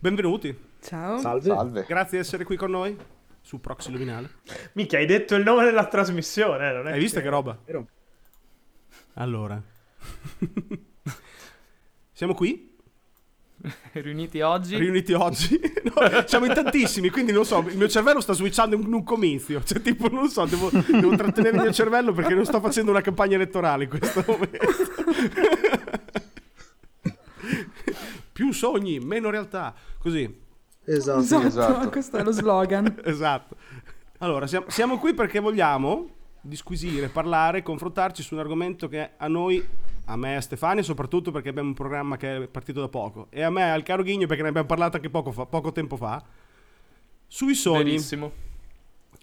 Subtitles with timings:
[0.00, 0.56] Benvenuti.
[0.80, 1.18] Ciao.
[1.18, 1.48] Salve.
[1.48, 1.84] Salve.
[1.88, 2.96] Grazie di essere qui con noi
[3.40, 4.30] su Proxy Luminale.
[4.74, 7.58] Mica hai detto il nome della trasmissione, non è Hai visto che roba?
[7.64, 7.88] Vero.
[9.14, 9.60] Allora.
[12.12, 12.76] Siamo qui,
[13.92, 14.76] Riuniti oggi.
[14.76, 15.58] riuniti oggi.
[15.88, 19.64] No, siamo in tantissimi, quindi non so, il mio cervello sta switchando in un comizio.
[19.64, 23.00] Cioè, tipo, non so, devo, devo trattenere il mio cervello perché non sto facendo una
[23.00, 24.58] campagna elettorale in questo momento.
[28.38, 29.74] Più sogni, meno realtà.
[29.98, 30.32] Così.
[30.84, 31.18] Esatto.
[31.18, 31.88] Esatto, esatto.
[31.90, 32.94] questo è lo slogan.
[33.02, 33.56] Esatto.
[34.18, 36.08] Allora, siamo, siamo qui perché vogliamo
[36.40, 39.66] disquisire, parlare, confrontarci su un argomento che a noi,
[40.04, 43.26] a me e a Stefania, soprattutto perché abbiamo un programma che è partito da poco,
[43.30, 45.96] e a me, al caro Ghigno, perché ne abbiamo parlato anche poco, fa- poco tempo
[45.96, 46.22] fa,
[47.26, 48.30] sui sogni, Benissimo.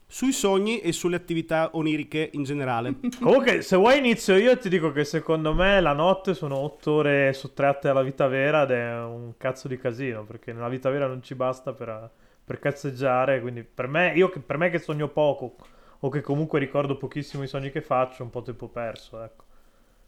[0.08, 2.96] Sui sogni e sulle attività oniriche in generale.
[3.20, 7.34] Comunque, se vuoi inizio io ti dico che secondo me la notte sono otto ore
[7.34, 11.24] sottratte alla vita vera ed è un cazzo di casino, perché nella vita vera non
[11.24, 12.10] ci basta per,
[12.44, 15.56] per cazzeggiare, quindi per me, io, per me che sogno poco
[16.00, 19.44] o che comunque ricordo pochissimo i sogni che faccio, un po' tempo perso, ecco.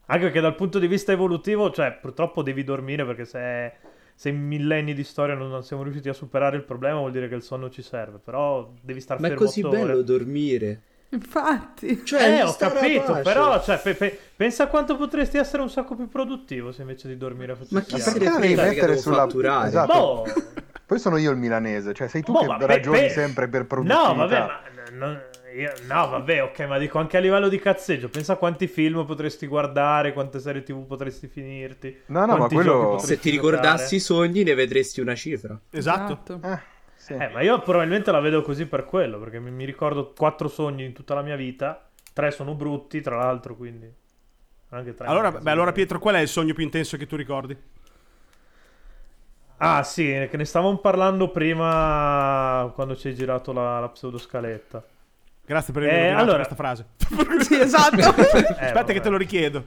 [0.10, 3.74] Anche perché dal punto di vista evolutivo, cioè, purtroppo devi dormire perché se,
[4.20, 7.36] se in millenni di storia non, siamo riusciti a superare il problema vuol dire che
[7.36, 9.78] il sonno ci serve, però devi star Ma è fermo così otto ore.
[9.86, 10.82] bello dormire.
[11.10, 12.04] Infatti.
[12.04, 13.22] Cioè, Eh, ho capito, pace.
[13.22, 17.08] però cioè, pe- pe- pensa a quanto potresti essere un sacco più produttivo se invece
[17.08, 19.68] di dormire facessi Ma chi Ma ne perché la devi mettere sulla fatturare.
[19.68, 19.94] Esatto.
[19.94, 20.26] Boh,
[20.88, 23.48] Poi sono io il milanese, cioè sei tu boh, che ma pe- ragioni pe- sempre
[23.48, 24.08] per produttività.
[24.08, 25.20] No, vabbè, ma no,
[25.60, 29.06] io- no, vabbè, ok, ma dico anche a livello di cazzeggio, pensa a quanti film
[29.06, 32.02] potresti guardare, quante serie TV potresti finirti.
[32.08, 33.56] No, no, ma quello- Se ti giocare.
[33.58, 35.60] ricordassi i sogni ne vedresti una cifra.
[35.72, 36.40] esatto.
[36.44, 36.60] Eh,
[36.96, 37.14] sì.
[37.14, 40.84] Eh, ma io probabilmente la vedo così per quello, perché mi, mi ricordo quattro sogni
[40.86, 43.92] in tutta la mia vita, tre sono brutti, tra l'altro, quindi
[44.70, 45.08] anche tre.
[45.08, 45.72] Allora, beh, allora.
[45.72, 47.56] Pietro, qual è il sogno più intenso che tu ricordi?
[49.60, 54.84] Ah sì, che ne stavamo parlando prima quando ci hai girato la, la pseudoscaletta.
[55.48, 56.86] Grazie per Eh, aver ordinato allora- questa frase.
[57.40, 57.96] Sì, esatto.
[58.36, 58.94] Eh, Aspetta vabbè.
[58.94, 59.64] che te lo richiedo.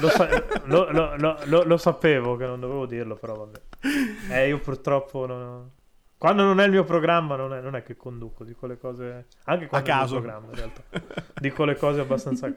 [0.00, 0.28] Lo, sa-
[0.64, 3.60] lo- lo- lo- lo- lo sapevo che non dovevo dirlo, però vabbè.
[4.30, 5.70] Eh, io purtroppo non...
[6.16, 9.26] Quando non è il mio programma non è, non è che conduco, dico le cose...
[9.44, 10.12] Anche quando A è il caso.
[10.14, 10.82] mio programma, in realtà.
[11.38, 12.50] Dico le cose abbastanza.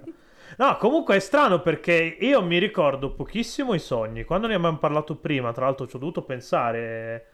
[0.55, 4.23] No, comunque è strano perché io mi ricordo pochissimo i sogni.
[4.23, 7.25] Quando ne abbiamo parlato prima, tra l'altro ci ho dovuto pensare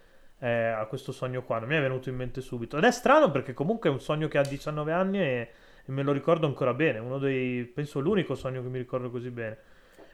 [0.44, 2.78] eh, a questo sogno qua, non mi è venuto in mente subito.
[2.78, 5.50] Ed è strano perché comunque è un sogno che ha 19 anni e,
[5.86, 7.00] e me lo ricordo ancora bene.
[7.00, 9.58] Uno dei, penso l'unico sogno che mi ricordo così bene.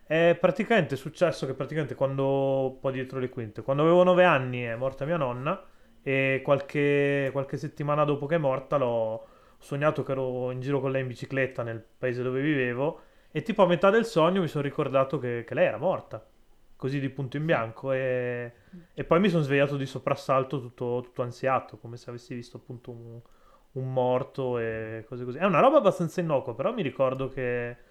[0.06, 4.62] È praticamente successo che praticamente quando, un po' dietro le quinte, quando avevo 9 anni
[4.62, 5.64] è morta mia nonna
[6.04, 10.92] e qualche, qualche settimana dopo che è morta l'ho sognato che ero in giro con
[10.92, 13.02] lei in bicicletta nel paese dove vivevo
[13.32, 16.26] e tipo a metà del sogno mi sono ricordato che, che lei era morta,
[16.76, 18.54] così di punto in bianco e,
[18.94, 22.92] e poi mi sono svegliato di soprassalto tutto, tutto ansiato, come se avessi visto appunto
[22.92, 23.20] un,
[23.74, 25.38] un morto e cose così.
[25.38, 27.88] È una roba abbastanza innocua, però mi ricordo che...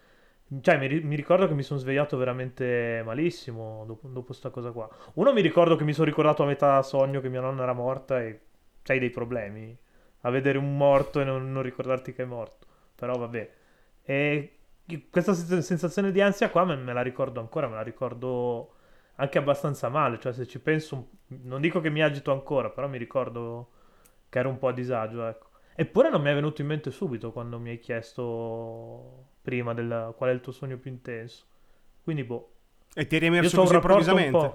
[0.61, 4.89] Cioè, mi, mi ricordo che mi sono svegliato veramente malissimo dopo, dopo sta cosa qua.
[5.13, 8.21] Uno mi ricordo che mi sono ricordato a metà sogno che mia nonna era morta
[8.21, 8.39] e
[8.81, 9.77] c'hai dei problemi
[10.21, 12.65] a vedere un morto e non, non ricordarti che è morto.
[12.95, 13.51] Però vabbè.
[14.03, 14.53] E
[15.11, 18.73] questa sen- sensazione di ansia qua me, me la ricordo ancora, me la ricordo
[19.19, 20.19] anche abbastanza male.
[20.19, 23.69] Cioè, se ci penso, non dico che mi agito ancora, però mi ricordo
[24.29, 25.47] che ero un po' a disagio, ecco.
[25.75, 30.29] Eppure non mi è venuto in mente subito quando mi hai chiesto prima del, qual
[30.31, 31.45] è il tuo sogno più intenso.
[32.03, 32.53] Quindi, boh.
[32.93, 34.53] E ti è riemerso così improvvisamente.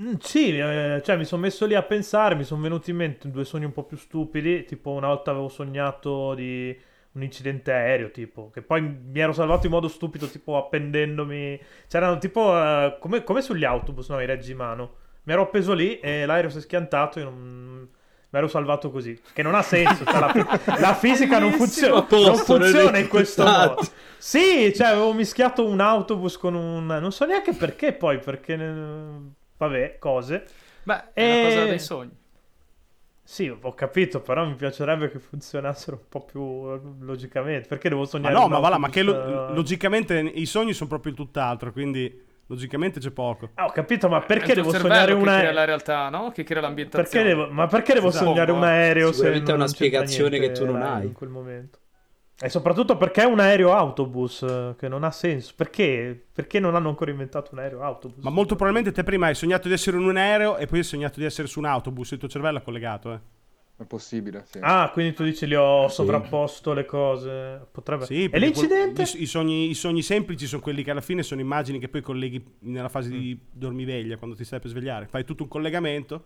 [0.00, 3.30] mm, Sì, eh, cioè mi sono messo lì a pensare, mi sono venuti in mente
[3.30, 6.76] due sogni un po' più stupidi, tipo una volta avevo sognato di
[7.12, 12.18] un incidente aereo, tipo, che poi mi ero salvato in modo stupido, tipo appendendomi, c'erano
[12.18, 14.94] tipo, eh, come, come sugli autobus, no, i reggimano,
[15.24, 17.88] mi ero appeso lì e l'aereo si è schiantato e non...
[18.30, 20.32] mi ero salvato così, che non ha senso, cioè, la,
[20.78, 23.74] la fisica non funziona, non funziona in questo risultati.
[23.74, 23.88] modo.
[24.16, 26.86] Sì, cioè avevo mischiato un autobus con un...
[26.86, 28.56] non so neanche perché poi, perché...
[29.56, 30.44] Vabbè, cose.
[30.84, 32.18] Beh, è una cosa dei sogni.
[33.32, 36.40] Sì, ho capito, però mi piacerebbe che funzionassero un po' più
[36.72, 37.68] eh, logicamente.
[37.68, 40.46] Perché devo Ma sognare no, un ma va là, ma che lo- eh, logicamente i
[40.46, 43.50] sogni sono proprio il tutt'altro, quindi logicamente c'è poco.
[43.54, 45.52] Ah, ho capito, ma È perché devo sognare che un crea aereo?
[45.52, 46.30] la realtà, no?
[46.32, 47.26] Che crea l'ambientazione.
[47.26, 47.52] Perché devo...
[47.52, 48.24] Ma perché devo Esatto.
[48.26, 51.06] sognare un aereo se Sicuramente è non una spiegazione che tu non l'aereo hai.
[51.08, 51.79] in quel momento?
[52.42, 55.52] E soprattutto perché è un aereo autobus eh, che non ha senso.
[55.54, 56.26] Perché?
[56.32, 58.24] Perché non hanno ancora inventato un aereo autobus?
[58.24, 60.84] Ma molto probabilmente te prima hai sognato di essere in un aereo e poi hai
[60.84, 63.20] sognato di essere su un autobus, il tuo cervello è collegato, eh.
[63.76, 64.58] È possibile, sì.
[64.60, 67.66] Ah, quindi tu dici li ho sovrapposto le cose.
[67.72, 68.04] Potrebbe...
[68.04, 69.04] Sì, e l'incidente?
[69.04, 71.88] quel- i, i sogni, I sogni semplici sono quelli che alla fine sono immagini che
[71.88, 73.46] poi colleghi nella fase di Mm.
[73.58, 75.06] dormiveglia, quando ti stai per svegliare.
[75.06, 76.24] Fai tutto un collegamento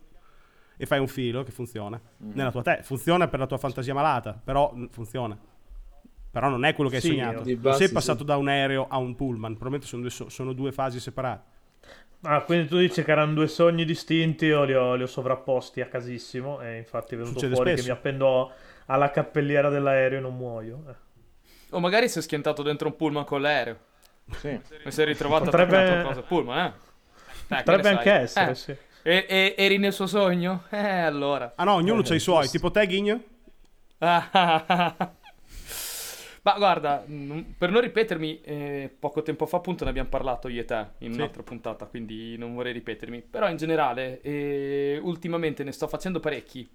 [0.76, 2.00] e fai un filo che funziona.
[2.18, 5.38] Nella tua te funziona per la tua fantasia malata, però mm, funziona.
[6.34, 7.44] Però non è quello che hai Sì, sognato.
[7.44, 7.92] Non base, sei sì.
[7.92, 11.52] passato da un aereo a un pullman, probabilmente sono due, so- sono due fasi separate.
[12.22, 15.80] Ah, quindi tu dici che erano due sogni distinti, io li ho, li ho sovrapposti
[15.80, 17.84] a casissimo e infatti è venuto Succede fuori spesso.
[17.86, 18.50] che mi appendo
[18.86, 20.82] alla cappelliera dell'aereo e non muoio.
[20.88, 20.94] Eh.
[21.70, 23.78] O magari si è schiantato dentro un pullman con l'aereo.
[24.32, 24.58] Sì.
[24.84, 26.72] E si è ritrovato Potrebbe- attaccato a cosa pullman, eh?
[27.54, 27.92] Eh, Potrebbe ne sai?
[27.96, 28.76] anche essere, Eh, sì.
[29.02, 30.64] e- e- eri nel suo sogno?
[30.70, 31.52] Eh, allora.
[31.54, 33.20] Ah no, ognuno Eh, ha i suoi, tipo te Ghigno?
[36.44, 40.60] Ma guarda, non- per non ripetermi, eh, poco tempo fa appunto ne abbiamo parlato io
[40.60, 41.18] e te in Sì.
[41.18, 43.22] un'altra puntata, quindi non vorrei ripetermi.
[43.22, 46.68] Però in generale, eh, ultimamente ne sto facendo parecchi.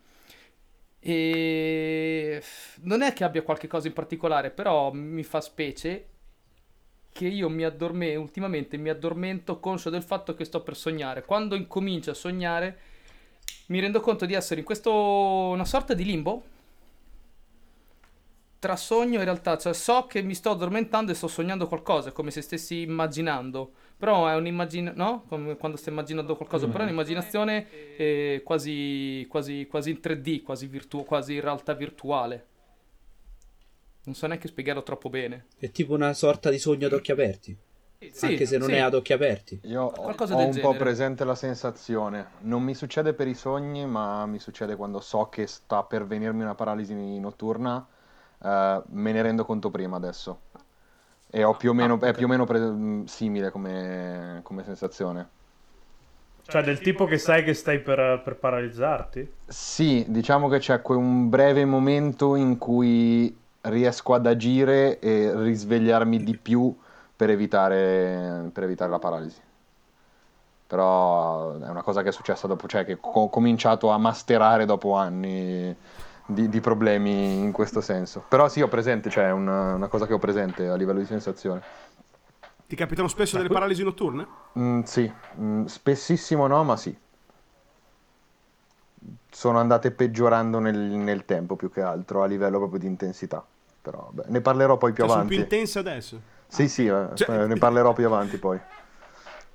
[1.01, 2.41] E
[2.81, 6.07] non è che abbia qualche cosa in particolare, però mi fa specie
[7.11, 11.23] che io mi addorme ultimamente mi addormento conscio del fatto che sto per sognare.
[11.25, 12.79] Quando incomincio a sognare,
[13.67, 16.43] mi rendo conto di essere in questo una sorta di limbo
[18.59, 22.11] tra sogno e realtà, cioè so che mi sto addormentando e sto sognando qualcosa, è
[22.11, 25.23] come se stessi immaginando, però è un'immagine, no?
[25.27, 30.67] Come quando stai immaginando qualcosa, però è un'immaginazione eh, quasi, quasi, quasi in 3D, quasi,
[30.67, 32.45] virtu- quasi in realtà virtuale.
[34.03, 35.45] Non so neanche spiegarlo troppo bene.
[35.57, 37.57] È tipo una sorta di sogno ad occhi aperti.
[38.11, 38.75] Sì, anche se non sì.
[38.75, 39.59] è ad occhi aperti.
[39.63, 40.77] Io ho, Qualcosa ho del un po' genere.
[40.77, 42.31] presente la sensazione.
[42.41, 46.41] Non mi succede per i sogni, ma mi succede quando so che sta per venirmi
[46.41, 47.85] una paralisi notturna.
[48.41, 50.41] Eh, me ne rendo conto prima adesso.
[51.31, 55.29] E ho più o meno, è più o meno pre- mh, simile come, come sensazione.
[56.47, 59.31] Cioè del tipo che sai che stai per, per paralizzarti?
[59.47, 66.37] Sì, diciamo che c'è un breve momento in cui riesco ad agire e risvegliarmi di
[66.37, 66.75] più
[67.15, 69.41] per evitare, per evitare la paralisi.
[70.67, 74.93] Però è una cosa che è successa dopo, cioè che ho cominciato a masterare dopo
[74.93, 75.75] anni
[76.29, 78.23] di, di problemi in questo senso.
[78.27, 81.05] Però sì, ho presente, cioè è una, una cosa che ho presente a livello di
[81.05, 81.61] sensazione.
[82.67, 84.27] Ti capitano spesso delle paralisi notturne?
[84.57, 86.95] Mm, sì, mm, spessissimo no, ma sì.
[89.31, 93.43] Sono andate peggiorando nel, nel tempo più che altro a livello proprio di intensità.
[93.81, 95.35] Però vabbè, ne parlerò poi più Cioè, sono avanti.
[95.35, 96.21] più intense adesso?
[96.47, 98.59] Sì, sì, eh, Cioè- eh, ne parlerò più avanti poi.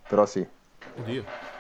[0.09, 0.47] Però sì.
[0.97, 1.54] Oddio.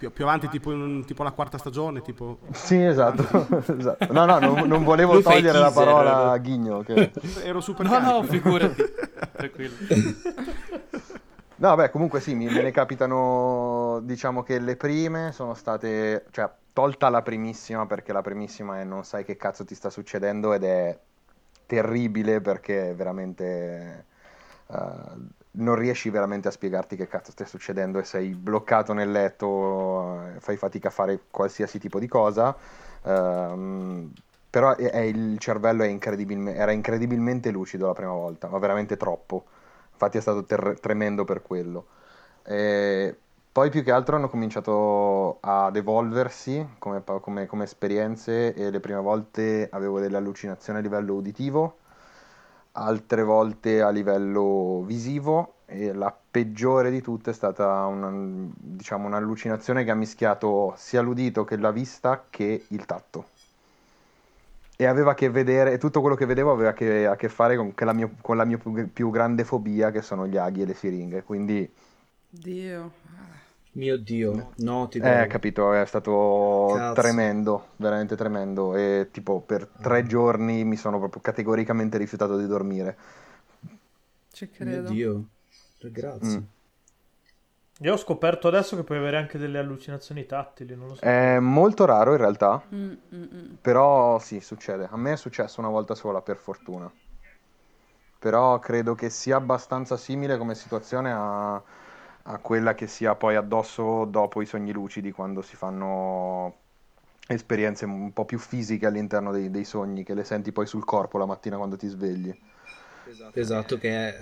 [0.00, 2.38] Più, più avanti, tipo, in, tipo la quarta stagione, tipo...
[2.52, 3.22] Sì, esatto.
[3.76, 4.10] esatto.
[4.14, 6.40] No, no, non, non volevo Lui togliere la parola a eh.
[6.40, 6.80] Ghigno.
[6.80, 7.12] Che...
[7.44, 8.32] Ero super No, no, carico.
[8.32, 8.82] figurati.
[9.36, 9.74] Tranquillo.
[11.56, 16.50] No, beh, comunque sì, mi- me ne capitano, diciamo che le prime sono state, cioè,
[16.72, 20.64] tolta la primissima, perché la primissima è non sai che cazzo ti sta succedendo ed
[20.64, 20.98] è
[21.66, 24.06] terribile perché veramente
[24.66, 24.76] eh,
[25.52, 30.40] non riesci veramente a spiegarti che cazzo stia succedendo e sei bloccato nel letto, eh,
[30.40, 32.56] fai fatica a fare qualsiasi tipo di cosa.
[33.02, 34.12] ehm,
[34.50, 39.44] però è- è il cervello incredibilme- era incredibilmente lucido la prima volta, ma veramente troppo.
[39.92, 41.86] Infatti è stato ter- tremendo per quello.
[42.44, 43.16] E
[43.52, 49.00] poi più che altro hanno cominciato ad evolversi come, come- come esperienze e le prime
[49.00, 51.78] volte avevo delle allucinazioni a livello uditivo,
[52.80, 58.10] altre volte a livello visivo e la peggiore di tutte è stata una,
[58.56, 63.26] diciamo, un'allucinazione che ha mischiato sia l'udito che la vista che il tatto.
[64.76, 67.74] E aveva a che vedere, tutto quello che vedevo aveva che- a che fare con,
[67.74, 70.66] che la mia, con la mia più, più grande fobia, che sono gli aghi e
[70.66, 71.22] le siringhe.
[71.22, 71.70] Quindi,
[72.32, 72.92] Dio.
[73.72, 75.28] Mio Dio, no, ti eh, prego.
[75.28, 77.00] capito, è stato Cazzo.
[77.00, 78.74] tremendo, veramente tremendo.
[78.74, 82.96] E tipo, per tre giorni mi sono proprio categoricamente rifiutato di dormire.
[84.32, 84.90] Ci Mio credo.
[84.92, 85.24] Dio.
[85.92, 86.38] Grazie.
[86.38, 86.44] Mm.
[87.82, 91.02] Io ho scoperto adesso che puoi avere anche delle allucinazioni tattili, non lo so.
[91.02, 93.54] È molto raro in realtà, Mm, mm, mm.
[93.60, 94.88] però sì, succede.
[94.90, 96.92] A me è successo una volta sola, per fortuna.
[98.18, 101.60] Però credo che sia abbastanza simile come situazione a,
[102.32, 106.58] a quella che si ha poi addosso dopo i sogni lucidi, quando si fanno
[107.26, 111.18] esperienze un po' più fisiche all'interno dei, dei sogni, che le senti poi sul corpo
[111.18, 112.32] la mattina quando ti svegli.
[113.34, 114.18] Esatto, che, è...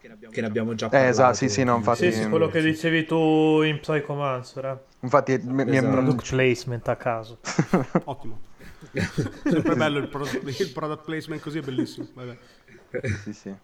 [0.00, 1.10] che ne abbiamo già Eh, parlato.
[1.10, 4.64] esatto, sì, sì, no, infatti- Sì, sì, quello che dicevi tu in Psychomancer.
[4.64, 4.78] Eh.
[5.00, 5.90] Infatti, mi- mi- Esatto.
[5.90, 7.38] Product placement a caso.
[8.04, 8.38] Ottimo.
[9.44, 12.06] Sempre bello il product, il product placement così è bellissimo.
[12.14, 12.36] Vabbè.
[13.24, 13.54] sì, sì.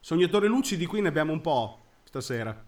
[0.00, 1.81] Sognatori lucidi qui ne abbiamo un po'
[2.12, 2.64] stasera.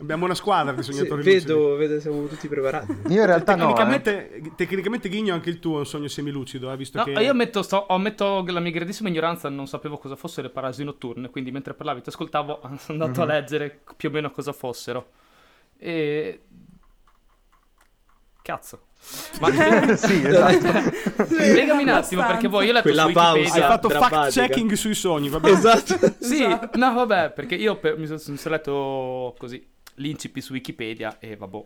[0.00, 1.44] Abbiamo una squadra di Sì, sognatori lucidi.
[1.52, 2.90] vedo, vedo, siamo tutti preparati.
[3.08, 3.64] Io in realtà no.
[3.64, 3.66] eh.
[3.74, 7.10] Tecnicamente, tecnicamente Ghigno anche il tuo è un sogno semilucido, eh, visto No, che...
[7.10, 11.28] io ammetto, sto- ammetto la mia grandissima ignoranza, non sapevo cosa fossero le parasi notturne,
[11.28, 13.30] quindi mentre parlavi ti ascoltavo, sono andato a Mhm.
[13.30, 15.10] leggere più o meno cosa fossero.
[15.76, 16.40] E...
[18.40, 18.86] Cazzo.
[19.40, 19.48] Ma
[19.96, 21.24] sì, esatto.
[21.24, 23.30] spiegami un attimo, perché poi io ho letto Quella su pausa.
[23.30, 23.66] Hai Wikipedia...
[23.68, 24.20] fatto drammatica.
[24.22, 25.56] fact-checking sui sogni, va bene?
[25.56, 26.14] Esatto.
[26.18, 29.64] Sì, no, vabbè, perché io per- mi sono, sono letto così
[29.94, 31.64] l'incipit su Wikipedia e vabbè.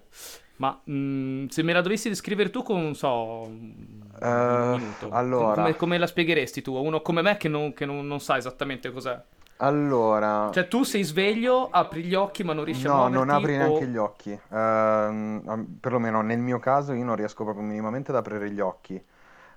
[0.56, 3.10] Ma mh, se me la dovessi descrivere tu con, non so,
[3.44, 5.54] un minuto, allora.
[5.54, 6.74] come, come la spiegheresti tu?
[6.76, 9.20] A uno come me che non, che non- non sa esattamente cos'è.
[9.62, 13.28] Allora, Cioè tu sei sveglio, apri gli occhi ma non riesci a no, muoverti non
[13.30, 14.38] apri o- neanche gli occhi.
[14.48, 19.02] Am- perlomeno nel mio caso io non riesco proprio minimamente ad aprire gli occhi.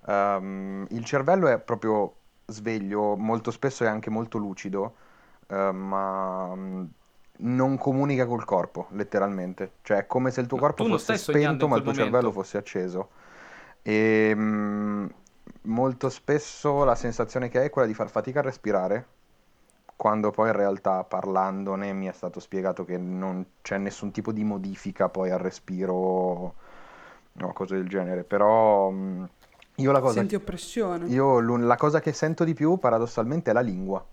[0.07, 2.15] Ehm, il cervello è proprio
[2.47, 4.95] sveglio, molto spesso è anche molto lucido,
[5.47, 6.85] eh, ma mm,
[7.39, 9.73] non comunica col corpo, letteralmente.
[9.83, 12.31] Cioè è come se il tuo corpo tu fosse spento, ma il tuo cervello momento.
[12.31, 13.09] fosse acceso.
[13.81, 15.05] E mm,
[15.63, 19.07] molto spesso la sensazione che hai è quella di far fatica a respirare,
[19.95, 24.43] quando poi in realtà parlandone mi è stato spiegato che non c'è nessun tipo di
[24.43, 28.23] modifica poi al respiro o cose del genere.
[28.23, 28.91] Però
[29.77, 31.07] io la cosa, Senti oppressione.
[31.07, 34.05] io la cosa che sento di più paradossalmente è la lingua.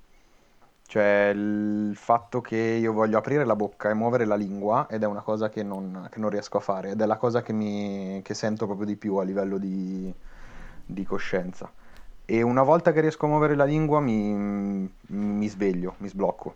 [0.84, 5.06] Cioè il fatto che io voglio aprire la bocca e muovere la lingua ed è
[5.06, 8.20] una cosa che non, che non riesco a fare ed è la cosa che, mi,
[8.22, 10.12] che sento proprio di più a livello di,
[10.84, 11.72] di coscienza.
[12.24, 14.32] E una volta che riesco a muovere la lingua mi,
[15.06, 16.54] mi sveglio, mi sblocco.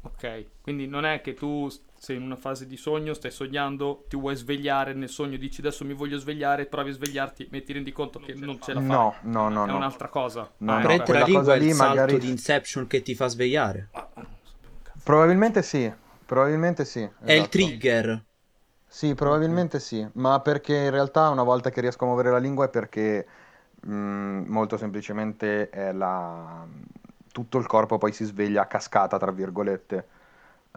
[0.00, 4.16] Ok, quindi non è che tu sei in una fase di sogno, stai sognando, ti
[4.16, 7.90] vuoi svegliare nel sogno, dici adesso mi voglio svegliare, provi a svegliarti, ma ti rendi
[7.92, 9.00] conto che non ce la fai.
[9.00, 9.78] No, no, no, è no.
[9.78, 10.50] un'altra cosa.
[10.58, 12.86] No, Ah, no, Prende quella la lingua cosa è lì il salto magari- di Inception
[12.86, 13.88] che ti fa svegliare.
[15.02, 15.92] Probabilmente sì,
[16.26, 17.08] probabilmente sì.
[17.24, 17.48] È il esatto.
[17.48, 18.24] trigger.
[18.86, 22.66] Sì, probabilmente sì, ma perché in realtà una volta che riesco a muovere la lingua
[22.66, 23.26] è perché
[23.82, 26.66] mh, molto semplicemente è la...
[27.32, 30.06] tutto il corpo poi si sveglia a cascata, tra virgolette.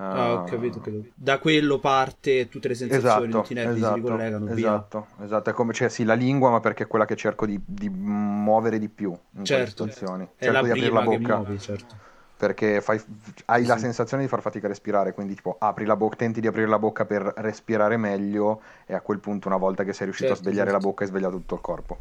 [0.10, 1.10] Ah, ho capito, ho capito.
[1.16, 4.84] Da quello parte tutte le sensazioni, Esatto, tutti i nervi si esatto, ricollegano, via.
[4.84, 7.60] esatto, esatto, è come, cioè sì, la lingua, ma perché è quella che cerco di,
[7.66, 10.28] di muovere di più in Certo, situazioni.
[10.36, 11.36] è Cerco la di aprire la bocca.
[11.36, 11.96] muovi, certo.
[12.36, 13.02] perché fai-
[13.46, 13.80] hai la Sì.
[13.80, 16.80] sensazione di far fatica a respirare, quindi tipo apri la bocca, tenti di aprire la
[16.80, 20.36] bocca per respirare meglio e a quel punto una volta che sei riuscito Certo, a
[20.38, 20.74] svegliare certo.
[20.74, 22.00] la bocca hai svegliato tutto il corpo.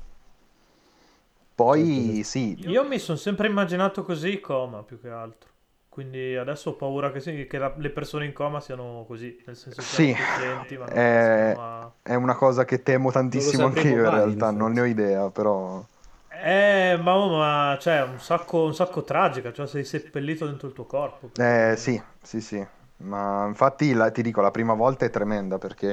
[1.61, 2.25] Poi Certo, certo.
[2.25, 5.49] sì, Io mi sono sempre immaginato così coma più che altro.
[5.88, 9.57] Quindi adesso ho paura che, sì- che la- le persone in coma siano così, nel
[9.57, 13.64] senso che Sì, coscienti, ma non eh, riescono a- è una cosa che temo tantissimo
[13.67, 14.50] anche sapremo io in in realtà, effetti.
[14.50, 15.85] non ne ho idea, però...
[16.33, 20.87] Eh, ma, ma cioè, un sacco, un sacco tragica, cioè sei seppellito dentro il tuo
[20.87, 21.31] corpo.
[21.38, 22.64] Eh sì, sì, sì,
[22.99, 25.87] ma infatti la- ti dico, la prima volta è tremenda perché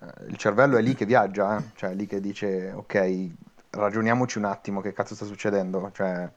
[0.00, 3.30] eh, il cervello è lì che viaggia, eh, Cioè è lì che dice, ok,
[3.72, 5.90] ragioniamoci un attimo, che cazzo sta succedendo?
[5.92, 6.30] Cioè,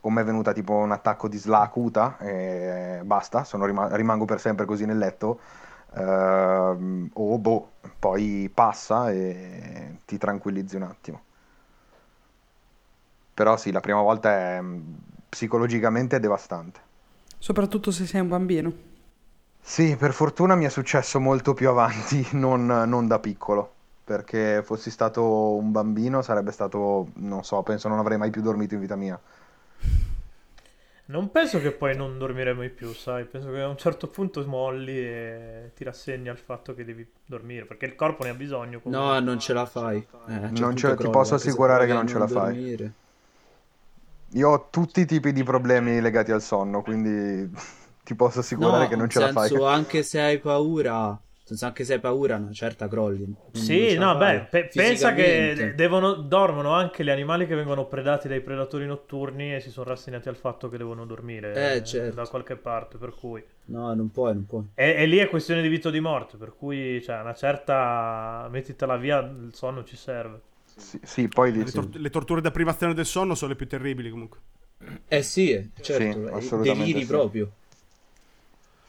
[0.00, 4.24] o mi è venuta tipo un attacco di SLA acuta e basta, sono rima- rimango
[4.26, 5.40] per sempre così nel letto,
[5.94, 11.22] ehm, o boh, poi passa e ti tranquillizzi un attimo.
[13.34, 14.62] Però sì, la prima volta è
[15.28, 16.80] psicologicamente è devastante.
[17.38, 18.72] Soprattutto se sei un bambino.
[19.60, 23.73] Sì, per fortuna mi è successo molto più avanti, non, non da piccolo.
[24.04, 28.74] Perché fossi stato un bambino sarebbe stato, non so, penso non avrei mai più dormito
[28.74, 29.18] in vita mia.
[31.06, 33.24] Non penso che poi non dormiremo mai più, sai?
[33.26, 37.66] Penso che a un certo punto molli e ti rassegni al fatto che devi dormire,
[37.66, 38.80] perché il corpo ne ha bisogno.
[38.80, 39.10] comunque.
[39.10, 40.06] No, non ce la fai.
[40.26, 42.56] Eh, certo Non ce- ti crolli, posso assicurare che non ce la fai.
[42.56, 42.94] dormire.
[44.32, 47.50] Io ho tutti i tipi di problemi legati al sonno, quindi
[48.04, 49.50] ti posso assicurare No, che non ce la fai.
[49.50, 53.34] senso, anche se hai paura, senso, anche se hai paura, una certa crolli.
[53.52, 58.40] Sì, no, beh, pe- pensa che devono, dormono anche gli animali che vengono predati dai
[58.40, 62.16] predatori notturni e si sono rassegnati al fatto che devono dormire Eh, eh, certo.
[62.16, 63.42] da qualche parte, per cui...
[63.66, 64.64] No, non puoi, non puoi.
[64.74, 68.48] E, e lì è questione di vita o di morte, per cui, cioè, una certa...
[68.50, 70.40] mettitela via, il sonno ci serve.
[70.76, 74.10] Sì, sì, poi Le, tor- le torture da privazione del sonno sono le più terribili
[74.10, 74.40] comunque.
[75.08, 77.06] Eh sì, certo, Sì, eh, assolutamente deliri sì.
[77.10, 77.50] proprio.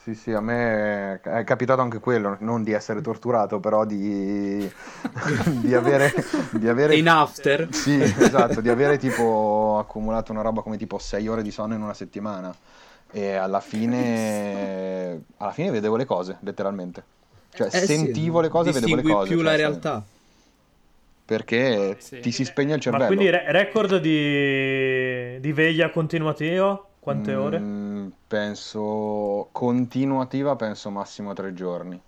[0.06, 4.72] Sì, sì, a me è capitato anche quello, non di essere torturato, però di,
[5.50, 6.14] di avere,
[6.52, 7.68] di avere In after.
[7.74, 11.82] Sì, esatto, di avere tipo accumulato una roba come tipo 6 ore di sonno in
[11.82, 12.54] una settimana
[13.12, 17.04] e alla fine alla fine vedevo le cose, letteralmente.
[17.56, 19.34] Cioè Eh sì, sentivo le cose e vedevo le distingui cose.
[19.34, 20.04] più la cioè, realtà.
[21.26, 22.20] Perché Sì.
[22.20, 23.06] ti si spegne il cervello.
[23.06, 25.40] Ma quindi re- record di...
[25.40, 26.90] di veglia continuativo?
[27.00, 27.85] Quante ore?
[28.28, 32.02] Penso continuativa, penso massimo tre giorni.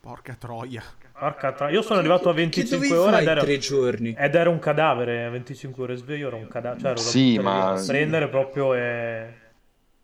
[0.00, 0.82] Porca troia.
[1.18, 4.14] Porca tra- Io sono arrivato a Che 25 dovevi ore ed ero, tre giorni?
[4.16, 5.24] ed ero un cadavere.
[5.24, 6.80] A 25 ore sveglio ero un cadavere.
[6.80, 7.82] Cioè, ero Sì, ma-.
[7.86, 9.34] Prendere proprio e...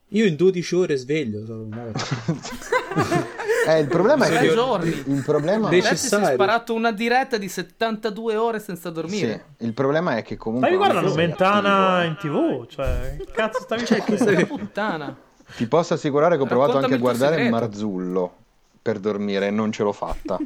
[0.09, 1.45] Io in 12 ore sveglio.
[1.47, 1.69] sono-
[3.71, 4.89] Eh, il problema è Tre che giorni.
[4.89, 9.45] il problema, Adesso si è sparato una diretta di 72 ore senza dormire.
[9.59, 12.67] sì, il problema è che comunque Stavi guardando non sei Mentana in tv?
[12.67, 14.35] Cioè, che cazzo stavi Cioè, facendo?
[14.37, 15.17] che Puttana.
[15.57, 17.57] Ti posso assicurare che ho provato Raccontami anche a guardare segreto.
[17.61, 18.35] Marzullo
[18.81, 20.39] per dormire e non ce l'ho fatta.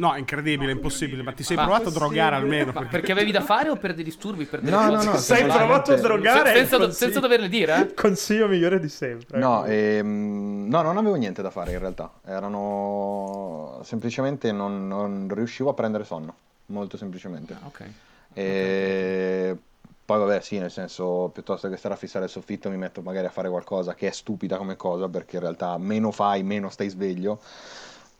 [0.00, 1.22] No, è incredibile, è impossibile.
[1.22, 2.72] Ma ti sei Ma- provato a drogare almeno?
[2.72, 4.46] Perché- perché avevi da fare o per dei disturbi?
[4.46, 5.06] Per delle No, no, cose?
[5.10, 6.54] no, Sei provato a drogare?
[6.54, 7.94] senza, Consiglio- senza doverle dire, eh?
[7.94, 9.38] Consiglio migliore di sempre.
[9.38, 12.10] No, ehm, no, non avevo niente da fare in realtà.
[12.24, 16.34] Erano semplicemente non, non riuscivo a prendere sonno.
[16.66, 17.52] Molto semplicemente.
[17.52, 17.84] Ah, ok.
[18.32, 19.56] E
[20.04, 23.26] poi vabbè, sì, nel senso, piuttosto che stare a fissare il soffitto, mi metto magari
[23.26, 26.88] a fare qualcosa che è stupida come cosa, perché in realtà meno fai, meno stai
[26.88, 27.40] sveglio.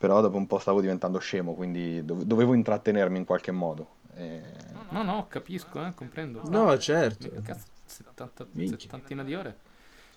[0.00, 3.86] Però dopo un po' stavo diventando scemo, quindi dove- dovevo intrattenermi in qualche modo.
[4.14, 4.40] E-
[4.88, 6.40] No, no, capisco, eh, comprendo.
[6.48, 7.28] No, certo.
[7.42, 8.78] Cazzo, 70, Minchia.
[8.78, 9.56] settantina di ore.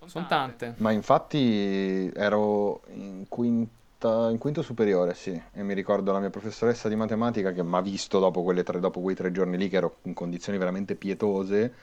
[0.05, 0.75] Sono tante.
[0.77, 6.87] Ma infatti ero in quinta, in quinto superiore, sì, e mi ricordo la mia professoressa
[6.87, 9.75] di matematica che mi ha visto dopo, quelle tre, dopo quei tre giorni lì che
[9.77, 11.73] ero in condizioni veramente pietose,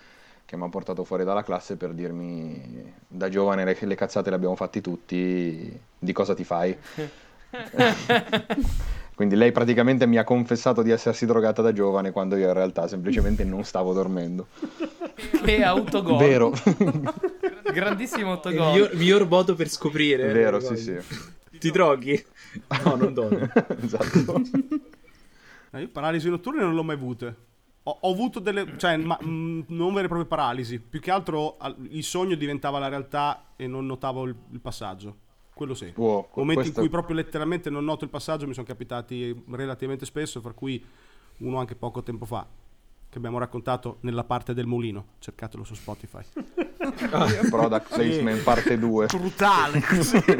[0.46, 4.36] che mi ha portato fuori dalla classe per dirmi da giovane le, le cazzate le
[4.36, 6.76] abbiamo fatti tutti, di cosa ti fai?
[9.14, 12.88] Quindi lei praticamente mi ha confessato di essersi drogata da giovane quando io in realtà
[12.88, 14.46] semplicemente non stavo dormendo.
[15.44, 16.16] Che autogol.
[16.16, 16.50] Vero,
[17.72, 18.72] Grandissimo Il autogol.
[18.72, 20.32] miglior, miglior modo per scoprire.
[20.32, 20.96] vero, le sì, sì.
[21.58, 22.24] Ti droghi?
[22.84, 23.46] No, non dormi.
[23.82, 24.40] esatto.
[25.72, 27.34] No, io paralisi notturne non l'ho mai avute.
[27.82, 30.78] Ho, ho avuto delle, cioè, ma, mh, non vere e proprie paralisi.
[30.78, 35.16] Più che altro al- il sogno diventava la realtà e non notavo il, il passaggio.
[35.60, 35.92] Quello sì.
[35.94, 40.06] Wow, Momenti questo- in cui proprio letteralmente non noto il passaggio mi sono capitati relativamente
[40.06, 40.82] spesso, per cui
[41.40, 42.46] uno anche poco tempo fa,
[43.10, 45.04] che abbiamo raccontato nella parte del mulino.
[45.18, 46.22] Cercatelo su Spotify.
[47.50, 49.06] Product Placement parte 2.
[49.08, 49.82] Brutale!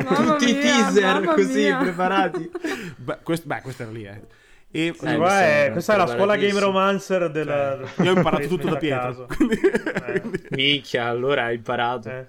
[0.08, 1.76] Mamma Tutti i teaser così mia.
[1.76, 2.50] preparati.
[2.96, 4.22] beh, questo, beh, questo era lì, eh.
[4.70, 7.74] E Eh, è- sembra questa è la scuola game romancer della...
[7.98, 8.76] io ho imparato tutto da.
[8.76, 9.26] Pietro.
[10.06, 10.22] Eh,
[10.56, 12.08] Minchia, allora hai imparato.
[12.08, 12.28] eh.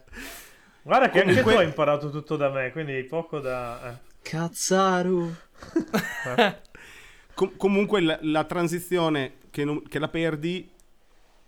[0.84, 3.92] Guarda che anche Comunque- tu hai imparato tutto da me, quindi poco da...
[3.92, 3.98] eh.
[4.22, 5.32] Cazzaru.
[7.34, 10.70] Com- comunque la, la transizione che, non- che la perdi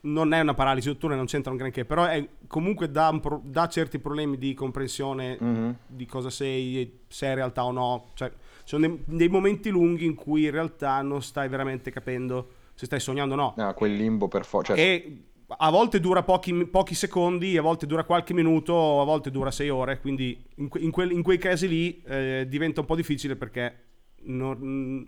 [0.05, 3.41] non è una paralisi notturna, non c'entra un granché, però è, comunque dà, un pro-
[3.43, 5.75] dà certi problemi di comprensione Mhm.
[5.87, 8.09] di cosa sei, se è in realtà o no.
[8.13, 12.49] Cioè, ci sono dei, dei momenti lunghi in cui in realtà non stai veramente capendo
[12.75, 13.53] se stai sognando o no.
[13.57, 14.75] Ah, quel limbo per forza.
[14.75, 15.17] Cioè, E
[15.57, 19.69] a volte dura pochi, pochi secondi, a volte dura qualche minuto, a volte dura sei
[19.69, 23.35] ore, quindi in, que- in quel- in quei casi lì eh, diventa un po' difficile
[23.35, 23.75] perché
[24.23, 25.01] non- mm,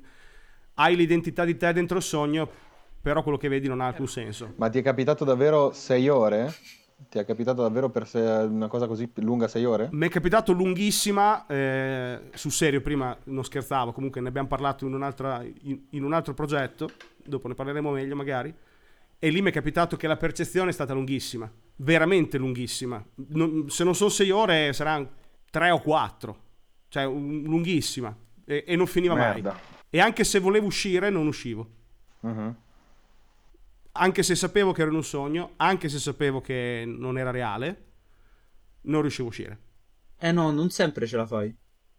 [0.75, 2.49] hai l'identità di te dentro il sogno,
[3.01, 4.53] però quello che vedi non ha alcun senso.
[4.57, 6.53] Ma ti è capitato davvero 6 ore?
[7.09, 9.89] Ti è capitato davvero per una cosa così lunga 6 ore?
[9.91, 15.81] Mi è capitato lunghissima, eh, sul serio, prima non scherzavo, comunque ne abbiamo parlato in-
[15.89, 16.89] in un altro progetto,
[17.23, 18.53] dopo ne parleremo meglio magari,
[19.19, 23.03] e lì mi è capitato che la percezione è stata lunghissima, veramente lunghissima.
[23.29, 25.09] Non- se non sono sei ore saranno
[25.49, 26.41] tre o quattro,
[26.89, 29.51] cioè un- lunghissima, e, e non finiva Merda.
[29.51, 29.61] mai.
[29.89, 31.69] E anche se volevo uscire non uscivo,
[32.21, 32.55] Mhm.
[33.93, 37.83] anche se sapevo che era in un sogno, anche se sapevo che non era reale,
[38.81, 39.59] non riuscivo a uscire.
[40.17, 41.55] Eh no, non sempre ce la fai.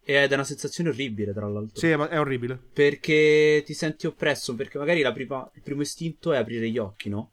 [0.08, 1.76] Ed è una sensazione orribile, tra l'altro.
[1.80, 2.56] Sì, è orribile.
[2.72, 7.08] Perché ti senti oppresso, perché magari la prima- il primo istinto è aprire gli occhi,
[7.08, 7.32] no?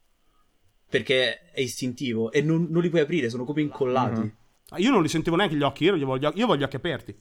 [0.90, 4.20] Perché è istintivo e non, non li puoi aprire, sono come incollati.
[4.22, 4.36] Mhm.
[4.70, 6.64] Ah, Io non li sentivo neanche gli occhi, io voglio gli occhi, io voglio gli
[6.64, 7.16] occhi aperti.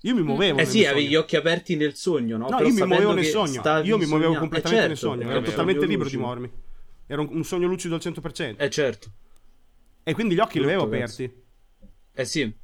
[0.00, 0.58] Io mi muovevo.
[0.58, 1.10] Eh nel sì, avevi sogno.
[1.10, 2.48] gli occhi aperti nel sogno, no?
[2.48, 3.62] No, Però io mi muovevo nel sogno.
[3.62, 5.28] Io mi muovevo sognando- completamente Eh, nel certo, sogno.
[5.28, 6.20] è Ero totalmente sogno libero di lucido.
[6.20, 6.50] muovermi.
[7.06, 8.56] Era un, un sogno lucido al 100%.
[8.60, 9.12] Eh certo.
[10.02, 11.32] e quindi gli occhi li avevo aperti.
[12.12, 12.54] Eh sì,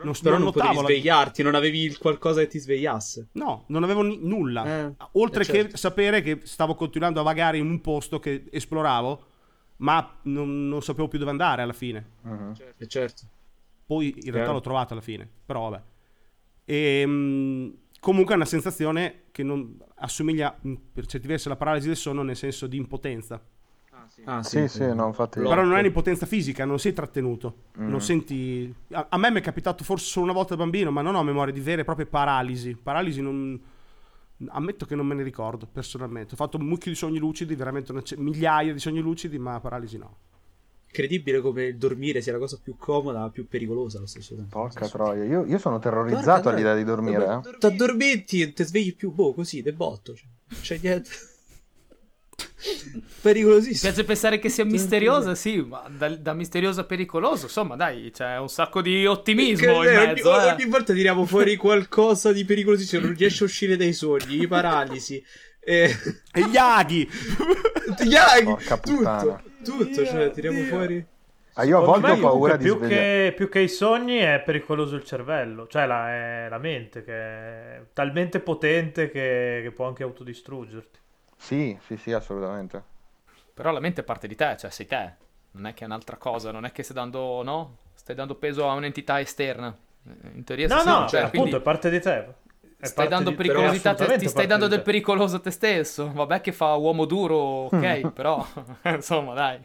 [0.00, 3.28] Non, però non, notavo potevi svegliarti, non avevi il qualcosa che ti svegliasse.
[3.32, 4.64] No, non avevo ni- nulla.
[4.88, 5.68] Eh, Oltre eh, certo.
[5.72, 9.24] che sapere che stavo continuando a vagare in un posto che esploravo,
[9.78, 12.06] ma non, non sapevo più dove andare alla fine.
[12.22, 12.54] Mhm.
[12.78, 13.22] Eh certo.
[13.84, 14.52] Poi in realtà Chiaro.
[14.52, 15.82] l'ho trovato alla fine, però vabbè.
[16.64, 21.88] E, mh, comunque è una sensazione che non assomiglia mh, per certi versi alla paralisi
[21.88, 23.44] del sonno nel senso di impotenza.
[24.24, 25.38] Ah Sì, sì, no, infatti...
[25.38, 25.54] Blocco.
[25.54, 27.54] Però non è un'impotenza fisica, non sei trattenuto.
[27.80, 27.88] Mm.
[27.88, 28.74] Non senti.
[28.92, 31.22] A, a me mi è capitato forse solo una volta da bambino, ma non ho
[31.22, 32.76] memoria di vere e proprie paralisi.
[32.76, 33.60] Paralisi non.
[34.48, 36.34] Ammetto che non me ne ricordo personalmente.
[36.34, 39.60] Ho fatto un mucchio di sogni lucidi, veramente una ce- migliaia di sogni lucidi, ma
[39.60, 40.16] paralisi no.
[40.86, 44.58] incredibile come dormire sia la cosa più comoda, ma più pericolosa allo stesso tempo.
[44.58, 47.24] Porca troia, io, io sono terrorizzato all'idea di dormire.
[47.44, 47.58] Eh.
[47.58, 50.14] Ti addormenti e ti svegli più, boh, così, de botto.
[50.14, 51.10] Cioè, non c'è niente.
[53.20, 53.92] Pericolosissimo.
[53.92, 58.38] piace pensare che sia misteriosa, sì, ma da, da misterioso a pericoloso, insomma, dai, c'è
[58.38, 60.30] un sacco di ottimismo Che- in eh, mezzo.
[60.30, 60.52] ogni, eh.
[60.52, 63.06] ogni volta tiriamo fuori qualcosa di pericolosissimo.
[63.06, 65.22] Non riesce a uscire dai sogni, i paralisi.
[65.60, 65.94] Eh,
[66.32, 67.08] E gli aghi!
[68.04, 71.04] gli aghi, Porca tutto, tutto, cioè tiriamo fuori.
[71.54, 73.26] Ah, io a volte ho paura più, di più svegliare.
[73.28, 77.12] che, più che i sogni è pericoloso il cervello, cioè la, è la mente che
[77.12, 80.98] è talmente potente che, che può anche autodistruggerti.
[81.42, 82.80] Sì, sì, sì, assolutamente.
[83.52, 85.14] Però la mente è parte di te, cioè sei te.
[85.52, 87.78] Non è che è un'altra cosa, non è che stai dando, no?
[87.94, 89.76] Stai dando peso a un'entità esterna.
[90.34, 92.10] In teoria No, sì, no, cioè, appunto, quindi è parte di te.
[92.78, 94.84] È stai parte dando di- pericolosità, te- ti stai dando del te.
[94.84, 96.12] pericoloso a te stesso.
[96.12, 98.46] Vabbè che fa uomo duro, ok, però
[98.84, 99.60] insomma, dai.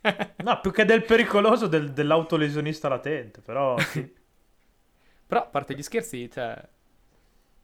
[0.42, 4.10] No, più che del pericoloso, del- dell'autolesionista latente, però sì.
[5.26, 6.58] Però a parte gli scherzi, cioè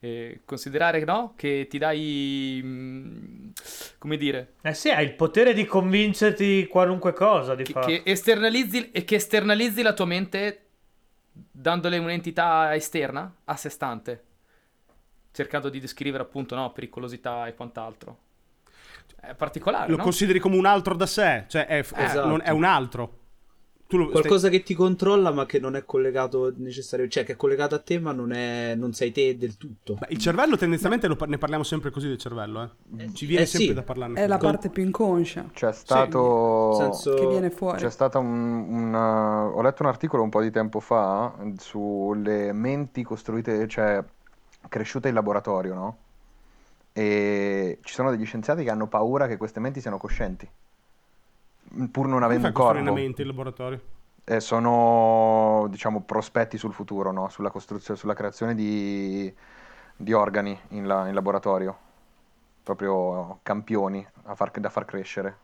[0.01, 3.49] eh, considerare no che ti dai mm,
[3.99, 8.03] come dire Eh sì, hai il potere di convincerti qualunque cosa di che, fare.
[8.03, 10.61] che esternalizzi e che esternalizzi la tua mente
[11.33, 14.23] dandole un'entità esterna a sé stante
[15.33, 18.19] cercando di descrivere appunto no pericolosità e quant'altro
[19.21, 20.03] è particolare Lo no?
[20.03, 22.27] consideri come un altro da sé, cioè è, è- Esatto.
[22.29, 23.19] non- è un altro.
[23.89, 27.37] Tu lo, Qualcosa che ti controlla ma che non è collegato necessariamente, cioè che è
[27.37, 29.95] collegato a te ma non, è, non sei te del tutto.
[29.95, 33.13] Beh, il cervello tendenzialmente lo ne parliamo sempre così del cervello, eh.
[33.13, 33.75] Ci viene Eh, sempre sì.
[33.75, 34.21] da parlarne.
[34.21, 34.51] È la così.
[34.51, 36.77] parte più inconscia C'è stato...
[36.81, 37.79] Nel senso- che viene fuori.
[37.79, 38.27] C'è stata un,
[38.69, 44.03] un, uh, ho letto un articolo un po' di tempo fa sulle menti costruite, cioè
[44.69, 45.97] cresciute in laboratorio, no?
[46.93, 50.49] E ci sono degli scienziati che hanno paura che queste menti siano coscienti,
[51.91, 53.19] pur non Come avendo un corpo.
[53.23, 53.81] in laboratorio?
[54.29, 57.29] E sono, diciamo, prospetti sul futuro, no?
[57.29, 59.33] Sulla costruzione, sulla creazione di,
[59.97, 61.79] di organi in, la- in laboratorio.
[62.63, 65.39] Proprio campioni a far- da far crescere.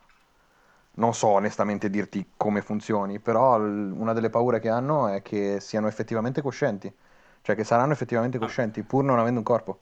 [0.94, 5.58] Non so onestamente dirti come funzioni, però l- una delle paure che hanno è che
[5.60, 6.92] siano effettivamente coscienti.
[7.42, 9.80] Cioè che saranno effettivamente coscienti, pur non avendo un corpo.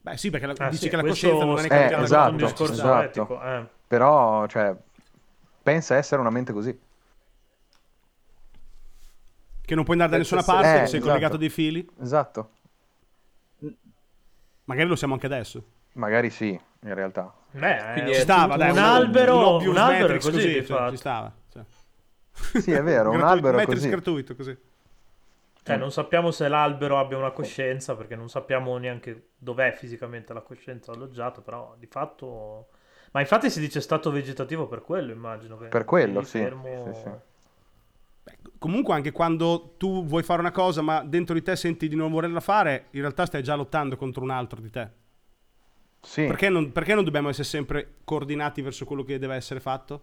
[0.00, 2.36] Beh, sì, perché la- Ah, dici sì, che la coscienza non è Eh, esatto, un
[2.38, 3.02] discorso esatto.
[3.04, 3.42] etico.
[3.42, 3.68] eh.
[3.92, 4.74] Però, cioè,
[5.62, 6.80] pensa essere una mente così.
[9.60, 11.06] Che non puoi andare da Penso nessuna parte, Eh, che sei esatto.
[11.12, 11.86] collegato dei fili.
[12.00, 12.50] Esatto.
[14.64, 15.62] Magari lo siamo anche adesso.
[15.92, 17.34] Magari sì, in realtà.
[17.50, 18.70] Beh, Quindi eh, Ci stava, dai.
[18.70, 21.30] un un- albero- un albero così, cioè, ci stava.
[21.52, 21.62] cioè.
[22.62, 23.88] Sì, è vero, un Gratuito- albero Matrix così.
[23.90, 24.58] gratuito così.
[25.64, 30.40] Cioè, non sappiamo se l'albero abbia una coscienza, perché non sappiamo neanche dov'è fisicamente la
[30.40, 32.68] coscienza dell'oggetto, però di fatto...
[33.12, 35.56] Ma infatti si dice stato vegetativo per quello, immagino.
[35.58, 36.38] Che Per quello, sì.
[36.38, 37.10] fermo- Sì, sì.
[38.24, 41.96] Beh, comunque anche quando tu vuoi fare una cosa ma dentro di te senti di
[41.96, 44.88] non volerla fare, in realtà stai già lottando contro un altro di te.
[46.00, 50.02] Sì, Perché non, perché non dobbiamo essere sempre coordinati verso quello che deve essere fatto?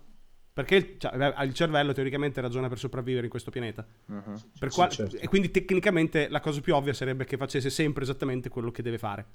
[0.54, 3.86] Perché il, cioè, beh, il cervello teoricamente ragiona per sopravvivere in questo pianeta.
[4.06, 5.18] Per Sì, qual- certo.
[5.18, 8.98] E quindi tecnicamente la cosa più ovvia sarebbe che facesse sempre esattamente quello che deve
[8.98, 9.26] fare.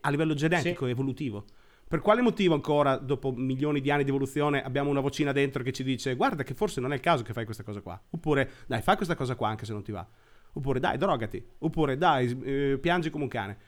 [0.00, 1.44] A livello genetico, evolutivo.
[1.90, 5.72] Per quale motivo ancora, dopo milioni di anni di evoluzione, abbiamo una vocina dentro che
[5.72, 8.00] ci dice guarda che forse non è il caso che fai questa cosa qua.
[8.10, 10.06] Oppure dai, fai questa cosa qua anche se non ti va.
[10.52, 11.44] Oppure dai, drogati.
[11.58, 13.58] Oppure dai, eh, piangi come un cane.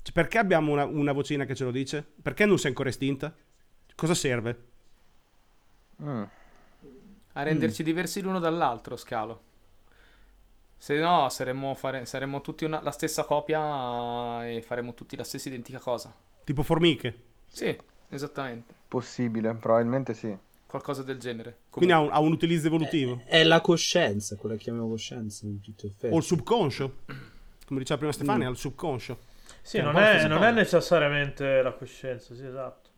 [0.00, 2.02] Cioè, perché abbiamo una, una vocina che ce lo dice?
[2.22, 3.34] Perché non sei ancora estinta?
[3.94, 4.64] Cosa serve?
[6.02, 6.22] Mm.
[7.34, 9.42] a renderci diversi l'uno dall'altro, scalo.
[10.78, 15.48] Se no, saremmo, fare- saremmo tutti una- la stessa copia e faremmo tutti la stessa
[15.48, 16.14] identica cosa.
[16.42, 17.34] Tipo formiche.
[17.56, 17.74] Sì,
[18.10, 18.74] esattamente.
[18.86, 20.36] Possibile, probabilmente sì.
[20.66, 21.60] Qualcosa del genere.
[21.70, 23.22] Quindi ha un, ha un utilizzo evolutivo.
[23.24, 26.14] È la coscienza, quella che chiamiamo coscienza in tutti gli effetti.
[26.14, 26.96] O il subconscio.
[27.66, 29.18] Come diceva prima Stefania, il subconscio.
[29.62, 30.50] Sì, non è, non come.
[30.50, 32.90] è necessariamente la coscienza, sì, esatto.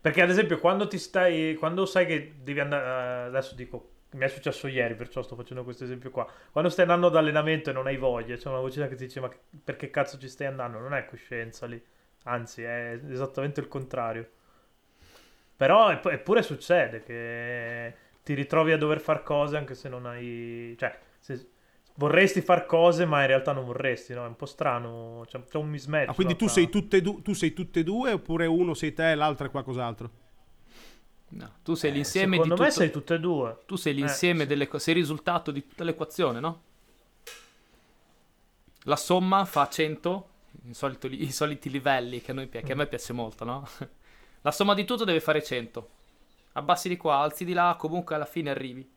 [0.00, 4.24] Perché ad esempio quando ti stai, quando sai che devi andare, eh, adesso dico, mi
[4.24, 7.72] è successo ieri, perciò sto facendo questo esempio qua, quando stai andando ad allenamento e
[7.72, 9.28] non hai voglia, c'è una vocina che ti dice ma
[9.64, 10.78] perché cazzo ci stai andando?
[10.78, 11.82] Non è coscienza lì,
[12.24, 14.28] anzi è esattamente il contrario.
[15.56, 20.74] Però epp- eppure succede che ti ritrovi a dover fare cose anche se non hai,
[20.78, 21.48] cioè se-
[21.96, 24.24] vorresti fare cose ma in realtà non vorresti, no?
[24.24, 26.08] È un po' strano, c'è, c'è un mismatch.
[26.08, 28.74] Ah, quindi no, tu sei, tutte e du- tu sei tutte e due oppure uno
[28.74, 30.10] sei te e l'altro è qualcos'altro?
[31.26, 33.58] no, tu sei l'insieme Eh, Secondo di me tutto- sei tutte e due.
[33.66, 34.48] Tu sei l'insieme Eh, sì.
[34.48, 36.62] delle sei il risultato di tutta l'equazione, no?
[38.84, 40.33] La somma fa 100, i,
[40.72, 43.68] solito- i soliti livelli che a, noi che a me piace molto, no?
[44.42, 45.88] La somma di tutto deve fare 100.
[46.52, 48.88] Abbassi di qua, alzi di là, comunque alla fine arrivi.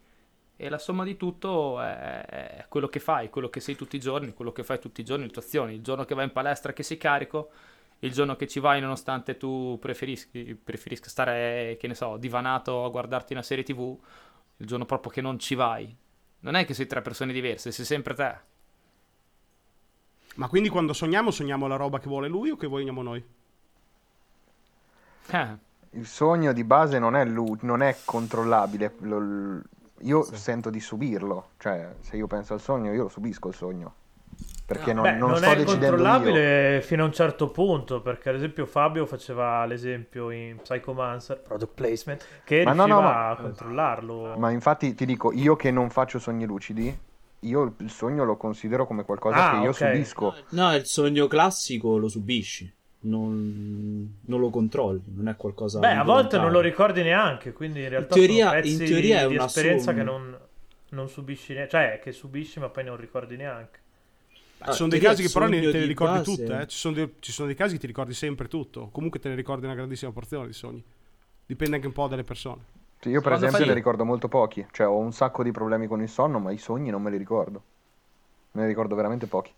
[0.59, 3.99] E la somma di tutto è, è quello che fai, quello che sei tutti i
[3.99, 5.75] giorni, quello che fai tutti i giorni, le tue azioni.
[5.75, 7.49] Il giorno che vai in palestra che sei carico,
[7.99, 12.89] il giorno che ci vai nonostante tu preferischi, preferisca stare, che ne so, divanato a
[12.89, 13.97] guardarti una serie tv,
[14.57, 15.95] il giorno proprio che non ci vai.
[16.41, 18.37] Non è che sei tre persone diverse, sei sempre te.
[20.37, 23.23] Ma quindi quando sogniamo, sogniamo la roba che vuole lui o che vogliamo noi?
[25.31, 25.47] Eh.
[25.91, 28.93] Il sogno di base non è, lui, non è controllabile.
[28.99, 29.61] Lo-
[30.01, 31.49] io sento di subirlo.
[31.57, 33.93] Cioè, se io penso al sogno, io lo subisco il sogno.
[34.67, 35.91] Perché non, Beh, non non sto è decidendo io.
[36.03, 41.73] controllabile fino a un certo punto, perché ad esempio Fabio faceva l'esempio in Psychomancer, product
[41.73, 44.35] placement, che Ma no, riusciva no, ma- a controllarlo.
[44.37, 46.95] Ma infatti ti dico, io che non faccio sogni lucidi,
[47.41, 49.75] io il sogno lo considero come qualcosa Ah, che io ok.
[49.75, 50.35] subisco.
[50.49, 52.71] No, il sogno classico lo subisci,
[53.01, 57.81] non, non lo controlli, non è qualcosa Beh, a volte non lo ricordi neanche, quindi
[57.81, 59.97] in realtà teoria- sono pezzi in teoria è di una esperienza somma.
[59.97, 60.37] che non,
[60.89, 63.79] non subisci neanche, cioè che subisci ma poi non ricordi neanche.
[64.59, 66.59] Ah, Ci sono dei teoria casi che però ne- te ne di ricordi base- tutte,
[66.61, 66.67] eh.
[66.67, 68.89] ci, sono dei, ci sono dei casi che ti ricordi sempre tutto.
[68.91, 70.83] Comunque te ne ricordi una grandissima porzione di sogni.
[71.45, 72.63] Dipende anche un po' dalle persone.
[72.99, 74.65] Sì, io per Quando esempio fai- ne ricordo molto pochi.
[74.71, 77.17] Cioè, ho un sacco di problemi con il sonno, ma i sogni non me li
[77.17, 77.63] ricordo.
[78.51, 79.53] Me ne ricordo veramente pochi.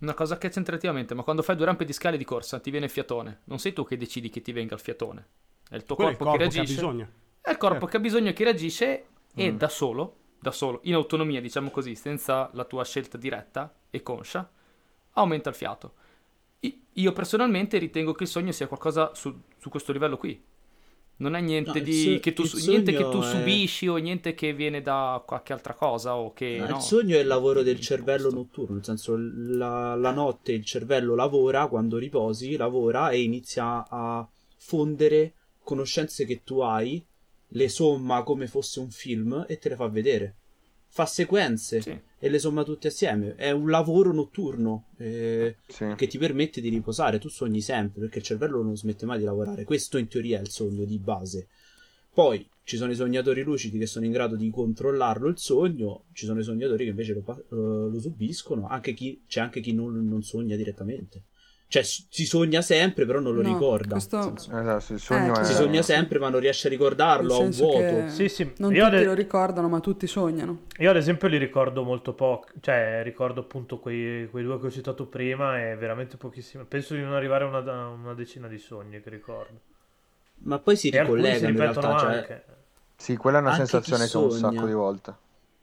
[0.00, 2.70] Una cosa che c'entra effettivamente, ma quando fai due rampe di scale di corsa ti
[2.70, 3.40] viene il fiatone.
[3.44, 5.26] Non sei tu che decidi che ti venga il fiatone.
[5.68, 6.74] È il tuo Quello è il corpo, corpo che che ha reagisce.
[6.80, 7.08] bisogno.
[7.40, 7.90] È il corpo Certo.
[7.90, 9.04] che ha bisogno che reagisce
[9.34, 9.56] e Mm.
[9.56, 14.48] da solo, da solo, in autonomia, diciamo così, senza la tua scelta diretta e conscia,
[15.14, 15.94] aumenta il fiato.
[16.98, 20.42] Io personalmente ritengo che il sogno sia qualcosa su, su questo livello qui.
[21.20, 24.34] Non è niente, No, di, so- che, tu, niente che tu è- subisci o niente
[24.34, 26.58] che viene da qualche altra cosa o che...
[26.58, 26.76] No, no.
[26.76, 31.14] Il sogno è il lavoro del cervello notturno, nel senso la, la notte il cervello
[31.16, 34.26] lavora, quando riposi lavora e inizia a
[34.56, 37.04] fondere conoscenze che tu hai,
[37.52, 40.34] le somma come fosse un film e te le fa vedere.
[40.90, 42.00] Fa sequenze Sì.
[42.18, 43.34] e le somma tutte assieme.
[43.34, 45.86] È un lavoro notturno eh, Sì.
[45.96, 47.18] che ti permette di riposare.
[47.18, 49.64] Tu sogni sempre perché il cervello non smette mai di lavorare.
[49.64, 51.48] Questo in teoria è il sogno di base.
[52.12, 56.26] Poi ci sono i sognatori lucidi che sono in grado di controllarlo il sogno, ci
[56.26, 60.04] sono i sognatori che invece lo, eh, lo subiscono, anche chi, c'è anche chi non,
[60.08, 61.22] non sogna direttamente.
[61.70, 63.90] Cioè si sogna sempre però non lo No, ricorda.
[63.90, 65.44] questo- Esatto, sì, il sogno Eh, è...
[65.44, 68.08] Si sogna sempre ma non riesce a ricordarlo, ha un vuoto.
[68.08, 68.52] Sì, sì.
[68.56, 70.62] non Io tutti ad- lo ricordano, ma tutti sognano.
[70.78, 74.70] Io ad esempio li ricordo molto poco, cioè ricordo appunto quei, quei due che ho
[74.70, 76.64] citato prima e veramente pochissimi.
[76.64, 79.60] Penso di non arrivare a una, una decina di sogni che ricordo.
[80.44, 81.98] Ma poi si ricollegano in realtà.
[81.98, 82.44] Cioè, anche.
[82.96, 85.14] Sì, quella è una Anche sensazione che ho un sacco di volte.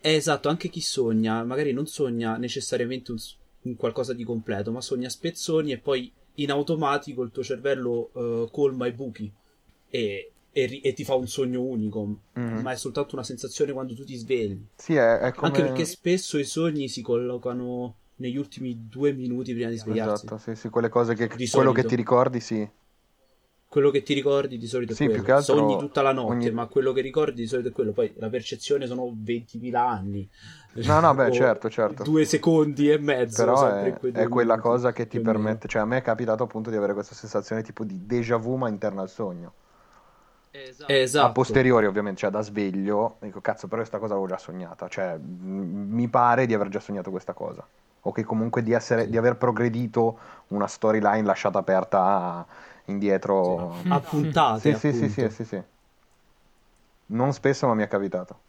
[0.01, 3.44] Eh, esatto, anche chi sogna, magari non sogna necessariamente un, s- un
[3.77, 8.87] qualcosa di completo, ma sogna spezzoni e poi in automatico il tuo cervello eh, colma
[8.87, 9.31] i buchi
[9.89, 12.61] e, e e ti fa un sogno unico, Mhm.
[12.61, 14.59] ma è soltanto una sensazione quando tu ti svegli.
[14.77, 15.57] Sì, è, è come...
[15.57, 20.27] Anche perché spesso i sogni si collocano negli ultimi due minuti prima di svegliarsi.
[20.27, 21.27] Esatto, sì, sì, quelle cose che...
[21.33, 21.87] Di quello che solito.
[21.87, 22.69] ti ricordi, sì.
[23.67, 25.11] Quello che ti ricordi di solito è Sì, quello.
[25.15, 27.71] più che altro Sogni tutta la notte, ogni- ma quello che ricordi di solito è
[27.73, 27.91] quello.
[27.91, 30.27] Poi la percezione sono 20.000 anni.
[30.83, 32.03] No, no, beh, certo, certo.
[32.03, 33.35] Due secondi e mezzo.
[33.43, 35.67] Però è, è quella cosa che ti permette...
[35.67, 38.67] Cioè, a me è capitato appunto di avere questa sensazione tipo di déjà vu, ma
[38.69, 39.53] interna al sogno.
[40.51, 41.23] Esatto.
[41.23, 44.87] A posteriori, ovviamente, cioè da sveglio, dico, cazzo, però questa cosa l'avevo già sognata.
[44.87, 47.67] Cioè, m- mi pare di aver già sognato questa cosa.
[48.01, 52.45] O che comunque di, essere, di aver progredito una storyline lasciata aperta
[52.85, 53.83] indietro.
[53.89, 55.63] A puntate, Sì, sì, sì, sì, sì, sì.
[57.07, 58.41] Non spesso, ma mi è capitato.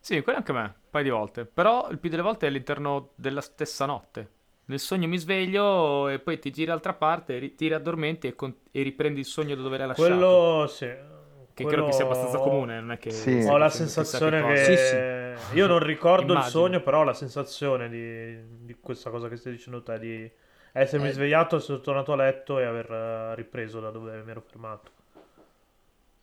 [0.00, 1.44] Sì, quello anche a me, un paio di volte.
[1.44, 4.30] Però il più delle volte è all'interno della stessa notte.
[4.64, 8.82] Nel sogno mi sveglio e poi ti giri dall'altra parte, ti riaddormenti e, con- e
[8.82, 10.08] riprendi il sogno da dove l'hai lasciato.
[10.08, 10.88] Quello sì.
[11.52, 13.10] Che credo che sia abbastanza comune, non è che...
[13.10, 13.44] Sì.
[13.46, 15.36] Ho la sensazione che...
[15.52, 19.52] Io non ricordo il sogno, però ho la sensazione di, di questa cosa che stai
[19.52, 20.30] dicendo te, di
[20.72, 21.12] essermi Eh.
[21.12, 24.92] svegliato, essere tornato a letto e aver eh, ripreso da dove mi ero fermato.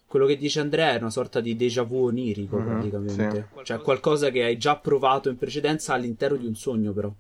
[0.08, 3.48] Quello che dice Andrea è una sorta di déjà vu onirico, Mhm, praticamente.
[3.62, 7.14] Cioè, qualcosa che hai già provato in precedenza all'interno di un sogno, però.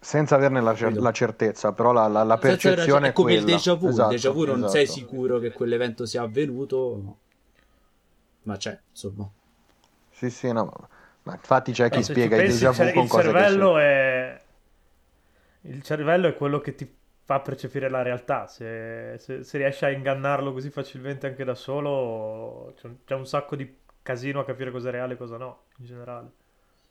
[0.00, 3.56] Senza averne la, cer- la certezza, però la, la- la percezione è come il quella.
[3.56, 3.88] déjà vu.
[3.88, 4.70] Esatto, il déjà vu non esatto.
[4.70, 7.18] sei sicuro che quell'evento sia avvenuto, no.
[8.44, 9.28] ma c'è, insomma.
[10.10, 10.72] Sì, sì, no.
[11.24, 13.34] ma- infatti c'è chi No, se spiega déjà il cer- vu con il cose che
[13.34, 14.40] cervello è...
[15.62, 16.88] Il cervello è quello che ti
[17.24, 18.46] fa percepire la realtà.
[18.46, 23.26] Se, se- se riesci a ingannarlo così facilmente anche da solo, c'è un, c'è un
[23.26, 26.30] sacco di casino a capire cosa è reale e cosa no, in generale.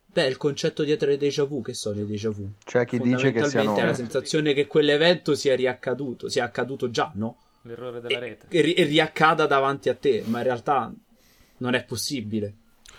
[0.05, 2.47] Beh, il concetto dietro ai déjà vu, che sono i déjà vu?
[2.63, 7.11] c'è chi dice che siano è la sensazione che quell'evento sia riaccaduto, sia accaduto già,
[7.15, 7.37] no?
[7.63, 8.45] L'errore della e, rete.
[8.49, 10.93] e ri- e riaccada davanti a te, ma in realtà
[11.57, 12.53] non è possibile.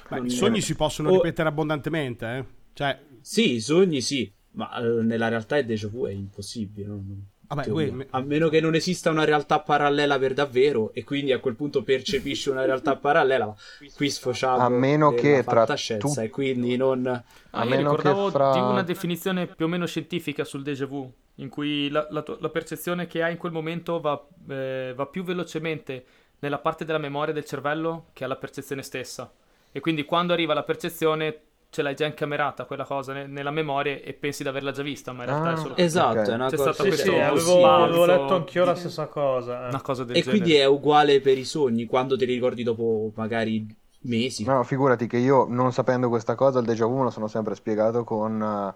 [0.08, 2.44] Beh, Non- I sogni si possono O- ripetere abbondantemente, eh.
[2.72, 6.86] Cioè, Sì, i sogni sì, ma eh, nella realtà il déjà vu è impossibile.
[6.88, 7.02] no?
[7.46, 11.30] Vabbè, uè, me- A meno che non esista una realtà parallela per davvero e quindi
[11.32, 13.54] a quel punto percepisci una realtà parallela.
[13.94, 17.06] Qui sfociamo A meno che tra fantascienza tu- e quindi non...
[17.06, 21.12] Ah, A io ricordavo fra- di una definizione più o meno scientifica sul déjà vu,
[21.36, 25.06] in cui la, la tua- la percezione che hai in quel momento va, eh, va
[25.06, 26.04] più velocemente
[26.38, 29.30] nella parte della memoria del cervello che alla percezione stessa.
[29.70, 31.38] E quindi quando arriva la percezione
[31.74, 35.12] ce l'hai già incamerata quella cosa ne- nella memoria e pensi di averla già vista,
[35.12, 36.26] ma in realtà Ah, è solo Esatto, Ok.
[36.30, 36.70] è una C'è cosa...
[36.72, 39.66] stato Sì, sì, questo avevo, sbalzo avevo letto anch'io la stessa cosa.
[39.66, 39.68] eh.
[39.70, 40.38] una cosa del E genere.
[40.38, 43.66] quindi è uguale per i sogni, quando te li ricordi dopo magari
[44.02, 44.44] mesi.
[44.44, 47.54] No, figurati che io, non sapendo questa cosa, il déjà vu me lo sono sempre
[47.54, 48.74] spiegato con eh,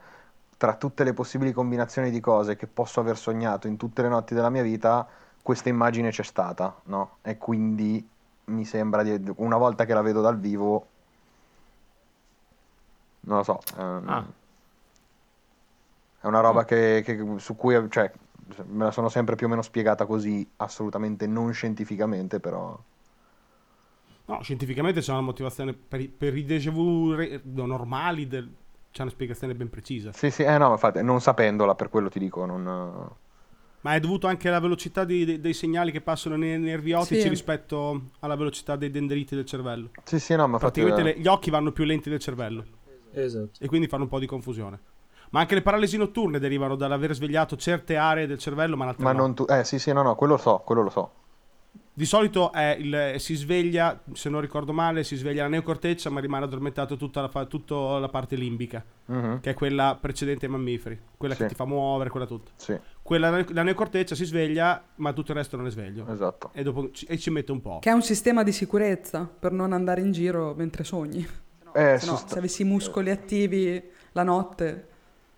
[0.56, 4.34] tra tutte le possibili combinazioni di cose che posso aver sognato in tutte le notti
[4.34, 5.06] della mia vita,
[5.42, 7.18] questa immagine c'è stata, no?
[7.22, 8.06] E quindi
[8.46, 10.86] mi sembra di una volta che la vedo dal vivo
[13.28, 14.24] non lo so, ehm, Ah.
[16.20, 18.10] è una roba che, che- su cui cioè,
[18.66, 22.76] me la sono sempre più o meno spiegata così, assolutamente non scientificamente, però
[24.26, 28.48] no, scientificamente c'è una motivazione per, i- per i déjà vu re- no, normali, del-
[28.90, 30.12] c'è una spiegazione ben precisa.
[30.12, 33.10] sì, sì, eh no, infatti, non sapendola, per quello ti dico, non...
[33.80, 37.20] Ma è dovuto anche alla velocità di- dei, dei segnali che passano nei nervi ottici
[37.20, 37.28] Sì.
[37.28, 39.90] rispetto alla velocità dei dendriti del cervello.
[40.02, 40.80] Sì, sì, no, ma infatti...
[40.80, 42.64] Praticamente eh, le- gli occhi vanno più lenti del cervello
[43.12, 43.58] Esatto.
[43.62, 44.78] e quindi fanno un po' di confusione.
[45.30, 49.12] Ma anche le paralisi notturne derivano dall'aver svegliato certe aree del cervello, ma altre Ma
[49.12, 49.18] no.
[49.18, 49.44] non tu...
[49.48, 51.12] Eh, sì, sì, no, no, quello lo so, quello lo so.
[51.92, 56.20] Di solito è il- si sveglia, se non ricordo male, si sveglia la neocorteccia, ma
[56.20, 60.52] rimane addormentato tutta la, fa- tutta la parte limbica, Mhm, che è quella precedente ai
[60.52, 61.42] mammiferi, quella Sì.
[61.42, 62.52] che ti fa muovere, quella tutta.
[62.56, 66.06] Sì, Quella, la neocorteccia si sveglia, ma tutto il resto non è sveglio.
[66.08, 66.50] esatto.
[66.52, 67.78] E, dopo ci, e ci mette un po'.
[67.80, 71.26] Che è un sistema di sicurezza per non andare in giro mentre sogni.
[71.78, 74.86] Eh, Se no, sost- se avessi i muscoli attivi la notte.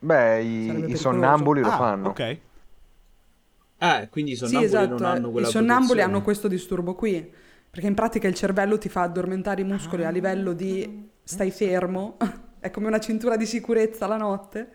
[0.03, 2.09] Beh, i, i sonnambuli lo Ah, fanno.
[2.11, 2.39] ok.
[3.79, 4.89] Ah, quindi i Sì, sonnambuli esatto.
[4.89, 6.03] non hanno eh, quella I sonnambuli protezione.
[6.03, 7.33] hanno questo disturbo qui.
[7.71, 12.17] Perché in pratica il cervello ti fa addormentare i muscoli a livello di stai fermo.
[12.61, 14.69] è come una cintura di sicurezza la notte.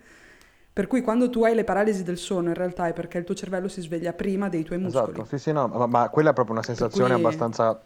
[0.73, 3.35] Per cui quando tu hai le paralisi del sonno, in realtà è perché il tuo
[3.35, 5.19] cervello si sveglia prima dei tuoi muscoli.
[5.19, 7.81] Esatto, sì, sì, no, ma, ma quella è proprio una sensazione cui- abbastanza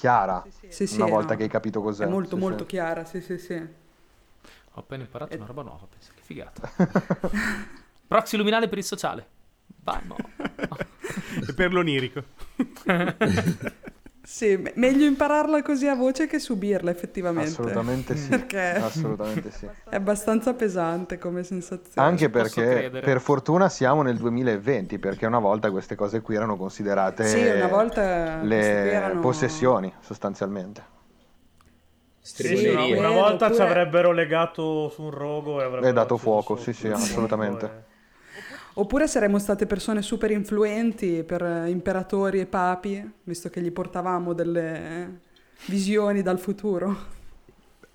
[0.00, 1.36] chiara, Sì, sì, una è volta no.
[1.36, 2.06] che hai capito cos'è.
[2.06, 2.70] È molto sì, molto sì.
[2.70, 3.54] chiara, sì, sì, sì.
[3.54, 6.70] Ho appena imparato una roba nuova, pensa che figata.
[8.08, 9.26] Proxy luminale per il sociale.
[9.82, 10.16] Vai, mo.
[11.46, 12.24] E per l'onirico.
[14.22, 17.50] Sì, me- meglio impararla così a voce che subirla effettivamente.
[17.50, 18.28] Assolutamente sì.
[18.28, 19.66] Perché Assolutamente sì.
[19.88, 22.06] è abbastanza pesante come sensazione.
[22.06, 27.24] Anche perché per fortuna siamo nel 2020, perché una volta queste cose qui erano considerate
[27.24, 30.98] Sì, una volta le erano- possessioni, sostanzialmente.
[32.20, 36.56] Sì, una Quello, volta ci avrebbero legato su un rogo e avrebbero E dato fuoco,
[36.56, 37.88] sì, sì, assolutamente.
[38.80, 44.32] Oppure saremmo state persone super influenti per eh, imperatori e papi, visto che gli portavamo
[44.32, 45.20] delle
[45.66, 46.96] visioni dal futuro.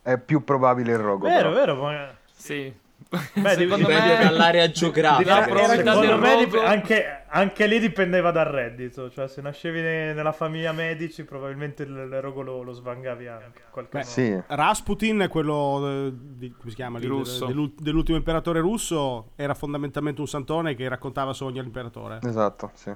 [0.03, 1.25] È più probabile il rogo.
[1.25, 1.75] Vero, però.
[1.75, 1.81] vero.
[1.81, 2.71] ma- Sì.
[3.09, 4.23] Beh, Secondo Dipende me...
[4.23, 5.43] dall'area geografica.
[5.45, 9.09] Secondo me dip- anche, anche lì dipendeva dal reddito.
[9.09, 13.61] Cioè, se nascevi ne- nella famiglia medici, probabilmente il, il rogo lo, lo svangavi anche.
[13.73, 14.05] Beh, modo.
[14.05, 17.45] Sì, Rasputin, è quello eh, di- come si chiama lì, Di russo.
[17.45, 22.19] dell'ul- dell'ultimo imperatore russo, era fondamentalmente un santone che raccontava sogni all'imperatore.
[22.23, 22.91] esatto, sì.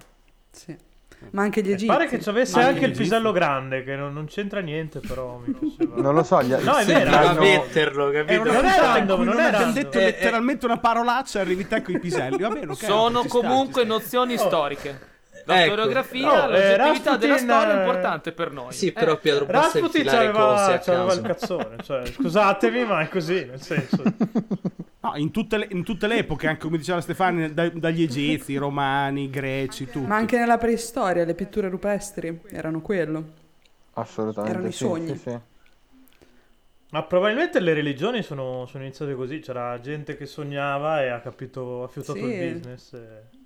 [0.52, 0.76] Sì.
[1.32, 1.86] Ma anche gli Eh, egizi.
[1.86, 5.42] Pare che ci avesse Ma anche il pisello grande, che non, non c'entra niente, però.
[5.96, 6.50] Non lo so, gli...
[6.54, 8.32] No, è vero, Doveva hanno- metterlo, capito?
[8.50, 9.74] Era una random, non abbiamo random.
[9.74, 12.38] detto Eh, letteralmente una parolaccia e arrivi te con i piselli.
[12.42, 12.84] Va bene, ok.
[12.84, 13.94] Sono comunque sta.
[13.94, 15.00] nozioni storiche.
[15.50, 15.72] La Ecco.
[15.74, 18.72] storiografia, No, eh, l'oggettività della Rasputin, storia è eh, importante per noi.
[18.74, 21.58] Sì, Eh, però Pietro basta Rasputin c'aveva, a c'aveva il caso.
[21.58, 21.76] cazzone.
[21.84, 24.04] Cioè, scusatemi, ma è così, nel senso.
[25.02, 28.52] No, in tutte, le, in tutte le epoche, anche come diceva Stefani, da- dagli egizi,
[28.52, 30.06] i romani, i greci, tutti.
[30.06, 33.24] Ma anche nella preistoria le pitture rupestri erano quello.
[33.94, 35.08] Assolutamente Erano i sì, sogni.
[35.08, 35.38] sì, sì.
[36.92, 39.40] Ma probabilmente le religioni sono, sono iniziate così.
[39.40, 42.26] C'era gente che sognava e ha capito, ha fiutato Sì.
[42.26, 42.94] il business.
[42.94, 43.38] e-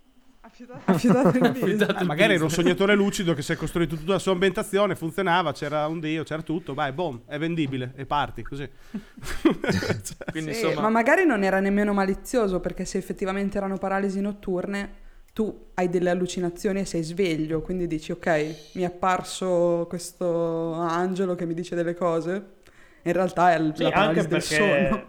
[0.45, 2.01] Affidato il Affidato business.
[2.01, 5.53] Eh, magari era un sognatore lucido che si è costruito tutta la sua ambientazione, funzionava,
[5.53, 8.69] c'era un dio, c'era tutto, vai, boom, è vendibile e parti così.
[10.31, 15.01] Quindi Sì, insomma, ma magari non era nemmeno malizioso perché se effettivamente erano paralisi notturne
[15.31, 18.27] tu hai delle allucinazioni e sei sveglio, quindi dici ok,
[18.73, 22.45] mi è apparso questo angelo che mi dice delle cose,
[23.03, 25.05] in realtà è il- Sì, la paralisi del perché, sonno.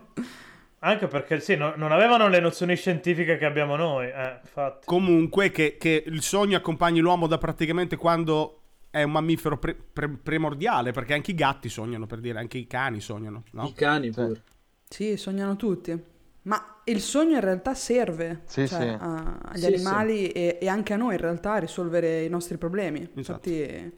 [0.84, 4.06] Anche perché sì, no- non avevano le nozioni scientifiche che abbiamo noi.
[4.06, 4.84] Eh, infatti.
[4.86, 8.60] Comunque che, che il sogno accompagni l'uomo da praticamente quando
[8.90, 12.66] è un mammifero pre- pre- primordiale, perché anche i gatti sognano, per dire, anche i
[12.66, 13.66] cani sognano, no?
[13.66, 14.42] I cani pure.
[14.86, 15.98] Sì, sognano tutti.
[16.42, 18.96] Ma il sogno in realtà serve Sì, cioè, sì.
[19.00, 22.58] a- agli Sì, animali E, e anche a noi in realtà a risolvere i nostri
[22.58, 22.98] problemi.
[23.14, 23.18] Esatto.
[23.48, 23.92] Infatti,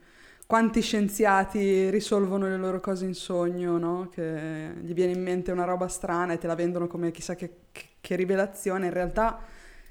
[0.47, 4.09] quanti scienziati risolvono le loro cose in sogno, no?
[4.11, 7.51] Che gli viene in mente una roba strana e te la vendono come chissà che,
[7.73, 8.87] che- rivelazione.
[8.87, 9.41] In realtà,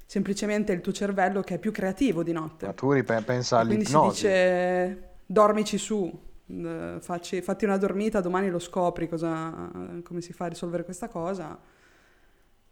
[0.06, 2.66] semplicemente il tuo cervello che è più creativo di notte.
[2.66, 4.22] Ma tu ripe- pensa Quindi si all'ipnosi.
[4.26, 6.10] dice dormici su,
[6.46, 9.70] eh, facci, fatti una dormita, domani lo scopri cosa,
[10.02, 11.58] come si fa a risolvere questa cosa.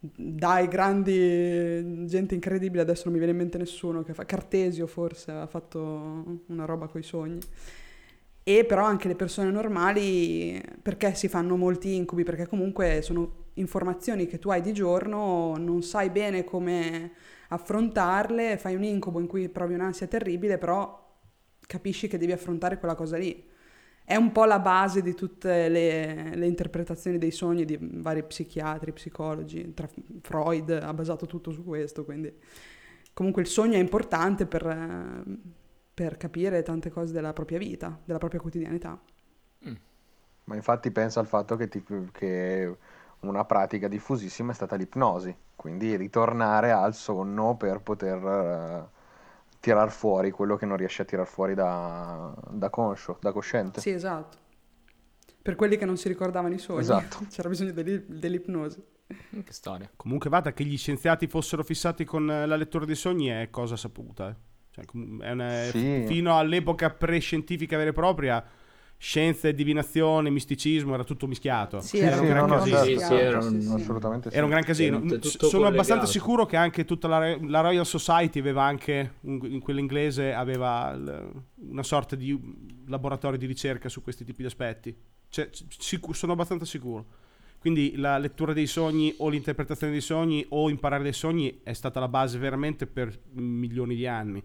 [0.07, 5.31] Dai, grandi, gente incredibile, adesso non mi viene in mente nessuno, che fa, Cartesio forse
[5.31, 7.39] ha fatto una roba coi sogni.
[8.43, 12.23] E però anche le persone normali, perché si fanno molti incubi?
[12.23, 17.13] Perché comunque sono informazioni che tu hai di giorno, non sai bene come
[17.49, 21.03] affrontarle, fai un incubo in cui provi un'ansia terribile, però
[21.67, 23.43] capisci che devi affrontare quella cosa lì.
[24.07, 28.93] È un po' la base di tutte le, le interpretazioni dei sogni di vari psichiatri,
[28.93, 29.89] psicologi, tra
[30.21, 32.33] Freud ha basato tutto su questo, quindi
[33.15, 35.25] comunque il sogno è importante per,
[35.95, 39.01] per capire tante cose della propria vita, della propria quotidianità.
[40.45, 41.83] Ma infatti pensa al fatto che, ti-
[42.13, 42.77] che
[43.21, 48.94] una pratica diffusissima è stata l'ipnosi, quindi ritornare al sonno per poter eh,
[49.65, 53.81] tirar fuori quello che non riesci a tirar fuori da, da conscio, da cosciente.
[53.81, 54.37] Sì, esatto.
[55.41, 57.25] Per quelli che non si ricordavano i sogni, Esatto.
[57.31, 58.83] c'era bisogno dell'i- dell'ipnosi.
[59.07, 59.91] Che storia.
[59.97, 63.77] Comunque vada che gli scienziati fossero fissati con eh, la lettura dei sogni è cosa
[63.77, 64.29] saputa.
[64.31, 64.35] eh.
[64.71, 64.85] Cioè,
[65.21, 66.05] è una- Sì.
[66.07, 68.45] Fino all'epoca pre-scientifica vera e propria,
[68.97, 71.81] scienza e divinazione, misticismo, era tutto mischiato.
[71.81, 73.01] Sì, era un gran no, no, casino.
[73.19, 73.71] era un-.
[73.75, 74.31] Assolutamente.
[74.31, 75.03] Era gran casino.
[75.21, 79.81] Sono abbastanza sicuro che anche tutta la, la Royal Society aveva anche, un- in quella
[79.81, 82.39] inglese, aveva il- una sorta di
[82.87, 84.97] laboratorio di ricerca su questi tipi di aspetti.
[85.29, 87.05] Cioè, c- sicu- sono abbastanza sicuro.
[87.59, 91.99] Quindi la lettura dei sogni o l'interpretazione dei sogni o imparare dai sogni è stata
[91.99, 94.43] la base veramente per milioni di anni.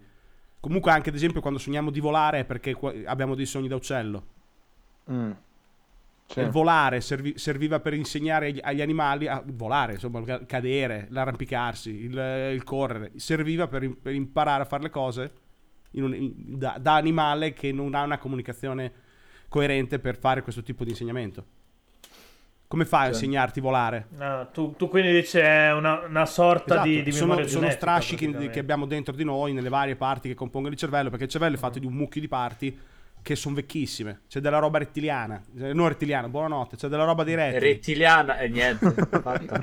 [0.58, 2.74] Comunque anche ad esempio quando sogniamo di volare è perché
[3.06, 4.24] abbiamo dei sogni da uccello.
[5.10, 5.30] Mm.
[6.26, 6.40] Sì.
[6.40, 12.50] Il volare servi- serviva per insegnare agli, agli animali a volare, insomma, cadere, l'arrampicarsi, il,
[12.54, 13.10] il correre.
[13.16, 15.32] Serviva per, per imparare a fare le cose
[15.92, 18.92] in un- in- da, da animale che non ha una comunicazione
[19.48, 21.44] coerente per fare questo tipo di insegnamento.
[22.68, 23.14] Come fai a Cioè.
[23.14, 24.06] insegnarti a volare?
[24.18, 27.62] Ah, tu, tu quindi dici è una, una sorta Esatto, di, di sono, memoria sono
[27.62, 31.24] genetica, strascichi che abbiamo dentro di noi, nelle varie parti che compongono il cervello, perché
[31.24, 32.78] il cervello è fatto di un mucchio di parti
[33.22, 34.20] che sono vecchissime.
[34.28, 37.58] C'è della roba rettiliana, eh, non rettiliana, buonanotte, c'è della roba rettili.
[37.58, 38.92] rettiliana e niente.
[39.22, 39.62] fatta.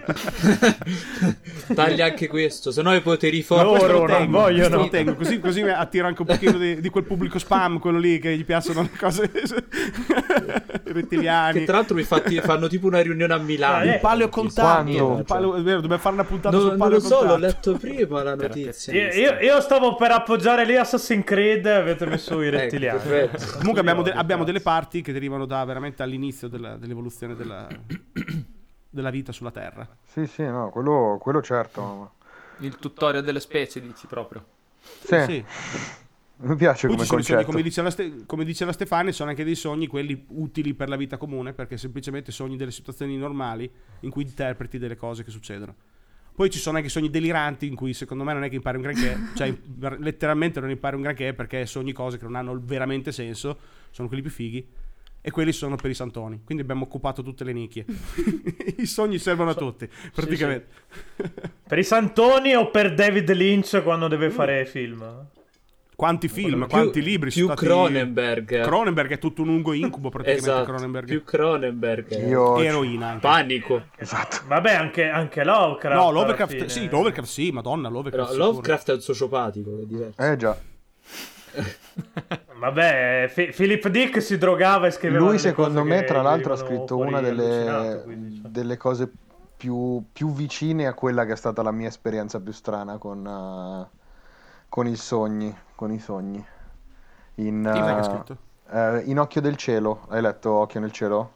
[1.74, 3.64] Taglia anche questo, se no i poteri forti.
[3.64, 4.90] Loro Questo lo non tengo, vogliono.
[4.90, 8.36] tengo, così, così attiro anche un pochino di, di quel pubblico spam, quello lì che
[8.38, 9.30] gli piacciono le cose
[10.84, 11.60] rettiliani.
[11.60, 13.76] Che tra l'altro mi fatti- fanno tipo una riunione a Milano.
[13.78, 13.94] Ah, eh.
[13.96, 16.98] il paleo contatto, il paleo- è vero, dobbiamo fare una puntata Non, sul non paleo
[17.00, 17.40] lo so, l'ho contatto.
[17.72, 18.94] letto prima la notizia.
[18.94, 23.00] Io, io- io stavo per appoggiare lì Assassin's Creed e avete messo i Ecco, rettiliani.
[23.00, 23.47] perfetto.
[23.58, 27.68] Comunque abbiamo, de- abbiamo delle parti che derivano da veramente all'inizio della- dell'evoluzione della,
[28.90, 29.88] della vita sulla Terra.
[30.06, 32.14] Sì, sì, no, quello, quello certo.
[32.60, 34.44] Il tutorial delle specie, dici proprio.
[34.80, 35.46] Sì, Sì.
[36.40, 37.46] mi piace Poi come i sogni, concetto.
[37.52, 40.90] come dice, la Ste- come dice la Stefani, sono anche dei sogni quelli utili per
[40.90, 43.70] la vita comune, perché semplicemente sogni delle situazioni normali
[44.02, 45.76] in cui interpreti delle cose che succedono.
[46.38, 48.78] Poi ci sono anche i sogni deliranti in cui secondo me non è che impari
[48.78, 49.52] un granché, cioè
[49.98, 53.58] letteralmente non impari un granché perché sogni cose che non hanno veramente senso,
[53.90, 54.68] sono quelli più fighi.
[55.20, 56.42] E quelli sono per i santoni.
[56.46, 57.86] Quindi abbiamo occupato tutte le nicchie.
[58.78, 60.68] I sogni servono a tutti, praticamente.
[61.68, 65.28] Per i santoni o per David Lynch quando deve fare film?
[65.98, 67.66] Quanti film, Più- quanti libri più sono stati...
[67.66, 68.62] Cronenberg.
[68.62, 70.48] Cronenberg è tutto un lungo incubo praticamente.
[70.48, 71.08] Esatto, Cronenberg.
[71.08, 72.28] più Cronenberg.
[72.28, 72.60] Io...
[72.60, 73.20] Eroina anche.
[73.22, 73.82] Panico.
[73.96, 74.42] Esatto.
[74.46, 76.00] Vabbè, anche, anche Lovecraft.
[76.00, 78.30] No, Lovecraft, sì, Lovecraft sì, madonna, Però Lovecraft.
[78.30, 78.48] sicuro.
[78.48, 80.22] Lovecraft è un sociopatico, è diverso.
[80.22, 80.56] Eh già.
[82.60, 86.98] Vabbè, Fi- Philip Dick si drogava e scriveva Lui secondo me tra l'altro ha scritto
[86.98, 88.50] una delle, quindi, cioè.
[88.52, 89.12] delle cose
[89.58, 93.97] più, più vicine a quella che è stata la mia esperienza più strana con, eh,
[94.78, 95.58] con i sogni.
[95.74, 96.46] Con i sogni.
[97.36, 97.66] In,
[98.04, 98.38] scritto?
[98.70, 100.06] eh, in Occhio del Cielo.
[100.10, 101.32] Hai letto Occhio nel Cielo?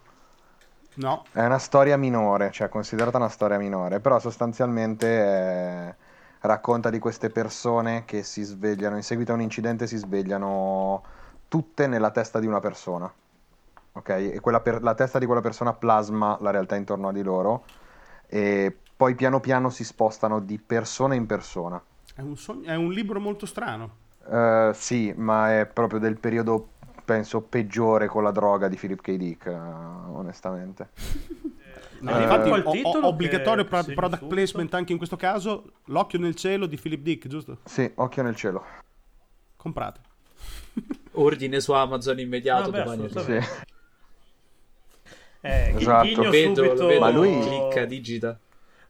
[0.98, 1.24] No.
[1.32, 5.96] È una storia minore, cioè considerata una storia minore, però sostanzialmente eh,
[6.42, 11.04] racconta di queste persone che si svegliano, in seguito a un incidente si svegliano
[11.48, 13.12] tutte nella testa di una persona,
[13.94, 14.10] ok?
[14.10, 17.64] E per- la testa di quella persona plasma la realtà intorno a di loro
[18.28, 21.82] e poi piano piano si spostano di persona in persona.
[22.22, 23.96] È un, sogno- è un libro molto strano.
[24.30, 26.70] Eh, sì, ma è proprio del periodo,
[27.04, 29.16] penso, peggiore con la droga di Philip K.
[29.16, 30.90] Dick, eh, onestamente.
[32.02, 34.28] No, Eh, infatti, il o- titolo obbligatorio pro- product subito.
[34.28, 35.74] placement anche in questo caso.
[35.86, 37.60] L'occhio nel cielo di Philip Dick, giusto?
[37.66, 38.66] Sì, occhio nel cielo.
[39.56, 40.00] Comprate.
[41.14, 42.72] Ordine su Amazon immediato.
[42.72, 43.08] Vabbè, domani.
[43.08, 43.40] Sì.
[45.42, 46.30] Eh, Esatto.
[46.32, 46.32] vedo,
[46.64, 46.74] subito...
[46.74, 47.00] lo vedo.
[47.00, 48.40] Ma lui- Clicca, digita.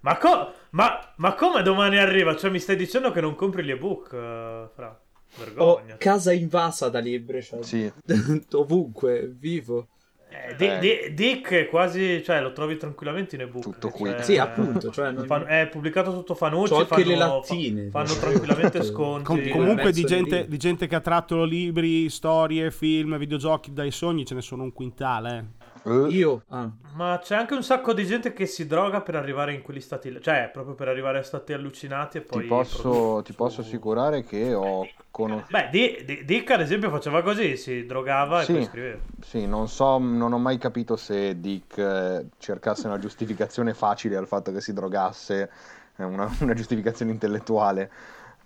[0.01, 2.35] Ma, co- ma, ma come domani arriva?
[2.35, 4.87] Cioè mi stai dicendo che non compri gli ebook, eh, Fra?
[4.89, 5.95] Ho Vergogna.
[5.97, 7.41] casa invasa da libri.
[7.41, 7.91] Cioè, Sì.
[8.53, 9.87] ovunque, vivo.
[10.29, 10.79] Eh, Di- Eh.
[10.79, 13.63] Di- Dick è quasi, cioè lo trovi tranquillamente in ebook.
[13.63, 14.09] Tutto qui.
[14.11, 16.71] Cioè, Sì, appunto, cioè, non- fan- è pubblicato sotto Fanucci.
[16.71, 17.89] C'ho anche fanno, le lattine.
[17.89, 19.23] fa- fanno tranquillamente sconti.
[19.25, 24.25] Com- comunque di gente, di gente che ha tratto libri, storie, film, videogiochi dai sogni
[24.25, 25.51] ce ne sono un quintale.
[25.83, 26.07] Eh.
[26.09, 26.43] Io?
[26.49, 26.69] Ah.
[26.93, 30.15] Ma c'è anche un sacco di gente che si droga per arrivare in quegli stati,
[30.21, 32.41] cioè proprio per arrivare a stati allucinati e poi...
[32.41, 35.47] ti, posso, ti posso assicurare che ho conosciuto...
[35.51, 38.51] Beh, Di- Di- Dick ad esempio faceva così, si drogava Sì.
[38.51, 38.99] e poi scriveva.
[39.21, 44.27] Sì, non so, non ho mai capito se Dick eh, cercasse una giustificazione facile al
[44.27, 45.49] fatto che si drogasse,
[45.95, 47.91] eh, una, una giustificazione intellettuale,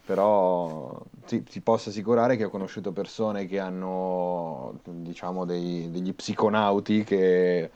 [0.05, 7.03] però sì, ti posso assicurare che ho conosciuto persone che hanno, diciamo, dei- degli psiconauti
[7.03, 7.71] che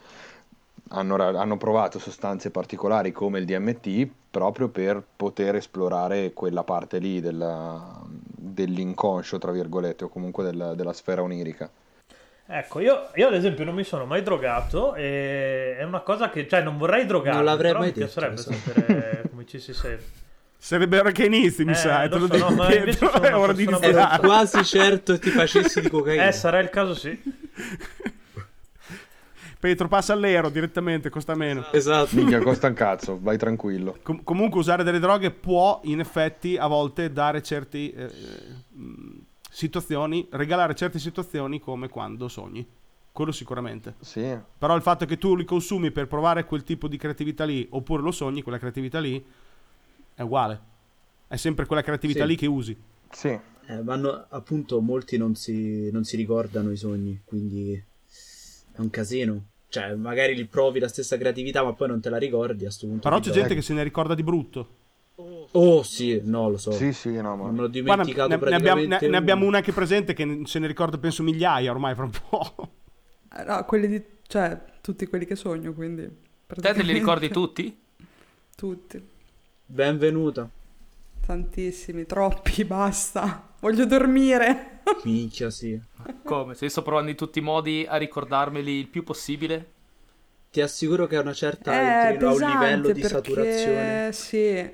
[0.90, 7.20] hanno, hanno provato sostanze particolari come il DMT proprio per poter esplorare quella parte lì
[7.20, 11.70] della- dell'inconscio, tra virgolette, o comunque della- della sfera onirica.
[12.52, 16.48] Ecco, io, io ad esempio non mi sono mai drogato e è una cosa che,
[16.48, 19.74] cioè non vorrei drogarmi, Non l'avrei però mai mi detto, piacerebbe sapere come ci si
[19.74, 20.28] sente.
[20.62, 23.28] Sarebbe ora che inizi, mi Eh, sa, e te lo lo so, no, sono è
[23.30, 24.20] una ora di iniziare.
[24.20, 26.28] quasi certo ti facessi di cocaina.
[26.28, 27.18] Eh, sarà il caso sì.
[29.60, 31.66] Petro passa all'ero direttamente, costa meno.
[31.72, 32.16] Esatto.
[32.16, 33.98] Minchia, costa un cazzo, vai tranquillo.
[34.04, 38.10] Com- comunque usare delle droghe può in effetti a volte dare certe
[39.50, 42.66] situazioni, regalare certe situazioni come quando sogni.
[43.12, 43.96] Quello sicuramente.
[44.00, 47.68] Sì, Però il fatto che tu li consumi per provare quel tipo di creatività lì,
[47.72, 49.22] oppure lo sogni, quella creatività lì,
[50.20, 50.60] è uguale.
[51.28, 52.28] È sempre quella creatività Sì.
[52.28, 52.76] lì che usi.
[53.12, 58.80] sì, Eh, ma no- appunto molti non si, non si ricordano i sogni, quindi è
[58.82, 59.44] un casino.
[59.70, 62.88] Cioè, magari li provi la stessa creatività, ma poi non te la ricordi a sto
[62.88, 63.08] punto.
[63.08, 64.68] Però c'è gente che se ne ricorda di brutto.
[65.52, 66.72] Oh, sì, no, lo so.
[66.72, 67.52] sì, sì, no, Non ma...
[67.52, 70.58] me l'ho Guarda, dimenticato ne, ne abbiamo, ne- ne abbiamo una anche presente che se
[70.60, 72.70] ne ricorda penso migliaia ormai fra un po'.
[73.38, 74.04] Eh, No, quelli di...
[74.26, 76.10] cioè, tutti quelli che sogno, quindi...
[76.48, 77.78] Te te li ricordi tutti?
[78.56, 79.18] Tutti.
[79.72, 80.50] Benvenuta.
[81.24, 83.50] Tantissimi, troppi, basta.
[83.60, 84.80] Voglio dormire.
[85.06, 85.80] Minchia, sì.
[86.24, 86.56] Come?
[86.56, 89.74] Se io sto provando in tutti i modi a ricordarmeli il più possibile.
[90.50, 93.16] Ti assicuro che a una certa È entrino a un livello di perché...
[93.16, 94.12] saturazione.
[94.12, 94.72] Sì,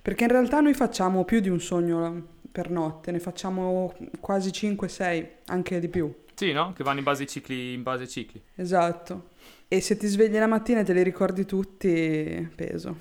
[0.00, 5.28] perché in realtà noi facciamo più di un sogno per notte, ne facciamo quasi 5-6,
[5.46, 6.14] anche di più.
[6.34, 6.72] Sì, no?
[6.72, 8.40] Che vanno in base ai cicli, in base ai cicli.
[8.54, 9.30] Esatto.
[9.68, 12.98] E se ti svegli la mattina e te li ricordi tutti, peso.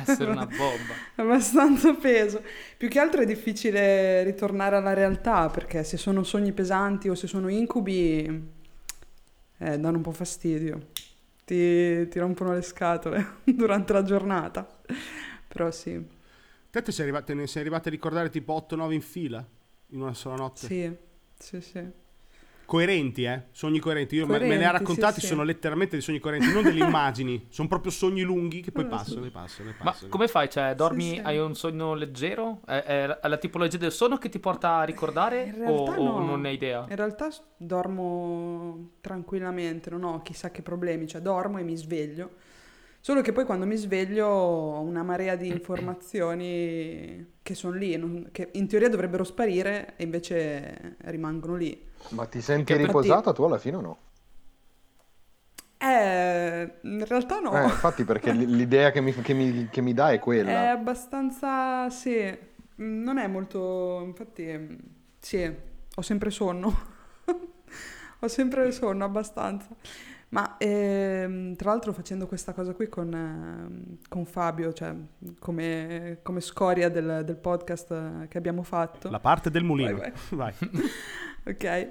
[0.00, 0.94] Essere una bomba.
[1.16, 2.42] Abbastanza peso.
[2.78, 7.26] Più che altro è difficile ritornare alla realtà perché se sono sogni pesanti o se
[7.26, 8.24] sono incubi,
[9.58, 10.88] eh, danno un po' fastidio.
[11.44, 14.66] Ti, ti rompono le scatole durante la giornata.
[15.46, 16.02] Però sì,
[16.70, 19.46] Te, te sei arriva- te ne sei arrivati a ricordare tipo 8-9 in fila
[19.88, 20.66] in una sola notte.
[20.66, 20.90] sì,
[21.38, 22.04] sì, sì.
[22.66, 23.44] Coerenti, eh?
[23.52, 24.16] Sogni coerenti.
[24.16, 25.26] Io me- me ne ha Coerenti, raccontati, sì, sì.
[25.28, 27.46] sono letteralmente dei sogni coerenti, non delle immagini.
[27.48, 29.28] Sono proprio sogni lunghi che poi passano, sì.
[29.28, 30.08] e passano, e Ma passano.
[30.10, 30.50] come fai?
[30.50, 31.20] Cioè, dormi, sì.
[31.22, 32.60] hai un sogno leggero?
[32.66, 35.44] È, è- la tipologia del sonno che ti porta a ricordare?
[35.44, 36.24] In o, realtà o no.
[36.26, 36.84] non ne hai idea?
[36.88, 42.30] In realtà dormo tranquillamente, non ho chissà che problemi, cioè dormo e mi sveglio.
[43.00, 48.28] Solo che poi quando mi sveglio ho una marea di informazioni che sono lì, non-
[48.32, 51.85] che in teoria dovrebbero sparire e invece rimangono lì.
[52.10, 53.98] Ma ti senti Che- riposata tu alla fine o no?
[55.78, 57.52] Eh, in realtà no.
[57.60, 60.70] Eh, infatti perché l'idea che mi, che mi- che mi dà è È quella.
[60.70, 62.34] abbastanza, sì,
[62.76, 64.78] non è molto, infatti,
[65.18, 65.54] sì,
[65.94, 66.74] ho sempre sonno,
[68.20, 69.68] ho sempre sonno abbastanza.
[70.28, 74.92] Ma ehm, tra l'altro facendo questa cosa qui con, ehm, con Fabio, cioè
[75.38, 79.08] come, come scoria del, del podcast che abbiamo fatto.
[79.10, 79.98] La parte del mulino.
[79.98, 80.54] Vai, Vai.
[81.46, 81.90] Ok.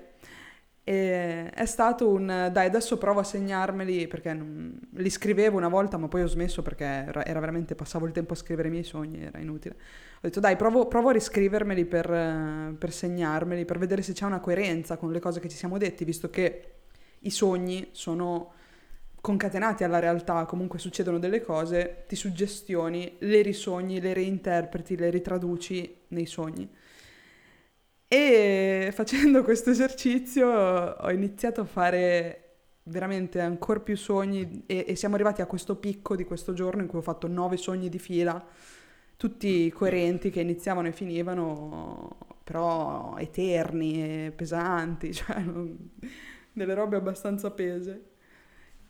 [0.87, 5.97] E è stato un dai, adesso provo a segnarmeli perché non- li scrivevo una volta,
[5.97, 8.83] ma poi ho smesso perché era, era veramente passavo il tempo a scrivere i miei
[8.83, 9.75] sogni, era inutile.
[10.17, 14.39] Ho detto dai, provo, provo a riscrivermeli per, per segnarmeli, per vedere se c'è una
[14.39, 16.73] coerenza con le cose che ci siamo detti, visto che
[17.21, 18.53] i sogni sono
[19.21, 26.01] concatenati alla realtà, comunque succedono delle cose, ti suggestioni, le risogni, le reinterpreti, le ritraduci
[26.09, 26.69] nei sogni.
[28.07, 32.41] E facendo questo esercizio ho iniziato a fare
[32.83, 36.87] veramente ancora più sogni e, e siamo arrivati a questo picco di questo giorno in
[36.87, 38.43] cui ho fatto nove sogni di fila,
[39.17, 45.43] tutti coerenti che iniziavano e finivano, però eterni e pesanti, cioè
[46.53, 48.03] delle robe abbastanza pese.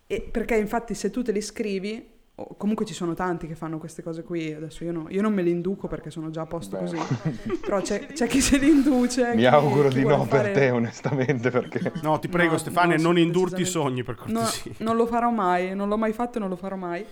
[0.06, 3.78] E perché infatti se tu te li scrivi, o comunque ci sono tanti che fanno
[3.78, 6.46] queste cose qui, adesso io, no- io non me li induco perché sono già a
[6.46, 6.82] posto Beh.
[6.84, 6.98] così,
[7.60, 9.30] però c'è, c'è chi se li induce.
[9.30, 11.92] Mi chi- auguro chi di no fare- per te, onestamente, perché...
[12.02, 14.72] No, ti prego No, Stefania, no, non sì, indurti i sogni per No, cortesia.
[14.78, 17.04] non lo farò mai, non l'ho mai fatto e non lo farò mai.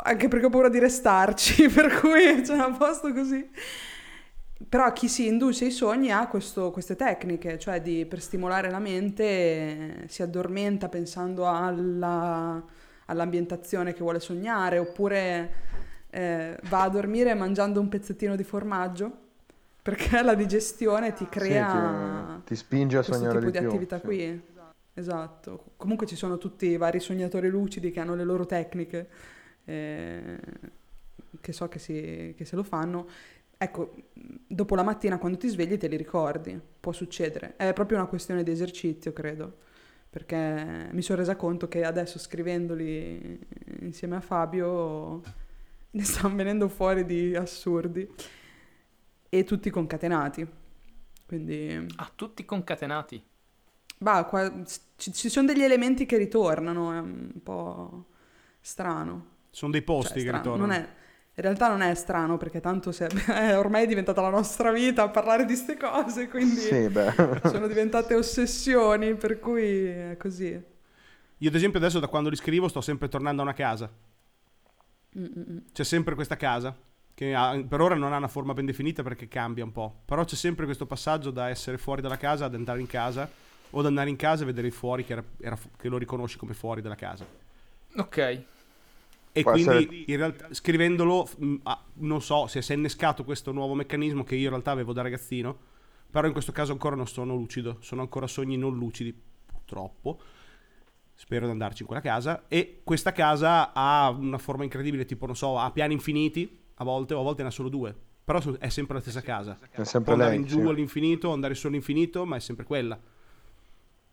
[0.00, 3.48] Anche perché ho paura di restarci, per cui sono a posto così.
[4.68, 8.80] Però chi si induce ai sogni ha questo- queste tecniche, cioè di, per stimolare la
[8.80, 12.60] mente eh, si addormenta pensando alla-
[13.08, 15.52] all'ambientazione che vuole sognare, oppure
[16.10, 19.10] eh, va a dormire mangiando un pezzettino di formaggio,
[19.82, 23.56] perché la digestione ti Sì, crea ti, ti spinge a questo sognare tipo di di,
[23.56, 23.68] più.
[23.68, 24.00] attività sì.
[24.00, 24.42] qui.
[24.94, 25.72] Esatto.
[25.76, 29.08] Comunque ci sono tutti i vari sognatori lucidi che hanno le loro tecniche,
[29.64, 30.38] eh,
[31.40, 33.06] che so che, si- che se lo fanno.
[33.56, 33.94] Ecco,
[34.46, 37.54] dopo la mattina quando ti svegli te li ricordi, può succedere.
[37.56, 39.58] È proprio una questione di esercizio, credo,
[40.10, 43.38] perché mi sono resa conto che adesso scrivendoli
[43.80, 45.22] insieme a Fabio
[45.90, 48.08] ne stanno venendo fuori di assurdi
[49.28, 50.46] e tutti concatenati.
[51.26, 53.22] Quindi Ah, tutti concatenati.
[53.98, 54.62] Bah, qua-
[54.96, 58.06] ci, ci sono degli elementi che ritornano, è un po'
[58.60, 59.36] strano.
[59.50, 60.36] Sono dei Cioè, posti che strano.
[60.38, 60.66] ritornano.
[60.66, 60.88] Non è-
[61.38, 65.04] in realtà non è strano perché tanto se- è ormai è diventata la nostra vita
[65.04, 67.40] a parlare di queste cose, quindi Sì, beh.
[67.48, 70.60] sono diventate ossessioni, per cui è così.
[71.40, 73.88] Io ad esempio adesso da quando li scrivo sto sempre tornando a una casa.
[75.16, 75.56] Mm, mm, mm.
[75.72, 76.76] C'è sempre questa casa
[77.14, 80.00] che ha- per ora non ha una forma ben definita perché cambia un po'.
[80.06, 83.30] Però c'è sempre questo passaggio da essere fuori dalla casa ad entrare in casa
[83.70, 86.36] o ad andare in casa e vedere il fuori che, era- era che lo riconosci
[86.36, 87.24] come fuori dalla casa.
[87.96, 88.42] Ok.
[89.38, 91.28] E Può quindi essere- in realtà scrivendolo,
[91.94, 95.02] non so se si è innescato questo nuovo meccanismo che io in realtà avevo da
[95.02, 95.56] ragazzino,
[96.10, 99.14] però in questo caso ancora non sono lucido, sono ancora sogni non lucidi,
[99.46, 100.18] purtroppo.
[101.14, 102.44] Spero di andarci in quella casa.
[102.48, 107.14] E questa casa ha una forma incredibile, tipo, non so, ha piani infiniti a volte,
[107.14, 107.94] o a volte ne ha solo due.
[108.24, 109.58] Però è sempre la stessa casa.
[109.60, 110.40] È Può sempre andare lei.
[110.40, 110.68] in giù sì.
[110.68, 112.98] all'infinito, andare su all'infinito, ma è sempre quella.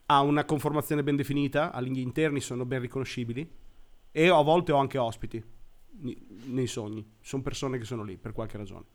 [0.08, 3.48] Ha una conformazione ben definita, agli interni sono ben riconoscibili
[4.18, 5.44] e a volte ho anche ospiti
[6.46, 7.06] nei sogni.
[7.20, 8.86] Sono persone che sono lì per qualche ragione.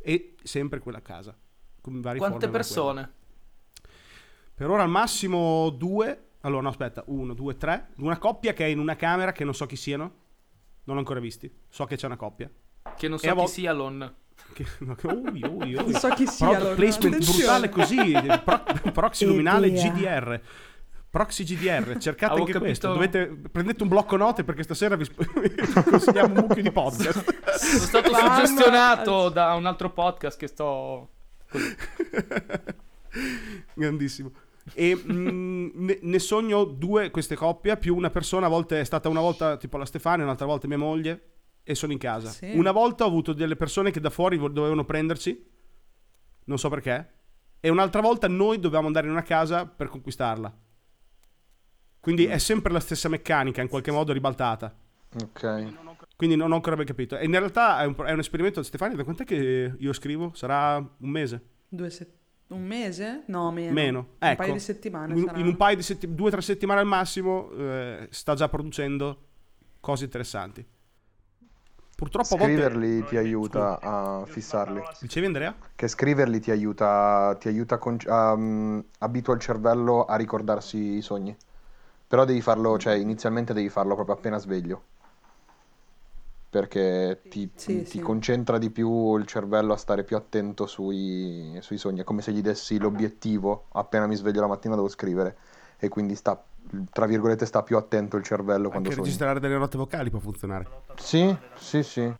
[0.00, 1.36] E sempre quella casa.
[1.80, 3.12] Con varie Quante persone?
[4.54, 6.26] Per ora al massimo due.
[6.42, 7.88] Allora, no, aspetta, uno, due, tre.
[7.96, 10.04] Una coppia che è in una camera che non so chi siano.
[10.84, 11.52] Non l'ho ancora visti.
[11.68, 12.48] So che c'è una coppia.
[12.96, 14.14] Che non so chi vo- sia Lon.
[14.52, 15.90] Che, no, che- ui, ui, ui.
[15.90, 16.46] Non so chi sia.
[16.46, 16.74] Product allora.
[16.76, 17.38] placement Attenzione.
[17.38, 18.40] brutale così.
[18.44, 18.62] Pro-
[18.92, 19.72] proxy nominale.
[19.72, 20.40] GDR.
[21.18, 22.92] Proxy GDR, cercate Avevo anche capito- questo.
[22.92, 25.50] Dovete, prendete un blocco note perché stasera vi, sp- vi
[25.82, 27.24] consigliamo un mucchio di podcast.
[27.56, 31.08] Sono stato suggestionato da un altro podcast che sto...
[33.74, 34.30] Grandissimo.
[34.74, 39.08] E mm, ne, ne sogno due queste coppie, più una persona, a volte è stata
[39.08, 41.30] una volta tipo la Stefania, un'altra volta mia moglie,
[41.64, 42.28] e sono in casa.
[42.28, 42.52] Sì.
[42.54, 45.50] Una volta ho avuto delle persone che da fuori dovevano prenderci,
[46.44, 47.12] non so perché,
[47.58, 50.66] e un'altra volta noi dovevamo andare in una casa per conquistarla.
[52.08, 54.74] Quindi è sempre la stessa meccanica, in qualche modo ribaltata.
[55.22, 55.74] Ok.
[56.16, 57.18] Quindi non ho ancora ben capito.
[57.18, 60.32] E in realtà è un, è un esperimento, Stefania, da quant'è che io scrivo?
[60.32, 61.42] Sarà un mese?
[61.68, 62.10] Due se-
[62.46, 63.24] Un mese?
[63.26, 63.72] No, meno.
[63.74, 63.98] Meno.
[63.98, 64.36] Un Ecco.
[64.36, 67.50] paio di settimane in, in un paio di settimane, due o tre settimane al massimo,
[67.50, 69.24] eh, sta già producendo
[69.78, 70.66] cose interessanti.
[71.94, 72.54] Purtroppo a volte...
[72.54, 74.80] Scriverli ti aiuta a fissarli.
[74.98, 75.54] Dicevi Andrea?
[75.74, 81.36] Che scriverli ti aiuta, ti aiuta con- mm, abitua il cervello a ricordarsi i sogni.
[82.08, 84.82] Però devi farlo, cioè inizialmente devi farlo proprio appena sveglio.
[86.50, 87.98] Perché ti, Sì, ti sì.
[88.00, 92.00] concentra di più il cervello a stare più attento sui, sui sogni.
[92.00, 95.36] È come se gli dessi l'obiettivo, appena mi sveglio la mattina devo scrivere.
[95.78, 96.42] E quindi sta,
[96.90, 99.04] tra virgolette, sta più attento il cervello quando Anche sogni.
[99.04, 100.66] registrare delle note vocali può funzionare.
[100.96, 102.10] Sì, sì, sì.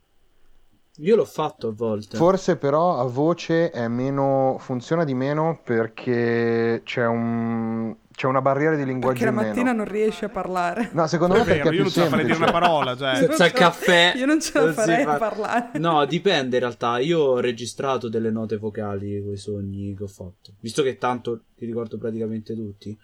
[1.01, 2.17] Io l'ho fatto a volte.
[2.19, 8.75] Forse però a voce è meno, funziona di meno perché c'è un, c'è una barriera
[8.75, 10.91] di linguaggio Perché la mattina non riesci a parlare.
[10.93, 12.97] No, secondo È me perché vero, è io non ce la farei dire una parola,
[12.97, 13.13] cioè...
[13.13, 14.13] Io non Senza ce la- caffè.
[14.17, 15.79] Io non ce la farei fa- a parlare.
[15.79, 16.99] No, dipende in realtà.
[16.99, 20.55] Io ho registrato delle note vocali con i sogni che ho fatto.
[20.59, 22.99] Visto che tanto li ricordo praticamente tutti.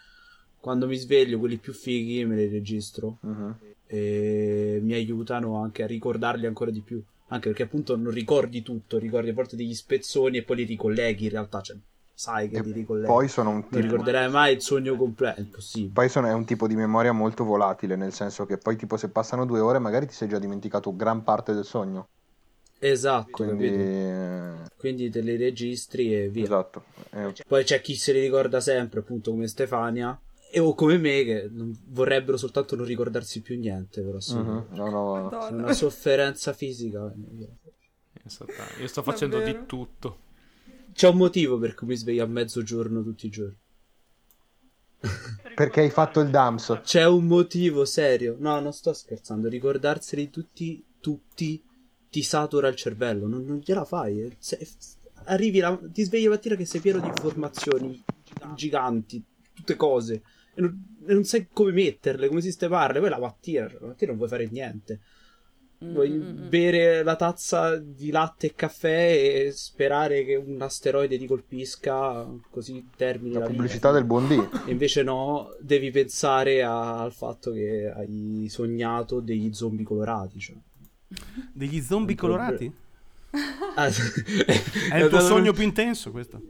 [0.58, 3.56] quando mi sveglio, quelli più fighi me li registro Mhm.
[3.86, 7.00] e mi aiutano anche a ricordarli ancora di più.
[7.28, 11.24] Anche perché appunto non ricordi tutto, ricordi a volte degli spezzoni e poi li ricolleghi
[11.24, 11.76] in realtà, cioè
[12.14, 13.06] sai che E li ricolleghi.
[13.06, 15.92] poi sono un non tipo, ricorderai mai il sogno completo, è impossibile.
[15.92, 19.08] poi sono- è un tipo di memoria molto volatile, nel senso che poi tipo se
[19.10, 22.08] passano due ore magari ti sei già dimenticato gran parte del sogno.
[22.78, 24.62] Esatto, Quindi...
[24.76, 26.44] Quindi te li registri e via.
[26.44, 26.82] Esatto.
[27.12, 30.18] Eh, Poi c'è chi se li ricorda sempre, appunto come Stefania,
[30.52, 34.34] e o come me che non- vorrebbero soltanto non ricordarsi più niente, però sì.
[34.34, 35.46] mhm, No, no, Madonna.
[35.48, 37.10] C'è una sofferenza fisica.
[38.26, 39.60] Esatto, Io sto facendo Davvero?
[39.60, 40.18] di tutto.
[40.94, 43.56] C'è un motivo per cui mi sveglio a mezzogiorno tutti i giorni.
[45.54, 46.80] Perché hai fatto il DAMS?
[46.82, 48.36] C'è un motivo serio.
[48.38, 49.48] No, non sto scherzando.
[49.48, 51.62] Ricordarseli tutti, tutti,
[52.08, 53.26] ti satura il cervello.
[53.26, 54.34] Non, non gliela fai.
[54.38, 54.66] Se-
[55.24, 58.02] arrivi la- ti svegli la mattina che sei pieno di informazioni
[58.54, 59.22] giganti,
[59.52, 60.22] tutte cose.
[60.54, 63.00] E non, e non sai come metterle, come sistemarle.
[63.00, 65.00] Poi la mattina, la mattina non puoi fare niente.
[65.92, 66.48] Vuoi Mm-mm.
[66.48, 72.88] bere la tazza di latte e caffè e sperare che un asteroide ti colpisca, così
[72.96, 73.56] termini La la vita.
[73.56, 74.48] pubblicità del buon D.
[74.66, 80.38] E invece no, devi pensare a- al fatto che hai sognato degli zombie colorati.
[80.38, 80.56] Cioè.
[81.52, 82.72] Degli zombie colorati?
[83.76, 86.40] Ah, È il tuo sogno più intenso questo?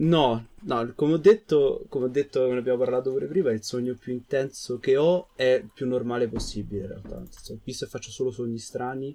[0.00, 3.94] No, no, come ho detto, come ho detto, ne abbiamo parlato pure prima, il sogno
[3.94, 7.22] più intenso che ho è il più normale possibile in realtà.
[7.62, 9.14] Visto che faccio solo sogni strani,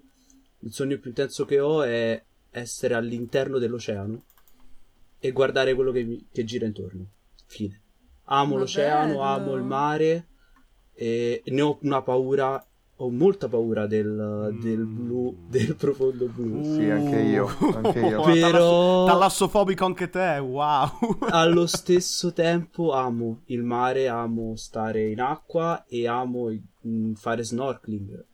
[0.60, 4.24] il sogno più intenso che ho è essere all'interno dell'oceano
[5.20, 7.08] e guardare quello che, mi- che gira intorno.
[7.48, 7.82] Fine.
[8.26, 9.22] Amo Ma l'oceano, bello.
[9.22, 10.28] amo il mare
[10.94, 12.64] e ne ho una paura,
[12.98, 16.64] ho molta paura del, del blu, del profondo blu.
[16.64, 18.22] Sì, anche io, anche io.
[18.24, 20.90] Però- talasso- Talassofobico anche te, wow.
[21.30, 26.50] allo stesso tempo amo il mare, amo stare in acqua e amo
[26.88, 28.26] mm, fare snorkeling.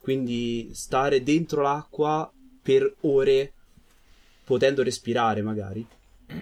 [0.00, 3.52] Quindi stare dentro l'acqua per ore,
[4.42, 5.86] potendo respirare magari,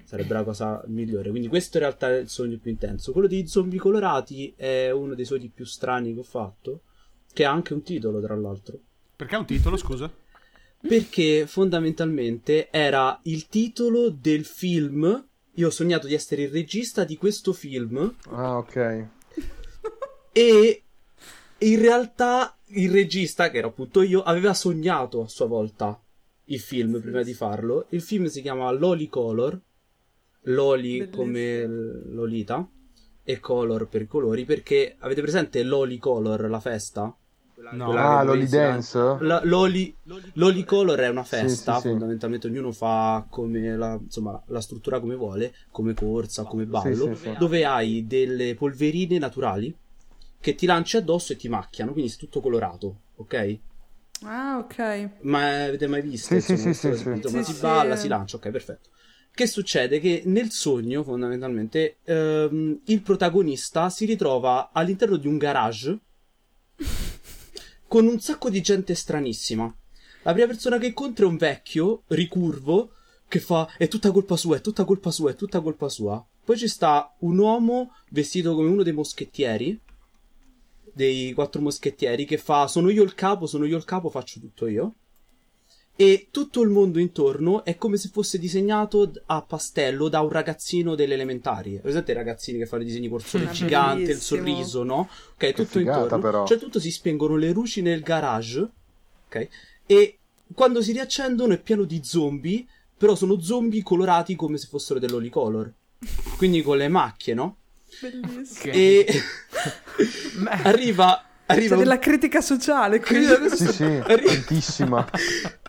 [0.05, 1.29] sarebbe la cosa migliore.
[1.29, 3.13] Quindi questo in realtà è il sogno più intenso.
[3.13, 6.81] Quello dei zombie colorati è uno dei sogni più strani che ho fatto,
[7.37, 8.81] che ha anche un titolo tra l'altro.
[9.15, 10.11] Perché ha un titolo, scusa?
[10.81, 15.29] Perché fondamentalmente era il titolo del film.
[15.57, 18.17] Io ho sognato di essere il regista di questo film.
[18.31, 19.09] Ah, ok.
[20.33, 20.85] E
[21.59, 26.03] in realtà il regista, che ero appunto io, aveva sognato a sua volta
[26.45, 27.85] il film prima di farlo.
[27.91, 29.61] Il film si chiama Loli Color.
[30.45, 31.17] Loli Bellissimo.
[31.17, 32.67] come Lolita
[33.23, 34.47] e Color per i colori.
[34.47, 37.15] Perché avete presente Loli Color, la festa?
[37.73, 37.93] No.
[37.93, 38.99] Ah, Loli Dance?
[39.21, 39.95] La- Loli,
[40.35, 41.89] Loli Color è una festa, Sì, sì, sì.
[41.91, 47.23] fondamentalmente ognuno fa come la, insomma, la struttura come vuole, come corsa, come ballo, sì,
[47.23, 47.35] sì.
[47.39, 49.75] dove hai delle polverine naturali
[50.39, 53.59] che ti lanci addosso e ti macchiano, quindi è tutto colorato, ok?
[54.25, 55.11] Ah, ok.
[55.23, 56.29] Ma avete mai visto?
[56.29, 57.11] Sì, insomma, sì, sì, sì.
[57.11, 57.61] Insomma, Sì, si sì.
[57.61, 58.91] balla, si lancia, ok, perfetto.
[59.33, 59.99] Che succede?
[59.99, 65.99] Che nel sogno, fondamentalmente, ehm, il protagonista si ritrova all'interno di un garage
[67.89, 69.75] con un sacco di gente stranissima.
[70.23, 72.93] La prima persona che incontra è un vecchio, ricurvo,
[73.29, 76.25] che fa è tutta colpa sua, è tutta colpa sua, è tutta colpa sua.
[76.45, 79.81] Poi ci sta un uomo vestito come uno dei moschettieri,
[80.93, 84.67] dei quattro moschettieri, che fa sono io il capo, sono io il capo, faccio tutto
[84.67, 84.95] io.
[85.99, 90.95] E tutto il mondo intorno è come se fosse disegnato a pastello da un ragazzino
[90.95, 91.79] delle elementari.
[91.81, 95.09] Presente i ragazzini che fanno i disegni col sole gigante, il sorriso, no?
[95.35, 96.19] Ok, tutto figata, intorno.
[96.23, 96.47] però.
[96.47, 98.69] Cioè tutto si spengono le luci nel garage,
[99.29, 99.49] ok?
[99.87, 100.19] E
[100.55, 102.67] quando si riaccendono è pieno di zombie,
[102.99, 105.73] però sono zombie colorati come se fossero dell'olicolor.
[106.37, 107.57] Quindi con le macchie, no?
[108.03, 108.73] Bellissimo.
[108.75, 109.07] E
[110.63, 113.25] arriva arriva C'è un- della critica sociale qui.
[113.51, 115.09] Sì, sì, tantissima.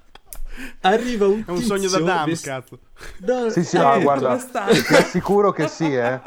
[0.88, 2.79] arriva un È un sogno da tizio Dam, vest- cazzo.
[3.19, 6.19] No, Sì, sì, eh, no, guarda, ti assicuro che sì, eh.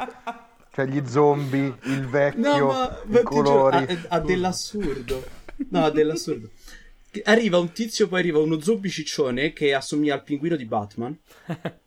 [0.72, 3.76] Cioè, gli zombie, il vecchio, No, ma, ma i ti giuro, colori.
[3.76, 5.24] ha, ha dell'assurdo.
[5.70, 6.48] No, ha dell'assurdo.
[7.24, 11.16] Arriva un tizio, poi arriva uno zombie ciccione che assomiglia al pinguino di Batman.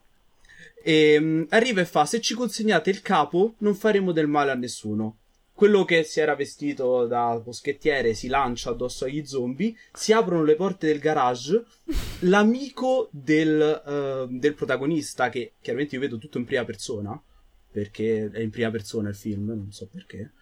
[0.86, 4.54] E mm, arriva e fa: Se ci consegnate il capo, non faremo del male a
[4.54, 5.16] nessuno.
[5.56, 9.72] Quello che si era vestito da moschettiere si lancia addosso agli zombie.
[9.92, 11.64] Si aprono le porte del garage.
[12.26, 17.22] L'amico del, eh, del protagonista, che chiaramente io vedo tutto in prima persona,
[17.70, 20.32] perché è in prima persona il film, non so perché.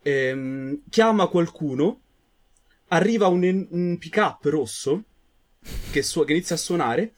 [0.00, 2.00] Ehm, chiama qualcuno.
[2.88, 5.04] Arriva un, un pick up rosso
[5.90, 7.12] che, su- che inizia a suonare.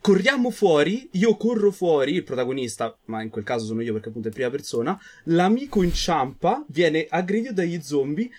[0.00, 4.28] Corriamo fuori, io corro fuori, il protagonista, ma in quel caso sono io perché appunto
[4.28, 8.30] è prima persona, l'amico inciampa, viene aggredito dagli zombie,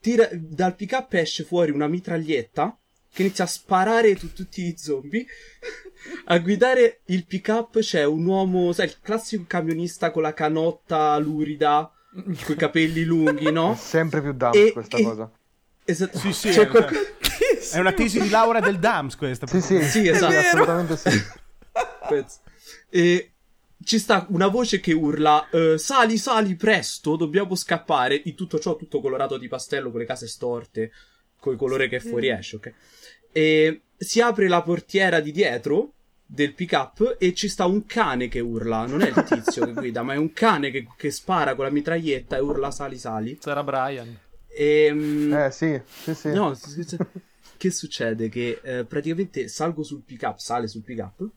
[0.00, 2.76] tira, dal pick up esce fuori una mitraglietta
[3.12, 5.24] che inizia a sparare su tutti i zombie.
[6.26, 11.16] A guidare il pick up c'è un uomo, sai, il classico camionista con la canotta
[11.18, 13.74] lurida, con i capelli lunghi, È no?
[13.74, 15.30] sempre più dump E- questa e- cosa.
[15.84, 16.18] Esatto.
[16.18, 16.94] Sì, sì, C'è è- qualco-
[17.72, 19.46] È una tesi di laurea del DAMS questa.
[19.46, 20.32] Sì, sì, Sì, esatto.
[20.32, 21.10] sì, assolutamente sì.
[22.88, 23.32] E
[23.84, 28.20] ci sta una voce che urla: eh, Sali, sali, presto, dobbiamo scappare.
[28.24, 30.90] In tutto ciò, tutto colorato di pastello con le case storte,
[31.38, 32.72] con il colore che fuoriesce, ok?
[33.32, 35.92] E si apre la portiera di dietro
[36.24, 38.86] del pick up e ci sta un cane che urla.
[38.86, 41.70] Non è il tizio che guida, ma è un cane che, che spara con la
[41.70, 43.36] mitraglietta e urla: Sali, sali.
[43.38, 44.18] C'era Brian.
[44.48, 44.88] E.
[44.92, 46.32] mm, Eh, sì, sì, sì.
[46.32, 46.54] No,
[47.56, 48.28] che succede?
[48.28, 51.28] Che eh, praticamente salgo sul pick up, sale sul pick up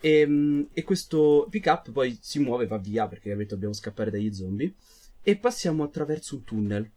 [0.00, 4.10] e, mm, e questo pick up poi si muove, va via perché ovviamente dobbiamo scappare
[4.10, 4.74] dagli zombie
[5.22, 6.90] e passiamo attraverso un tunnel.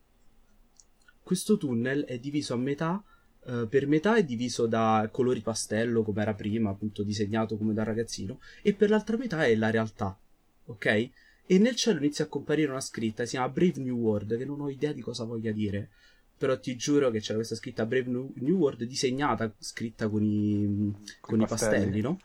[1.21, 3.03] Questo tunnel è diviso a metà,
[3.45, 7.83] eh, per metà è diviso da colori pastello come era prima, appunto disegnato come da
[7.83, 10.17] ragazzino, e per l'altra metà è la realtà,
[10.65, 11.09] ok?
[11.45, 14.61] E nel cielo inizia a comparire una scritta, si chiama Brave New World, che non
[14.61, 15.89] ho idea di cosa voglia dire
[16.37, 21.39] però ti giuro che c'era questa scritta Brave New, World disegnata, scritta con i, con
[21.39, 21.75] i pastelli.
[21.75, 22.19] pastelli, no?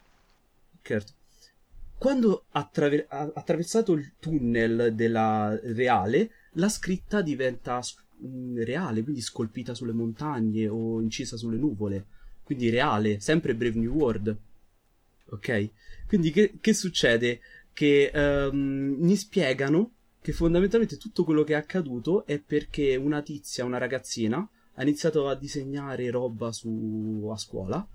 [0.83, 1.13] Certo.
[1.97, 7.81] Quando attraver- ha attraversato il tunnel della reale, la scritta diventa
[8.19, 12.07] mh, reale, quindi scolpita sulle montagne o incisa sulle nuvole.
[12.45, 14.37] Quindi reale, sempre Brave New World.
[15.31, 15.71] Ok?
[16.07, 17.41] Quindi che, che succede?
[17.73, 19.93] Che ehm, mi spiegano
[20.29, 25.27] che fondamentalmente tutto quello che è accaduto è perché una tizia, una ragazzina, ha iniziato
[25.27, 27.89] a disegnare roba su, a scuola.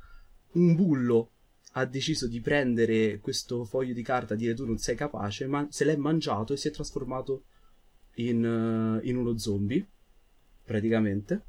[0.53, 1.29] Un bullo
[1.73, 5.67] ha deciso di prendere questo foglio di carta e dire tu non sei capace, ma
[5.69, 7.43] se l'è mangiato e si è trasformato
[8.15, 9.88] in, eh, in uno zombie,
[10.63, 11.43] praticamente.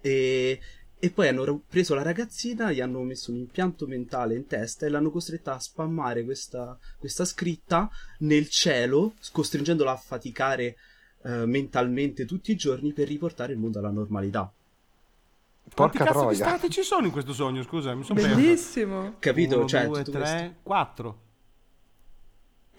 [0.00, 0.58] E,
[1.02, 4.90] e poi hanno preso la ragazzina, gli hanno messo un impianto mentale in testa e
[4.90, 7.88] l'hanno costretta a spammare questa, questa scritta
[8.18, 10.76] nel cielo, costringendola a faticare
[11.22, 14.52] eh, mentalmente tutti i giorni per riportare il mondo alla normalità.
[15.74, 16.56] Quanti Porca cazzo di troia.
[16.56, 17.62] stati ci sono in questo sogno?
[17.62, 18.34] Scusa, mi sono perso.
[18.34, 19.14] Bellissimo.
[19.20, 19.56] Capito?
[19.56, 21.28] Uno, cioè, due, tre, quattro.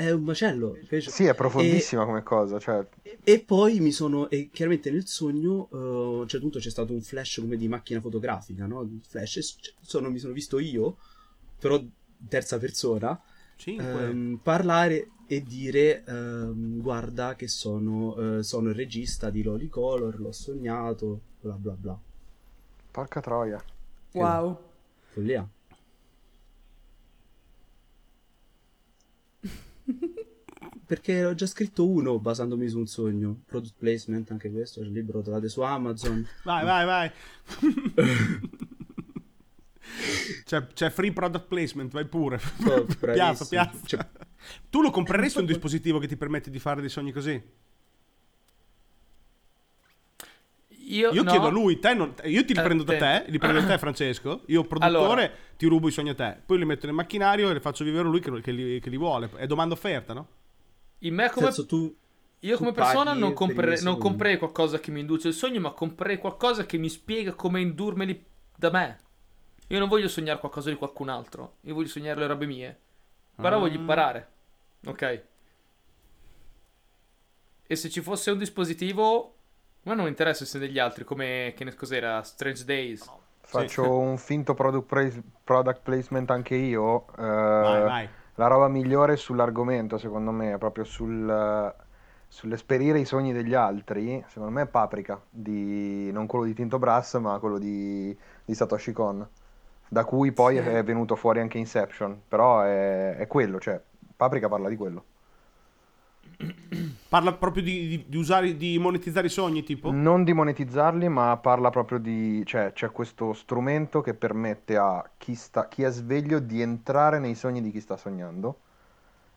[0.07, 0.75] È un macello.
[0.75, 1.09] invece.
[1.11, 2.87] Sì, è profondissima come cosa, cioè...
[3.23, 4.29] E poi mi sono.
[4.29, 5.69] E chiaramente nel sogno.
[5.71, 8.79] eh, a un certo punto c'è stato un flash come di macchina fotografica, no?
[8.81, 9.37] Un Flash.
[9.37, 10.97] e s- sono- mi sono visto io,
[11.59, 13.19] però in terza persona,
[13.81, 20.19] ehm, parlare e dire: ehm, Guarda, che sono, eh, sono il regista di Loli Color,
[20.19, 21.99] l'ho sognato, bla bla bla.
[22.91, 23.63] Porca troia.
[24.13, 24.59] Wow.
[25.13, 25.47] Follia.
[30.91, 33.43] Perché ho già scritto uno basandomi su un sogno.
[33.45, 34.81] Product placement, anche questo.
[34.81, 36.27] Il libro, lo trovate su Amazon.
[36.43, 37.09] Vai, vai, vai.
[40.43, 42.41] c'è, c'è free product placement, vai pure.
[42.65, 42.83] Oh,
[43.13, 43.79] piazza, piazza.
[43.85, 44.05] Cioè,
[44.69, 47.41] Tu lo compreresti un dispositivo che ti permette di fare dei sogni così?
[50.89, 51.31] Io, Io no.
[51.31, 52.99] chiedo a lui, te non- io ti Eh, riprendo da te.
[52.99, 55.31] te, li prendo da te Francesco, io produttore Allora.
[55.55, 58.09] ti rubo i sogni a te, poi li metto nel macchinario e li faccio vivere
[58.09, 60.27] lui che, che li, che li vuole, è domanda offerta, no?
[61.03, 61.95] In me come, senso, tu
[62.39, 66.17] io come persona non, compre- non comprerei qualcosa che mi induce il sogno, ma comprerei
[66.17, 68.25] qualcosa che mi spiega come indurmeli
[68.55, 68.99] da me.
[69.67, 72.79] Io non voglio sognare qualcosa di qualcun altro, io voglio sognare le robe mie.
[73.35, 73.59] Però Ah.
[73.59, 74.27] voglio imparare.
[74.85, 75.23] Ok.
[77.67, 79.35] E se ci fosse un dispositivo,
[79.85, 83.09] a me non interessa se degli altri, come che ne cos'era, Strange Days.
[83.39, 83.89] Faccio Sì.
[83.89, 87.07] un finto product, pra- product placement anche io.
[87.17, 88.09] eh, Vai, vai.
[88.41, 91.75] La roba migliore sull'argomento, secondo me, proprio sul,
[92.27, 97.19] sull'esperire i sogni degli altri, secondo me è Paprika, di, non quello di Tinto Brass,
[97.19, 99.27] ma quello di, di Satoshi Kon,
[99.87, 100.63] da cui poi Sì.
[100.63, 103.79] è venuto fuori anche Inception, però è, è quello, cioè
[104.15, 105.05] Paprika parla di quello.
[107.09, 109.91] Parla proprio di, di- di usare, di monetizzare i sogni, tipo?
[109.91, 112.41] Non di monetizzarli, ma parla proprio di...
[112.45, 117.35] cioè c'è questo strumento che permette a chi, sta, chi è sveglio di entrare nei
[117.35, 118.59] sogni di chi sta sognando.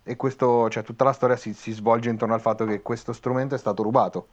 [0.04, 3.54] E questo, cioè tutta la storia si, si svolge intorno al fatto che questo strumento
[3.54, 4.28] è stato rubato.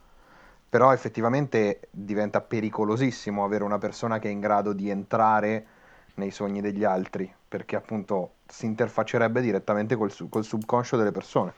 [0.69, 5.65] Però effettivamente diventa pericolosissimo avere una persona che è in grado di entrare
[6.15, 11.53] nei sogni degli altri, perché appunto si interfaccerebbe direttamente col, col subconscio delle persone.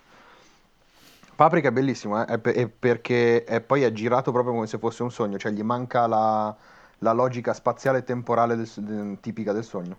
[1.36, 4.78] Paprika è bellissimo, eh, è pe- è perché è poi è girato proprio come se
[4.78, 6.56] fosse un sogno, cioè gli manca la,
[7.00, 9.98] la logica spaziale e temporale del de- tipica del sogno.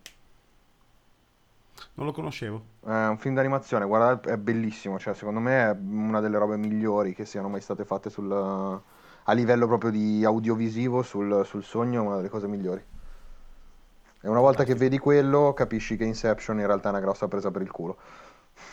[1.95, 2.62] Non lo conoscevo.
[2.85, 7.14] È un film d'animazione, guarda, è bellissimo, cioè secondo me è una delle robe migliori
[7.14, 12.07] che siano mai state fatte sul, a livello proprio di audiovisivo sul, sul sogno, è
[12.07, 12.82] una delle cose migliori.
[14.20, 17.51] E una volta che vedi quello capisci che Inception in realtà è una grossa presa
[17.51, 17.97] per il culo.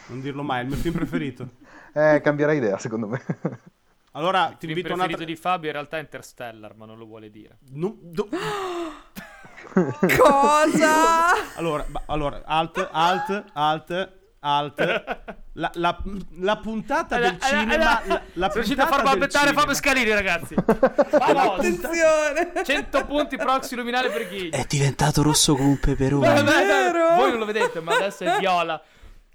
[0.07, 1.49] Non dirlo mai, è il mio film preferito.
[1.93, 3.21] Eh, cambierà idea secondo me.
[4.13, 5.23] Allora, Il ti invito a preferito un'altra...
[5.25, 7.59] di Fabio in realtà è Interstellar, ma non lo vuole dire.
[7.69, 8.27] Non- do-
[10.17, 11.55] Cosa?
[11.55, 15.31] Allora, ba- allora, alt, alt, alt, alt.
[15.53, 16.03] La, la-
[16.39, 18.01] la puntata del cinema...
[18.05, 20.55] La, la Sono riuscito a aspettare cinema- Fabio Scalini, ragazzi.
[20.55, 21.59] Vamos!
[21.59, 22.51] Attenzione!
[22.65, 24.49] 100 punti proxy luminale per Ghigli.
[24.49, 26.33] È diventato rosso come un peperone.
[26.33, 27.15] Beh, vero?
[27.15, 28.81] Voi non lo vedete, ma adesso è viola.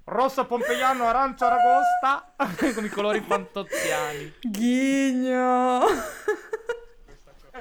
[0.08, 2.32] Rosso pompeiano, arancia aragosta,
[2.74, 4.34] con i colori fantoziani.
[4.40, 5.80] Ghigno!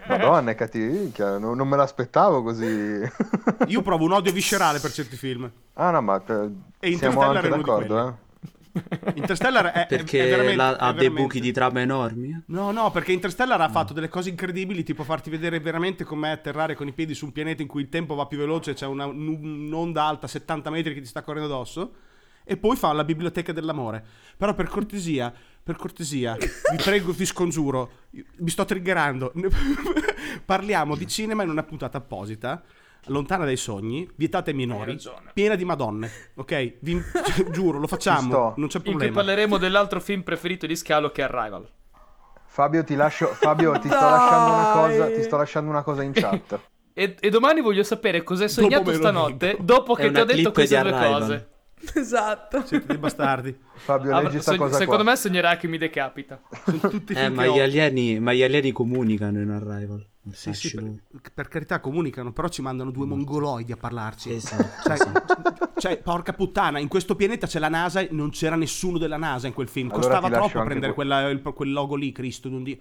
[0.07, 3.01] Madonna, è cattivo, non, non me l'aspettavo così.
[3.67, 5.49] Io provo un odio viscerale per certi film.
[5.73, 6.49] ah no, ma eh,
[6.91, 8.23] E siamo anche è d'accordo, eh.
[9.15, 12.43] Interstellar è, è- è Perché veramente- la- è ha dei buchi di trama enormi.
[12.47, 16.75] No, no, perché Interstellar ha fatto delle cose incredibili, tipo farti vedere veramente com'è atterrare
[16.75, 19.05] con i piedi su un pianeta in cui il tempo va più veloce, c'è una-
[19.07, 21.93] un'onda alta 70 metri che ti sta correndo addosso,
[22.45, 24.03] e poi fa la biblioteca dell'amore.
[24.37, 27.89] Però per cortesia, per cortesia, vi prego, vi scongiuro,
[28.37, 29.33] mi sto triggerando.
[30.45, 32.63] Parliamo di cinema in una puntata apposita.
[33.07, 34.97] Lontana dai sogni, vietate ai minori,
[35.31, 36.77] piena di madonne, ok?
[36.79, 39.13] Vi- cioè, giuro, lo facciamo, non c'è In cui problema.
[39.17, 41.69] parleremo dell'altro film preferito di Scalo che è Arrival.
[42.47, 46.13] Fabio, ti lascio, Fabio, ti sto lasciando una cosa, ti sto lasciando una cosa in
[46.13, 46.59] chat.
[46.97, 49.63] E, e domani voglio sapere cos'hai sognato lo stanotte dico.
[49.63, 51.49] dopo che ti ho detto queste due cose.
[51.95, 52.65] Esatto.
[52.65, 53.57] Siete dei bastardi.
[53.75, 55.11] Fabio, Avrà- leggi sta sogn- cosa secondo qua.
[55.11, 56.39] me sognerà che mi decapita.
[56.65, 60.05] Sono tutti Eh, ma gli, alieni, ma gli alieni comunicano in Arrival.
[60.31, 64.33] Sì, sì, per, per carità comunicano, però ci mandano due mongoloidi a parlarci.
[64.33, 65.69] Esatto, Cioè, esatto.
[65.77, 69.45] cioè, porca puttana, in questo pianeta c'è la NASA e non c'era nessuno della NASA
[69.45, 69.91] in quel film.
[69.91, 72.77] Allora Costava troppo prendere que- quella- il- quel logo lì, Cristo d'un Dio.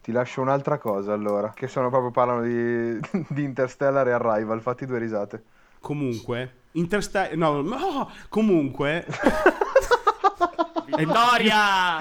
[0.00, 4.86] Ti lascio un'altra cosa allora, che sono proprio parlano di, di Interstellar e Arrival, fatti
[4.86, 5.42] due risate.
[5.80, 7.34] Comunque, Interstellar...
[7.36, 9.06] No, no, comunque,
[10.96, 11.98] Vittoria!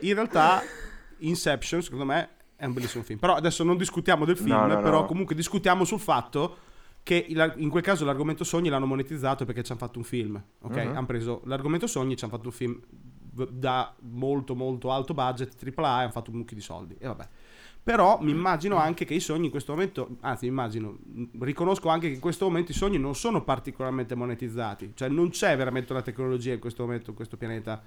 [0.00, 0.62] in realtà,
[1.18, 3.18] Inception, secondo me, è un bellissimo film.
[3.18, 5.06] Però adesso non discutiamo del film, No, no, però no.
[5.06, 6.58] comunque discutiamo sul fatto
[7.02, 10.42] che il- in quel caso l'argomento sogni l'hanno monetizzato perché ci hanno fatto un film,
[10.60, 10.76] ok?
[10.76, 10.96] Mhm.
[10.96, 12.80] Hanno preso l'argomento sogni e ci hanno fatto un film
[13.50, 17.28] da molto molto alto budget, AAA, e hanno fatto un mucchio di soldi, e vabbè.
[17.88, 20.98] Però mi immagino anche che i sogni in questo momento, anzi immagino,
[21.40, 25.56] riconosco anche che in questo momento i sogni non sono particolarmente monetizzati, cioè non c'è
[25.56, 27.82] veramente una tecnologia in questo momento, in questo pianeta,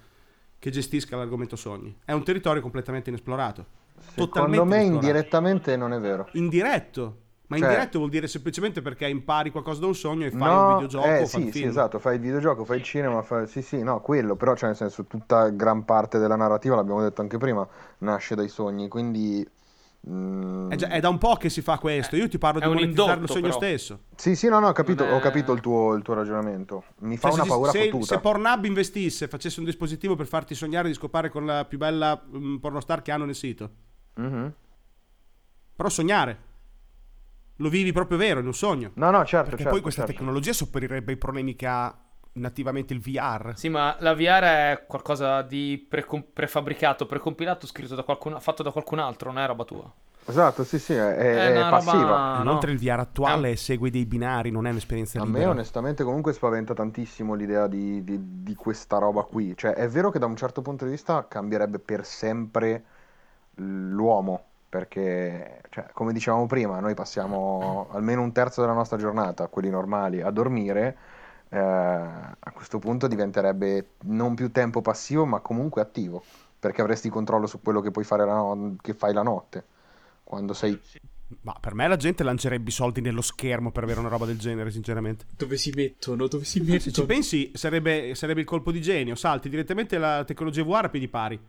[0.58, 1.96] che gestisca l'argomento sogni.
[2.04, 3.64] È un territorio completamente inesplorato.
[4.16, 4.92] Secondo me inesplorato.
[4.92, 6.30] indirettamente non è vero.
[6.32, 7.18] Indiretto.
[7.46, 10.66] Ma Cioè- indiretto vuol dire semplicemente perché impari qualcosa da un sogno e fai no,
[10.66, 13.46] un videogioco eh, sì, sì, esatto, fai il videogioco, fai il cinema, fai...
[13.46, 17.22] sì, sì, no, quello, però, cioè, nel senso, tutta gran parte della narrativa, l'abbiamo detto
[17.22, 17.68] anche prima,
[18.00, 19.48] nasce dai sogni, quindi...
[20.10, 22.16] mm, È, già- è da un po' che si fa questo.
[22.16, 23.54] Io ti parlo È di il indotto, sogno però.
[23.54, 24.00] stesso.
[24.16, 26.84] Sì, sì, no, no, ho capito, è- ho capito il, tuo, il tuo ragionamento.
[27.00, 28.06] Mi fa Cioè, una se, paura se, fottuta.
[28.06, 32.22] se Pornhub investisse, facesse un dispositivo per farti sognare di scopare con la più bella
[32.36, 33.70] mm, pornostar che hanno nel sito.
[34.16, 34.54] Mhm.
[35.76, 36.50] Però sognare.
[37.58, 38.92] Lo vivi proprio vero, in un sogno.
[38.96, 40.16] No, no, certo, Perché certo, poi questa certo.
[40.18, 41.96] tecnologia sopperirebbe i problemi che ha
[42.34, 43.54] nativamente il VR.
[43.56, 48.72] Sì, ma la VR è qualcosa di precom- prefabbricato, precompilato, scritto da qualcun, fatto da
[48.72, 49.92] qualcun altro, non è roba tua.
[50.24, 51.94] Esatto, sì, sì, è, è- È passiva.
[52.02, 52.42] roba- Ah, no.
[52.44, 55.50] Inoltre il VR attuale segue dei binari, non è un'esperienza A me libera.
[55.50, 59.58] onestamente comunque spaventa tantissimo l'idea di, di- di questa roba qui.
[59.58, 62.84] Cioè, è vero che da un certo punto di vista cambierebbe per sempre
[63.56, 69.70] l'uomo, perché, cioè, come dicevamo prima, noi passiamo almeno un terzo della nostra giornata, quelli
[69.70, 70.98] normali, a dormire.
[71.54, 76.24] Eh, a questo punto diventerebbe non più tempo passivo, ma comunque attivo,
[76.58, 79.66] perché avresti controllo su quello che puoi fare la no- che fai la notte.
[80.24, 80.80] Quando sei
[81.44, 84.38] Ma per me la gente lancerebbe i soldi nello schermo per avere una roba del
[84.38, 85.26] genere, sinceramente.
[85.36, 86.28] Dove si mettono?
[86.28, 87.06] Dove si Se ci mettono?
[87.08, 89.16] pensi, sarebbe, sarebbe il colpo di genio.
[89.16, 91.40] Salti direttamente la tecnologia VR a piedi pari.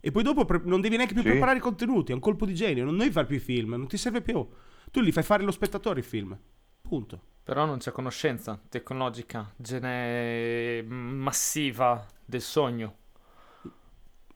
[0.00, 1.28] E poi dopo pre- non devi neanche più Sì.
[1.30, 2.12] preparare i contenuti.
[2.12, 2.84] È un colpo di genio.
[2.84, 3.70] Non devi fare più i film.
[3.70, 4.46] Non ti serve più.
[4.90, 6.36] Tu li fai fare lo spettatore i film.
[6.92, 7.20] Punto.
[7.42, 12.96] Però non c'è conoscenza tecnologica, gene- massiva del sogno.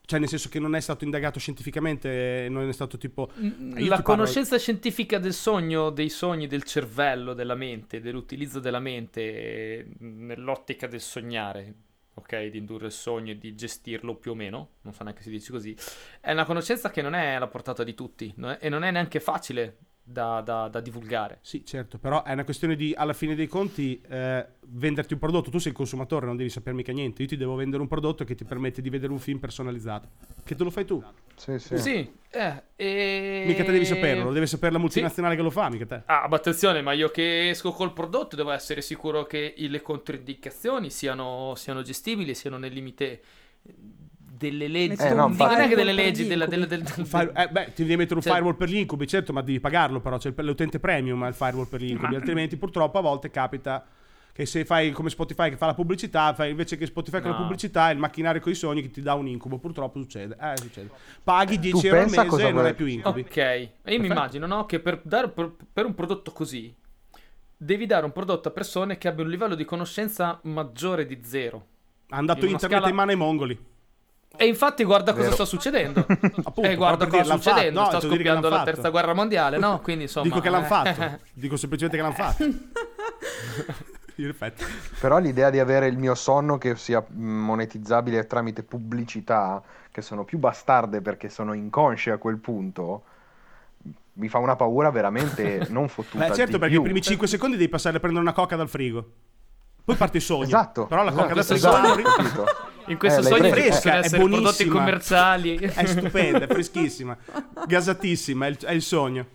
[0.06, 2.46] Cioè, nel senso che non è stato indagato scientificamente.
[2.48, 3.28] Non è stato tipo.
[3.40, 8.58] io La ti parlo- conoscenza scientifica del sogno, dei sogni, del cervello, della mente, dell'utilizzo
[8.58, 11.74] della mente eh, nell'ottica del sognare,
[12.14, 12.46] ok?
[12.46, 15.36] Di indurre il sogno e di gestirlo più o meno, non so neanche se si
[15.36, 15.76] dice così,
[16.22, 18.90] è una conoscenza che non è alla portata di tutti non è- e non è
[18.90, 19.76] neanche facile
[20.08, 21.40] da, da- da divulgare.
[21.42, 25.50] Sì, certo, però è una questione di, alla fine dei conti, eh, venderti un prodotto.
[25.50, 27.22] Tu sei il consumatore, non devi sapere mica niente.
[27.22, 30.08] Io ti devo vendere un prodotto che ti permette di vedere un film personalizzato.
[30.44, 31.02] Che te lo fai tu.
[31.34, 31.76] Sì, sì.
[31.76, 33.44] Sì, eh, e...
[33.46, 36.02] Mica te devi saperlo, lo deve sapere la multinazionale che lo fa, mica te.
[36.06, 40.88] Ah, ma attenzione, ma io che esco col prodotto devo essere sicuro che le controindicazioni
[40.88, 43.20] siano, siano gestibili, siano nel limite
[44.36, 45.00] delle leggi.
[45.02, 47.72] Eh, no, non dico neanche firewall delle leggi, della, della- del- Un fire- eh, beh,
[47.74, 50.32] ti devi mettere un Cioè- firewall per gli incubi, certo, ma devi pagarlo però, c'è
[50.36, 53.84] il- l'utente premium ha il firewall per gli incubi, Ma- altrimenti purtroppo a volte capita
[54.32, 57.36] che se fai come Spotify che fa la pubblicità, fai invece che Spotify con la
[57.36, 57.42] No.
[57.44, 60.36] pubblicità, il macchinario con i sogni che ti dà un incubo, purtroppo succede.
[60.38, 60.90] Eh, succede.
[61.24, 63.20] Paghi 10 Tu euro al mese e non hai più incubi.
[63.22, 64.04] Ok, e io mi Perfetto.
[64.12, 66.74] immagino no, che per, dare, per, per un prodotto così
[67.56, 71.66] devi dare un prodotto a persone che abbiano un livello di conoscenza maggiore di zero.
[72.10, 73.58] Hanno dato In internet scala- in mano ai mongoli.
[74.36, 75.34] E infatti guarda cosa Vero.
[75.34, 76.00] sta succedendo.
[76.44, 77.80] Appunto, e guarda per dire, cosa sta succedendo.
[77.80, 77.92] fatto.
[77.92, 79.80] No, sta scoppiando la terza guerra mondiale, no?
[79.80, 80.26] Quindi insomma...
[80.26, 81.18] Dico che l'hanno eh, fatto.
[81.32, 82.44] Dico semplicemente che l'hanno fatto.
[84.18, 84.64] In effetti.
[84.98, 90.38] Però l'idea di avere il mio sonno che sia monetizzabile tramite pubblicità, che sono più
[90.38, 93.02] bastarde perché sono inconsce a quel punto,
[94.14, 96.28] mi fa una paura veramente non fottuta.
[96.28, 96.80] Beh, certo, di perché più.
[96.80, 99.10] i primi 5 secondi devi passare a prendere una coca dal frigo.
[99.86, 100.44] Poi parte il sogno.
[100.44, 100.86] Esatto.
[100.86, 102.44] Però la coca esatto, frigo esatto, dal frigo- capito?
[102.88, 104.72] In questo Eh, sogno Fresca, è essere prodotti buonissima.
[104.74, 105.56] commerciali.
[105.56, 107.16] È stupenda, è freschissima,
[107.66, 109.26] gasatissima, è il, è il sogno.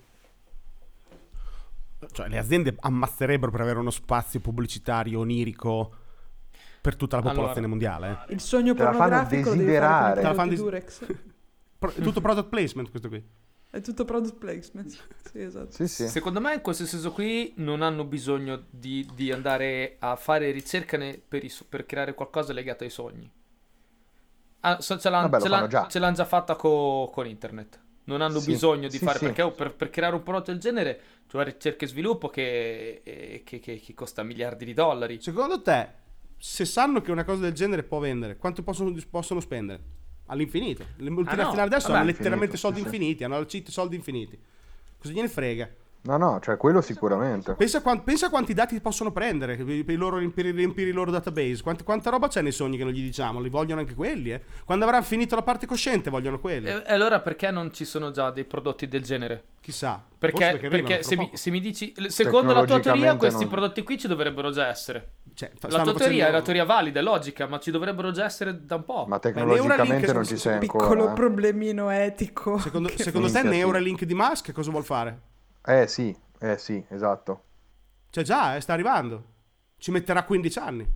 [2.11, 5.91] Cioè, le aziende ammazzerebbero per avere uno spazio pubblicitario onirico
[6.81, 7.69] per tutta la popolazione Allora.
[7.97, 8.25] mondiale.
[8.27, 8.33] eh.
[8.33, 10.03] Il sogno Te la fanno pornografico desiderare.
[10.03, 11.05] fare Te la fanno des- Durex.
[11.79, 13.23] Pro- è tutto product placement questo qui.
[13.71, 14.89] È tutto product placement.
[15.31, 15.71] Sì, esatto.
[15.71, 16.07] Sì, sì.
[16.09, 20.97] Secondo me in questo senso qui non hanno bisogno di, di andare a fare ricerca
[20.97, 23.31] ne- per, i so- per creare qualcosa legato ai sogni.
[24.61, 25.87] Ah, so- ce, l'han- Vabbè, ce l'han- già.
[25.87, 27.79] ce l'hanno già fatta co- con internet.
[28.03, 29.25] Non hanno Sì, bisogno di sì, fare sì.
[29.25, 33.01] perché oh, per, per creare un prodotto del genere ci vuole ricerca e sviluppo che,
[33.05, 35.21] eh, che- che- che costa miliardi di dollari.
[35.21, 35.87] Secondo te,
[36.37, 39.81] se sanno che una cosa del genere può vendere, quanto possono, possono spendere?
[40.31, 40.85] All'infinito.
[40.95, 41.99] Le multinazionali no, adesso vabbè.
[41.99, 44.39] hanno letteralmente Infinito, soldi sì, infiniti, hanno cheat soldi infiniti.
[44.97, 45.69] Cosa gliene frega?
[46.03, 47.53] No, no, cioè quello sicuramente.
[47.53, 51.61] Pensa, pensa a quanti dati possono prendere per, i loro, per riempire i loro database.
[51.61, 53.39] Quanta, quanta roba c'è nei sogni che non gli diciamo?
[53.39, 54.41] Li vogliono anche quelli, eh.
[54.65, 56.67] Quando avranno finito la parte cosciente, vogliono quelli.
[56.69, 59.43] E, e allora perché non ci sono già dei prodotti del genere?
[59.61, 60.03] Chissà.
[60.17, 63.83] Perché, perché arrivano se, mi, se mi dici, secondo la tua teoria, questi non- prodotti
[63.83, 65.11] qui ci dovrebbero già essere.
[65.35, 68.09] Cioè, fa- La tua teoria è facendo- la teoria valida, è logica, ma ci dovrebbero
[68.09, 69.05] già essere da un po'.
[69.07, 71.11] Ma tecnologicamente non sono- ci sei Piccolo ancora.
[71.11, 71.13] eh.
[71.13, 72.57] problemino etico.
[72.57, 73.43] Secondo, secondo te.
[73.43, 75.29] Neuralink di Musk cosa vuol fare?
[75.63, 77.43] Eh sì, eh sì, esatto.
[78.09, 79.29] Cioè già, eh, sta arrivando.
[79.77, 80.87] Ci metterà 15 anni.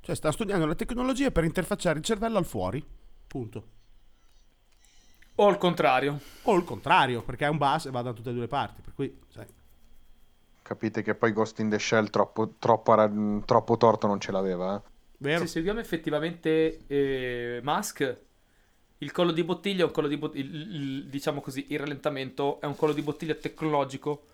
[0.00, 2.84] Cioè sta studiando la tecnologia per interfacciare il cervello al fuori.
[3.26, 3.64] Punto.
[5.36, 6.18] O al contrario.
[6.42, 8.80] O il contrario, perché è un bus e va da tutte e due le parti.
[8.82, 9.46] Per cui, sai.
[10.62, 14.96] Capite che poi Ghost in the Shell troppo, troppo, troppo torto non ce l'aveva, eh.
[15.18, 15.40] Vero?
[15.40, 18.26] Se seguiamo effettivamente eh, Musk,
[18.98, 22.76] il collo di bottiglia è un collo di bottiglia, diciamo così, il rallentamento è un
[22.76, 24.24] collo di bottiglia tecnologico.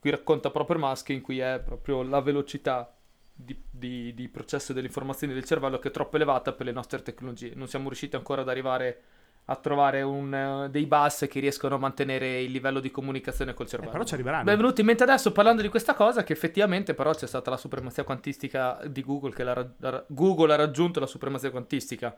[0.00, 2.92] Qui racconta proprio Musk in cui è proprio la velocità
[3.32, 7.02] di, di- di processo delle informazioni del cervello che è troppo elevata per le nostre
[7.02, 7.52] tecnologie.
[7.54, 9.02] Non siamo riusciti ancora ad arrivare
[9.46, 13.66] a trovare un, eh, dei bus che riescono a mantenere il livello di comunicazione col
[13.66, 13.92] Eh, cervello.
[13.92, 14.44] però ci arriveranno.
[14.44, 18.04] Venuto in mente adesso parlando di questa cosa che effettivamente però c'è stata la supremazia
[18.04, 22.16] quantistica di Google che ra- ra- Google ha raggiunto la supremazia quantistica.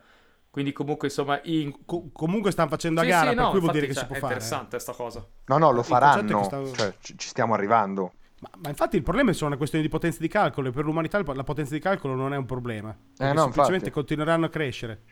[0.56, 1.84] Quindi comunque insomma in...
[1.84, 3.98] Co- comunque stanno facendo a Sì, gara, sì, per no, cui vuol dire che si
[3.98, 4.32] cioè, può è fare.
[4.32, 4.36] eh.
[4.38, 5.26] interessante sta cosa.
[5.44, 6.44] No, no, lo è faranno.
[6.44, 8.12] stavo- Cioè, ci, stiamo arrivando.
[8.40, 10.86] Ma, ma infatti il problema è solo una questione di potenza di calcolo e per
[10.86, 12.88] l'umanità la potenza di calcolo non è un problema.
[12.88, 13.90] Eh, no, semplicemente infatti.
[13.90, 15.02] continueranno a crescere.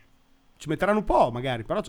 [0.57, 1.82] Ci metteranno un po' magari, però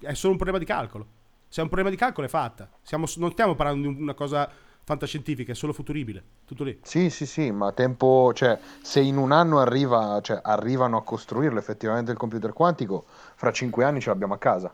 [0.00, 1.06] è solo un problema di calcolo.
[1.46, 2.68] Se è un problema di calcolo è fatta.
[2.82, 4.50] Siamo- non stiamo parlando di una cosa
[4.86, 6.22] fantascientifica, è solo futuribile.
[6.44, 6.78] Tutto lì.
[6.84, 11.58] Sì, sì, sì, ma tempo, cioè, se in un anno arriva, cioè, arrivano a costruirlo
[11.58, 13.04] effettivamente il computer quantico,
[13.34, 14.72] fra cinque anni ce l'abbiamo a casa.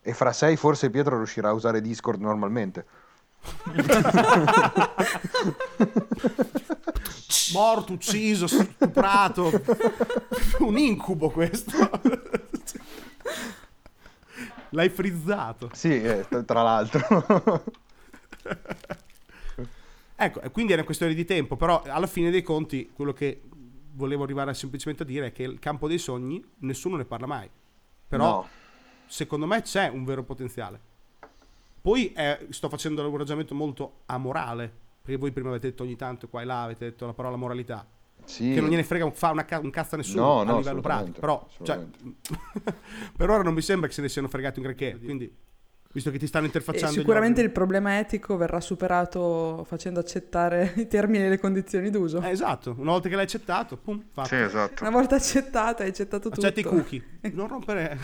[0.00, 2.86] E fra sei forse Pietro riuscirà a usare Discord normalmente.
[7.52, 9.50] Morto, ucciso, stuprato.
[10.60, 11.90] un incubo questo.
[14.70, 15.68] L'hai frizzato.
[15.74, 17.62] Sì, eh, tra tra l'altro.
[20.18, 23.42] Ecco, quindi è una questione di tempo, però alla fine dei conti quello che
[23.92, 27.48] volevo arrivare semplicemente a dire è che il campo dei sogni nessuno ne parla mai.
[28.08, 28.48] Però No.
[29.06, 30.80] secondo me c'è un vero potenziale.
[31.80, 34.72] Poi eh, sto facendo un ragionamento molto amorale,
[35.02, 37.86] perché voi prima avete detto ogni tanto qua e là, avete detto la parola moralità,
[38.24, 38.52] Sì.
[38.54, 40.56] che non gliene frega un, fa una ca- un cazzo a nessuno No, a no,
[40.58, 41.86] livello assolutamente, pratico, però cioè,
[43.16, 45.32] per ora non mi sembra che se ne siano fregati un granché, quindi
[45.96, 46.94] Visto che ti stanno E interfacciando.
[46.94, 52.20] gli sicuramente il problema etico verrà superato facendo accettare i termini e le condizioni d'uso.
[52.20, 54.28] Eh, esatto, una volta che l'hai accettato, pum, fatto.
[54.28, 54.82] Sì, esatto.
[54.82, 56.38] Una volta accettato, hai accettato tutto.
[56.38, 57.02] Accetti i cookie.
[57.32, 57.98] Non rompere.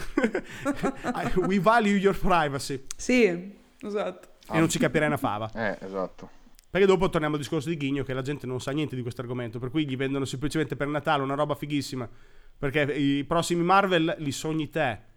[1.47, 2.83] We value your privacy.
[2.97, 4.29] Sì, esatto.
[4.51, 5.51] E non ci capirei una fava.
[5.55, 6.31] Eh, esatto.
[6.71, 9.21] Perché dopo torniamo al discorso di Ghigno che la gente non sa niente di questo
[9.21, 12.09] argomento, per cui gli vendono semplicemente per Natale una roba fighissima.
[12.59, 15.11] Perché i prossimi Marvel li sogni te.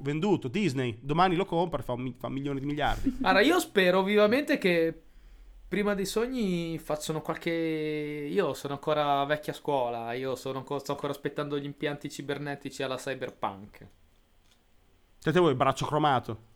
[0.00, 3.18] Venduto, Disney, domani lo compra, fa, un fa milioni di miliardi.
[3.22, 5.02] Allora, io spero vivamente che
[5.68, 7.50] prima dei sogni facciano qualche.
[7.50, 12.96] Io sono ancora vecchia scuola, io sono anco- sto ancora aspettando gli impianti cibernetici alla
[12.96, 13.86] cyberpunk.
[15.18, 16.54] Senti voi, braccio cromato.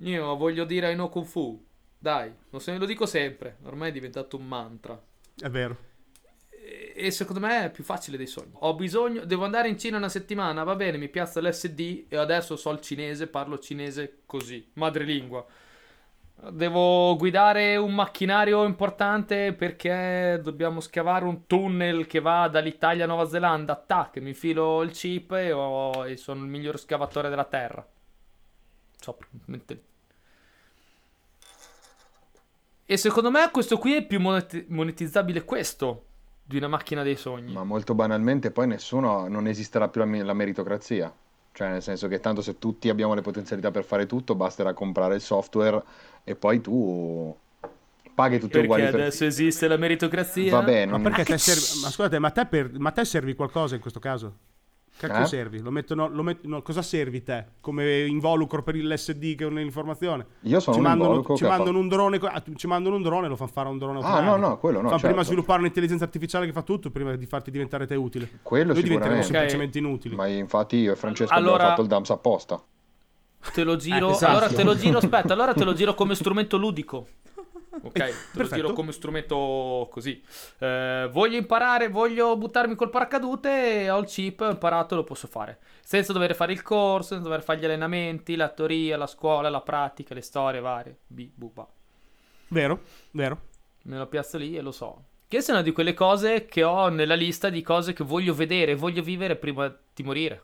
[0.00, 1.64] Io voglio dire ai no Kung Fu.
[1.98, 5.00] Dai, lo, se- lo dico sempre, ormai è diventato un mantra.
[5.36, 5.90] È vero.
[6.94, 8.52] E, secondo me è più facile dei sogni.
[8.60, 12.56] Ho bisogno, devo andare in Cina una settimana, va bene, mi piazza l'SD e adesso
[12.56, 15.44] so il cinese, parlo cinese così, madrelingua.
[16.50, 23.26] Devo guidare un macchinario importante perché dobbiamo scavare un tunnel che va dall'Italia a Nuova
[23.28, 23.76] Zelanda.
[23.76, 27.86] Tac, mi infilo il chip e, ho- e sono il miglior scavatore della terra.
[28.98, 29.82] Sopra, mente-
[32.84, 36.06] E secondo me questo qui è più monet- monetizzabile questo
[36.42, 37.52] di una macchina dei sogni.
[37.52, 41.12] Ma molto banalmente poi nessuno, non esisterà più la, la meritocrazia.
[41.54, 45.16] Cioè nel senso che tanto se tutti abbiamo le potenzialità per fare tutto, basterà comprare
[45.16, 45.82] il software
[46.24, 47.36] e poi tu
[48.14, 48.94] paghi tutti Perché uguali per...
[48.94, 50.50] adesso esiste la meritocrazia?
[50.50, 51.02] Vabbè, Ma non...
[51.02, 51.82] perché te servi...
[51.82, 52.78] Ma scusate, ma te, per...
[52.78, 54.36] ma te servi qualcosa in questo caso?
[54.96, 55.26] Cacchio Eh?
[55.26, 55.60] servi?
[55.60, 57.44] Lo mettono, lo met- no, cosa servi te?
[57.60, 60.26] Come involucro per l'SD che è un'informazione?
[60.42, 63.02] Io sono ci un mandano, involucro ci mandano fatto- un drone, ah, ci mandano un
[63.02, 65.14] drone e lo fanno fare a un drone Ah, no, no, quello no, Fanno prima
[65.16, 65.28] certo.
[65.30, 68.28] sviluppare un'intelligenza artificiale che fa tutto prima di farti diventare te utile.
[68.42, 69.50] Quello Noi diventeremo sicuramente.
[69.50, 70.14] semplicemente inutili.
[70.14, 72.62] Ma infatti io e Francesco Allora- abbiamo fatto il dumps apposta.
[73.52, 74.10] Te lo giro.
[74.10, 74.30] Eh, esatto.
[74.30, 74.98] Allora te lo giro.
[75.02, 77.06] Aspetta, allora te lo giro come strumento ludico.
[77.84, 80.22] Ok, te lo giro come strumento così.
[80.58, 83.90] Eh, voglio imparare, voglio buttarmi col paracadute.
[83.90, 85.58] Ho il chip, ho imparato, lo posso fare.
[85.82, 89.60] Senza dover fare il corso, senza dover fare gli allenamenti, la teoria, la scuola, la
[89.60, 90.98] pratica, le storie varie.
[91.06, 91.66] Bi, bu, ba.
[92.48, 92.82] Vero?
[93.10, 93.40] Vero?
[93.82, 95.06] Me lo piazzo lì e lo so.
[95.26, 99.02] Che sono di quelle cose che ho nella lista di cose che voglio vedere, voglio
[99.02, 100.42] vivere prima di morire.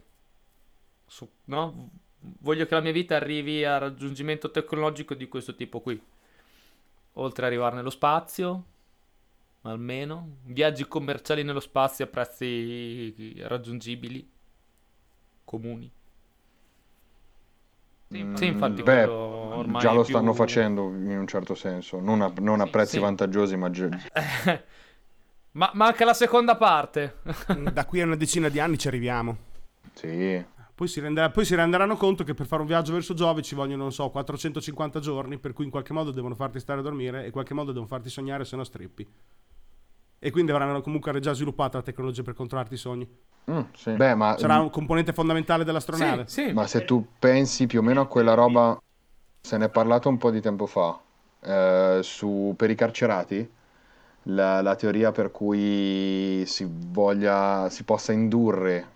[1.06, 1.90] Su- no?
[2.18, 6.00] Voglio che la mia vita arrivi al raggiungimento tecnologico di questo tipo qui.
[7.18, 8.64] Oltre ad arrivare nello spazio,
[9.62, 10.36] almeno.
[10.44, 14.30] Viaggi commerciali nello spazio a prezzi raggiungibili,
[15.44, 15.90] comuni.
[18.10, 19.14] Sì, sì, infatti, Mm, Beh, quello
[19.56, 22.70] ormai già lo più- stanno facendo in un certo senso, non a, non a Sì,
[22.70, 22.98] prezzi sì.
[22.98, 23.68] vantaggiosi, ma
[25.52, 27.16] Ma manca la seconda parte.
[27.72, 29.36] Da qui a una decina di anni ci arriviamo.
[29.94, 30.44] sì.
[30.78, 33.56] Poi si, renderà- poi si renderanno conto che per fare un viaggio verso Giove ci
[33.56, 37.22] vogliono, non so, 450 giorni, per cui in qualche modo devono farti stare a dormire
[37.22, 39.04] e in qualche modo devono farti sognare, se no strippi.
[40.20, 43.08] E quindi avranno comunque già sviluppata la tecnologia per controllarti i sogni.
[43.50, 43.90] Mm, sì.
[43.90, 46.28] Beh, ma, Sarà un componente fondamentale dell'astronave.
[46.28, 46.52] Sì, sì.
[46.52, 48.80] ma se tu pensi più o meno a quella roba,
[49.40, 50.96] se ne è parlato un po' di tempo fa,
[51.40, 53.50] eh, su, per i carcerati,
[54.22, 58.94] la, la teoria per cui si voglia, si possa indurre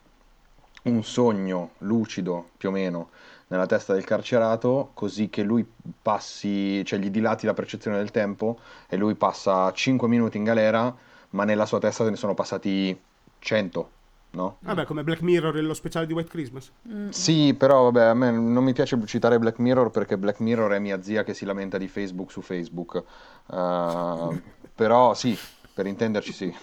[0.82, 3.10] un sogno lucido più o meno
[3.52, 5.64] nella testa del carcerato, così che lui
[6.00, 10.94] passi, cioè gli dilati la percezione del tempo e lui passa 5 minuti in galera,
[11.30, 12.98] ma nella sua testa ne sono passati
[13.38, 13.90] 100,
[14.30, 14.56] no?
[14.60, 16.72] Vabbè, come Black Mirror e lo speciale di White Christmas.
[17.10, 20.78] Sì, però vabbè, a me non mi piace citare Black Mirror perché Black Mirror è
[20.78, 23.04] mia zia che si lamenta di Facebook su Facebook.
[23.52, 24.42] Eh,
[24.74, 25.36] però sì,
[25.74, 26.56] per intenderci sì.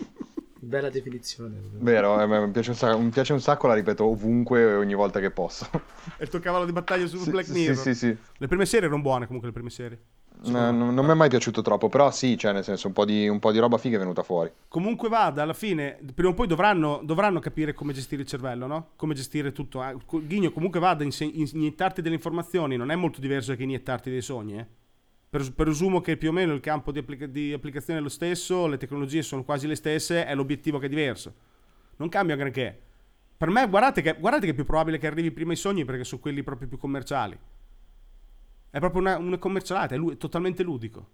[0.61, 1.57] Bella definizione.
[1.77, 4.93] Vero, eh, mi, piace un sacco, mi piace un sacco, la ripeto ovunque e ogni
[4.93, 5.69] volta che posso.
[6.17, 7.77] È il tuo cavallo di battaglia su Sì, Black sì, Mirror.
[7.77, 8.17] Sì, sì, sì.
[8.37, 9.99] Le prime serie erano buone comunque, le prime serie.
[10.41, 13.03] No, no, non mi è mai piaciuto troppo, però sì, cioè nel senso un po'
[13.05, 14.51] di, un po' di roba figa è venuta fuori.
[14.67, 18.89] Comunque vada, alla fine, prima o poi dovranno, dovranno capire come gestire il cervello, no?
[18.95, 19.83] Come gestire tutto.
[20.05, 24.21] Co- Ghigno, comunque vada, inse- iniettarti delle informazioni non è molto diverso che iniettarti dei
[24.21, 24.65] sogni, eh?
[25.29, 28.65] Per- presumo che più o meno il campo di, applica- di applicazione è lo stesso,
[28.65, 31.33] le tecnologie sono quasi le stesse, è l'obiettivo che è diverso.
[31.97, 32.77] Non cambia granché.
[33.37, 36.03] Per me, guardate che, guardate che è più probabile che arrivi prima i sogni perché
[36.03, 37.37] sono quelli proprio più commerciali.
[38.71, 41.11] È proprio una, una commercialata, è, lu- è totalmente ludico.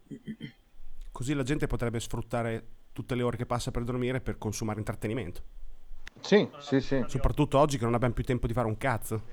[1.11, 5.41] Così la gente potrebbe sfruttare tutte le ore che passa per dormire per consumare intrattenimento.
[6.21, 7.03] Sì, sì, sì.
[7.07, 9.23] Soprattutto oggi che non abbiamo più tempo di fare un cazzo.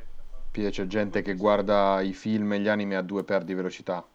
[0.51, 4.07] Poi C'è gente che guarda i film e gli anime a due per di velocità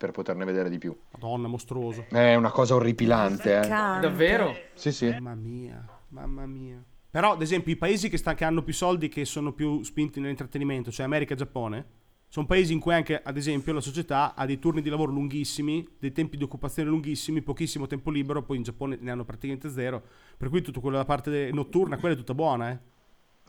[0.00, 0.96] per poterne vedere di più.
[1.12, 2.06] Madonna, mostruoso.
[2.08, 3.68] È una cosa orripilante, eh.
[3.68, 4.56] Davvero?
[4.72, 5.10] Sì, sì.
[5.10, 6.82] Mamma mia, mamma mia.
[7.10, 10.18] Però, ad esempio, i paesi che, sta- che hanno più soldi, che sono più spinti
[10.18, 11.86] nell'intrattenimento, cioè America e Giappone,
[12.32, 15.84] Sono paesi in cui anche, ad esempio, la società ha dei turni di lavoro lunghissimi,
[15.98, 20.00] dei tempi di occupazione lunghissimi, pochissimo tempo libero, poi in Giappone ne hanno praticamente zero,
[20.36, 22.78] per cui tutto quello da parte notturna, quella è tutta buona, eh.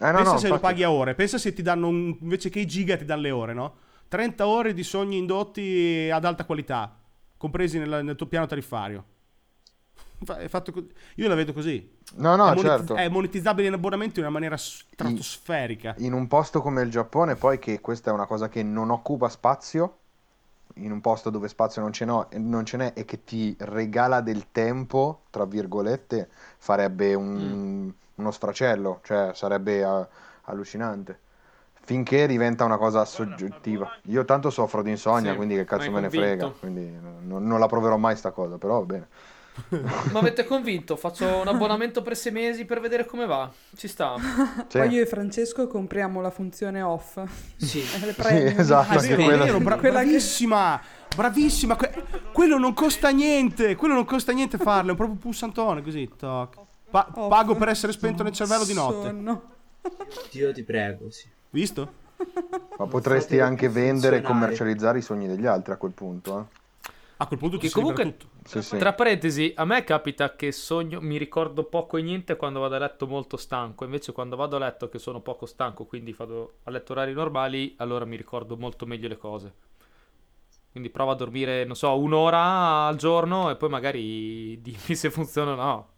[0.04, 2.18] Eh, no, pensa no, se lo infatti- paghi a ore, pensa se ti danno un-
[2.22, 3.76] invece che i giga ti danno le ore, no?
[4.12, 6.94] 30 ore di sogni indotti ad alta qualità,
[7.38, 9.06] compresi nella- nel tuo piano tariffario.
[10.26, 10.84] Co-
[11.16, 11.98] Io la vedo così.
[12.16, 12.96] No, no, è, monetiz- certo.
[12.96, 15.96] è monetizzabile in abbonamento in una maniera stratosferica.
[16.00, 19.30] In un posto come il Giappone, poi che questa è una cosa che non occupa
[19.30, 19.98] spazio,
[20.76, 24.48] in un posto dove spazio non ce, non ce n'è e che ti regala del
[24.52, 30.08] tempo, tra virgolette, farebbe un- uno sfracello, cioè sarebbe eh,
[30.44, 31.20] allucinante.
[31.84, 33.92] Finché diventa una cosa soggettiva.
[34.04, 36.90] Io tanto soffro di insonnia, Sì, quindi che cazzo me ne frega, quindi
[37.26, 39.08] non, non la proverò mai sta cosa, però va bene.
[39.70, 43.52] Mi avete convinto, faccio un abbonamento per sei mesi per vedere come va.
[43.76, 44.16] Ci sta.
[44.68, 44.78] Sì.
[44.78, 47.20] Poi io e Francesco compriamo la funzione off.
[47.58, 47.82] Sì.
[48.22, 49.64] Sì, esatto, Ah, vero, quella vero, sì.
[49.64, 50.82] bra- bravissima,
[51.16, 51.76] bravissima.
[51.76, 51.92] que-
[52.32, 56.10] quello non costa niente, quello non costa niente farlo, è proprio un pulsantone così.
[56.16, 56.56] toc.
[56.90, 59.14] Pa- pago per essere spento nel cervello di notte.
[60.32, 61.28] Dio ti prego, sì.
[61.52, 62.00] Visto?
[62.78, 66.60] Ma potresti anche vendere e commercializzare i sogni degli altri a quel punto, eh.
[67.18, 68.26] A quel punto ti Che comunque- tutto.
[68.46, 68.78] Sì, sì.
[68.80, 72.80] Tra parentesi, a me capita che sogno, mi ricordo poco e niente quando vado a
[72.80, 73.84] letto molto stanco.
[73.84, 77.76] Invece, quando vado a letto che sono poco stanco, quindi vado a letto orari normali,
[77.78, 79.54] allora mi ricordo molto meglio le cose.
[80.72, 85.52] Quindi provo a dormire, non so, un'ora al giorno e poi magari dimmi se funziona
[85.52, 85.90] o no.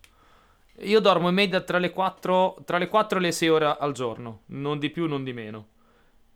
[0.80, 3.94] Io dormo in media tra le 4, tra le 4 e le 6 ore al
[3.94, 5.68] giorno, non di più, non di meno.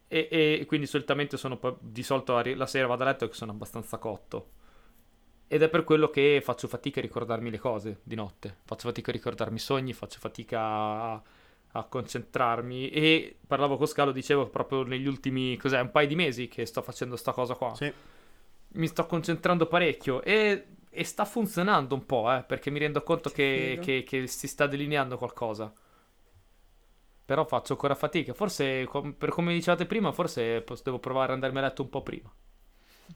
[0.07, 3.97] E, e quindi solitamente sono di solito la sera vado a letto e sono abbastanza
[3.97, 4.51] cotto.
[5.47, 8.57] Ed è per quello che faccio fatica a ricordarmi le cose di notte.
[8.65, 11.22] Faccio fatica a ricordarmi i sogni, faccio fatica a,
[11.72, 12.89] a concentrarmi.
[12.89, 16.81] E parlavo con Scalo, dicevo proprio negli ultimi, cos'è, un paio di mesi che sto
[16.81, 17.73] facendo sta cosa qua.
[17.76, 17.91] Sì.
[18.73, 23.30] Mi sto concentrando parecchio e, e sta funzionando un po', eh, perché mi rendo conto
[23.31, 25.72] che, che- che si sta delineando qualcosa.
[27.26, 28.34] Però faccio ancora fatica.
[28.34, 31.89] Forse, com- per come dicevate prima, forse pos- devo provare ad andarmi a letto un
[31.89, 32.31] po' prima.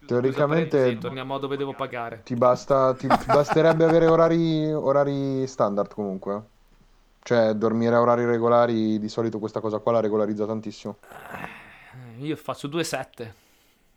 [0.06, 2.26] Teoricamente Parentesi, torniamo a dove devo pagare.
[2.26, 6.44] ti basta, ti, ti basterebbe avere orari, orari standard comunque.
[7.24, 10.98] Cioè, dormire a orari regolari, di solito questa cosa qua la regolarizza tantissimo.
[11.94, 13.36] Eh, Io faccio 2-7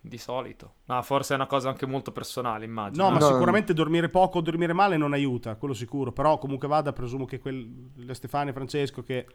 [0.06, 0.74] di solito.
[0.84, 3.04] Ma forse è una cosa anche molto personale, immagino.
[3.04, 6.12] No, ma No, sicuramente dormire poco o dormire male non aiuta, quello sicuro.
[6.12, 9.26] Però comunque vada, presumo che quel, le Stefania e Francesco che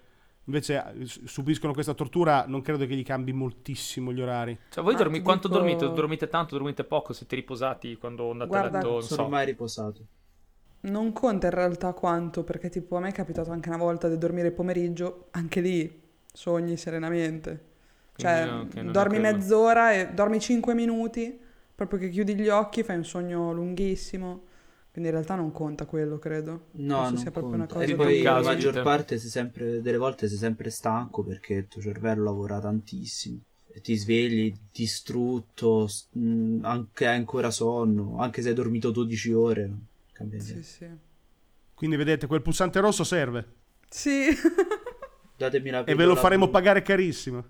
[0.45, 4.57] invece eh, subiscono questa tortura, non credo che gli cambi moltissimo gli orari.
[4.69, 5.91] Cioè, voi dormi- quanto dico- dormite?
[5.91, 7.13] Dormite tanto, dormite poco?
[7.13, 8.91] Siete riposati quando andate Guarda- a letto?
[8.93, 9.29] Non Sono so.
[9.29, 10.01] mai riposato.
[10.81, 14.17] Non conta in realtà quanto, perché tipo a me è capitato anche una volta di
[14.19, 16.01] dormire pomeriggio, anche lì
[16.31, 17.65] sogni serenamente.
[18.19, 21.39] Cioè, è dormi mezz'ora e dormi 5 minuti,
[21.73, 24.47] proprio che chiudi gli occhi, fai un sogno lunghissimo.
[24.91, 26.65] Quindi in realtà non conta quello, credo.
[26.71, 27.73] No, Penso non sia proprio conta.
[27.75, 31.53] una cosa E poi la maggior parte sei sempre, delle volte sei sempre stanco perché
[31.53, 33.39] il tuo cervello lavora tantissimo.
[33.71, 39.71] E ti svegli distrutto, mh, anche hai ancora sonno, anche se hai dormito 12 ore.
[40.11, 40.87] Cambia Sì, sì.
[41.75, 43.45] Quindi vedete, quel pulsante rosso serve
[43.87, 44.25] Sì.
[45.37, 47.45] Datemi la e ve lo faremo pagare carissimo.